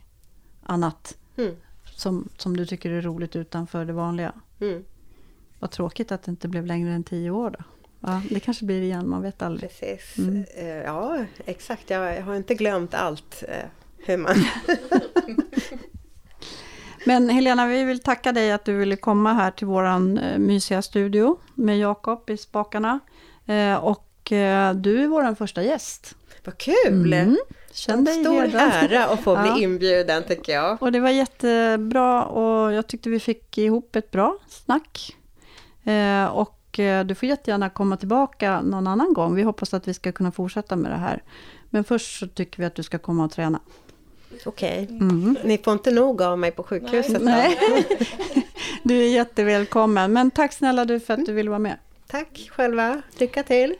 annat 0.62 1.16
Mm. 1.36 1.54
som, 1.96 2.28
som 2.38 2.56
du 2.56 2.66
tycker 2.66 2.90
är 2.90 3.02
roligt 3.02 3.36
utanför 3.36 3.84
det 3.84 3.92
vanliga. 3.92 4.32
Mm. 4.60 4.84
Vad 5.58 5.70
tråkigt 5.70 6.12
att 6.12 6.22
det 6.22 6.30
inte 6.30 6.48
blev 6.48 6.66
längre 6.66 6.92
än 6.92 7.04
tio 7.04 7.30
år 7.30 7.50
då. 7.50 7.64
Ja, 8.00 8.22
det 8.30 8.40
kanske 8.40 8.64
blir 8.64 8.82
igen, 8.82 9.08
man 9.08 9.22
vet 9.22 9.42
aldrig. 9.42 9.70
Precis. 9.70 10.18
Mm. 10.18 10.44
Eh, 10.56 10.66
Ja, 10.66 11.24
exakt. 11.44 11.90
Jag 11.90 12.22
har 12.22 12.34
inte 12.34 12.54
glömt 12.54 12.94
allt. 12.94 13.42
eh, 13.48 13.64
Hur 13.98 14.16
man... 14.16 14.34
Men 17.06 17.28
Helena, 17.28 17.66
vi 17.66 17.84
vill 17.84 18.00
tacka 18.02 18.32
dig 18.32 18.52
att 18.52 18.64
du 18.64 18.74
ville 18.76 18.96
komma 18.96 19.32
här 19.32 19.50
till 19.50 19.66
våran 19.66 20.18
eh, 20.18 20.38
mysiga 20.38 20.82
studio 20.82 21.38
med 21.54 21.78
Jakob 21.78 22.30
i 22.30 22.36
spakarna. 22.36 23.00
Eh, 23.46 23.74
och 24.22 24.32
eh, 24.32 24.74
du 24.74 25.02
är 25.02 25.06
vår 25.06 25.34
första 25.34 25.62
gäst. 25.62 26.14
Vad 26.44 26.58
kul! 26.58 27.12
Mm. 27.12 27.36
Känn 27.72 28.04
dig 28.04 28.20
Stor 28.24 28.40
hedrad. 28.40 28.62
ära 28.72 29.04
att 29.06 29.20
få 29.20 29.36
bli 29.36 29.48
Ja. 29.48 29.58
inbjuden 29.58 30.22
tycker 30.28 30.52
jag. 30.52 30.82
Och 30.82 30.92
det 30.92 31.00
var 31.00 31.10
jättebra 31.10 32.24
och 32.24 32.72
jag 32.72 32.86
tyckte 32.86 33.10
vi 33.10 33.20
fick 33.20 33.58
ihop 33.58 33.96
ett 33.96 34.10
bra 34.10 34.38
snack. 34.48 35.16
Eh, 35.84 36.24
och 36.24 36.78
eh, 36.78 37.04
du 37.04 37.14
får 37.14 37.28
jättegärna 37.28 37.70
komma 37.70 37.96
tillbaka 37.96 38.60
någon 38.60 38.86
annan 38.86 39.12
gång. 39.14 39.34
Vi 39.34 39.42
hoppas 39.42 39.74
att 39.74 39.88
vi 39.88 39.94
ska 39.94 40.12
kunna 40.12 40.32
fortsätta 40.32 40.76
med 40.76 40.90
det 40.90 40.96
här. 40.96 41.22
Men 41.70 41.84
först 41.84 42.18
så 42.18 42.26
tycker 42.26 42.58
vi 42.58 42.64
att 42.64 42.74
du 42.74 42.82
ska 42.82 42.98
komma 42.98 43.24
och 43.24 43.30
träna. 43.32 43.60
Okej. 44.46 44.86
Mm. 44.90 45.36
Ni 45.44 45.58
får 45.58 45.72
inte 45.72 45.90
nog 45.90 46.22
av 46.22 46.38
mig 46.38 46.50
på 46.50 46.62
sjukhuset. 46.62 47.22
Nej, 47.22 47.58
du 48.82 49.02
är 49.02 49.08
jättevälkommen. 49.08 50.12
Men 50.12 50.30
tack 50.30 50.52
snälla 50.52 50.84
du 50.84 51.00
för 51.00 51.14
att 51.14 51.26
du 51.26 51.32
ville 51.32 51.50
vara 51.50 51.58
med. 51.58 51.76
Tack 52.06 52.48
själva. 52.52 53.02
Lycka 53.18 53.42
till. 53.42 53.74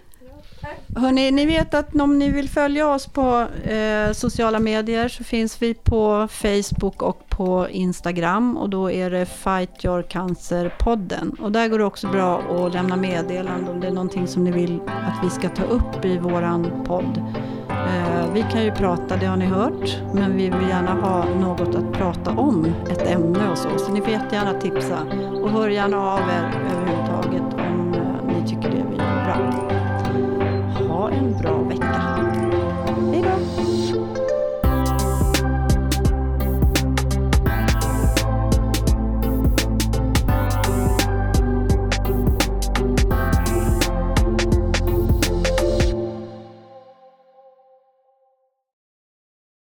Hörrni, 0.97 1.31
ni 1.31 1.47
vet 1.47 1.75
att 1.75 1.95
om 1.95 2.19
ni 2.19 2.31
vill 2.31 2.49
följa 2.49 2.89
oss 2.89 3.07
på 3.07 3.47
eh, 3.65 4.13
sociala 4.13 4.59
medier 4.59 5.09
så 5.09 5.25
finns 5.25 5.63
vi 5.63 5.75
på 5.75 6.29
Facebook 6.31 7.03
och 7.03 7.29
på 7.29 7.67
Instagram 7.71 8.57
och 8.57 8.71
då 8.71 8.91
är 8.91 9.11
det 9.11 9.27
Fight 9.27 9.85
Your 9.85 10.03
Cancer-podden. 10.03 11.41
Och 11.41 11.53
där 11.53 11.69
går 11.69 11.79
det 11.79 11.85
också 11.85 12.09
bra 12.09 12.39
att 12.39 12.75
lämna 12.75 12.97
meddelande 12.97 13.71
om 13.71 13.81
det 13.81 13.87
är 13.87 13.93
någonting 13.93 14.27
som 14.27 14.45
ni 14.45 14.51
vill 14.51 14.81
att 14.87 15.25
vi 15.25 15.31
ska 15.31 15.49
ta 15.49 15.63
upp 15.63 16.05
i 16.05 16.19
våran 16.19 16.85
podd. 16.87 17.25
Eh, 17.69 18.33
vi 18.33 18.45
kan 18.53 18.65
ju 18.65 18.71
prata, 18.71 19.17
det 19.17 19.27
har 19.27 19.37
ni 19.37 19.47
hört, 19.47 19.97
men 20.15 20.37
vi 20.37 20.43
vill 20.43 20.69
gärna 20.69 20.93
ha 20.95 21.25
något 21.25 21.75
att 21.75 21.93
prata 21.93 22.31
om, 22.31 22.75
ett 22.91 23.11
ämne 23.11 23.51
och 23.51 23.59
så. 23.59 23.79
Så 23.79 23.93
ni 23.93 24.01
får 24.01 24.11
jättegärna 24.11 24.61
tipsa 24.61 24.99
och 25.43 25.51
hör 25.51 25.69
gärna 25.69 25.99
av 25.99 26.21
er 26.21 26.51
överhuvudtaget 26.73 27.55
om 27.55 27.95
eh, 27.95 28.35
ni 28.35 28.49
tycker 28.49 28.71
det 28.71 28.79
är 28.79 29.25
bra. 29.25 29.62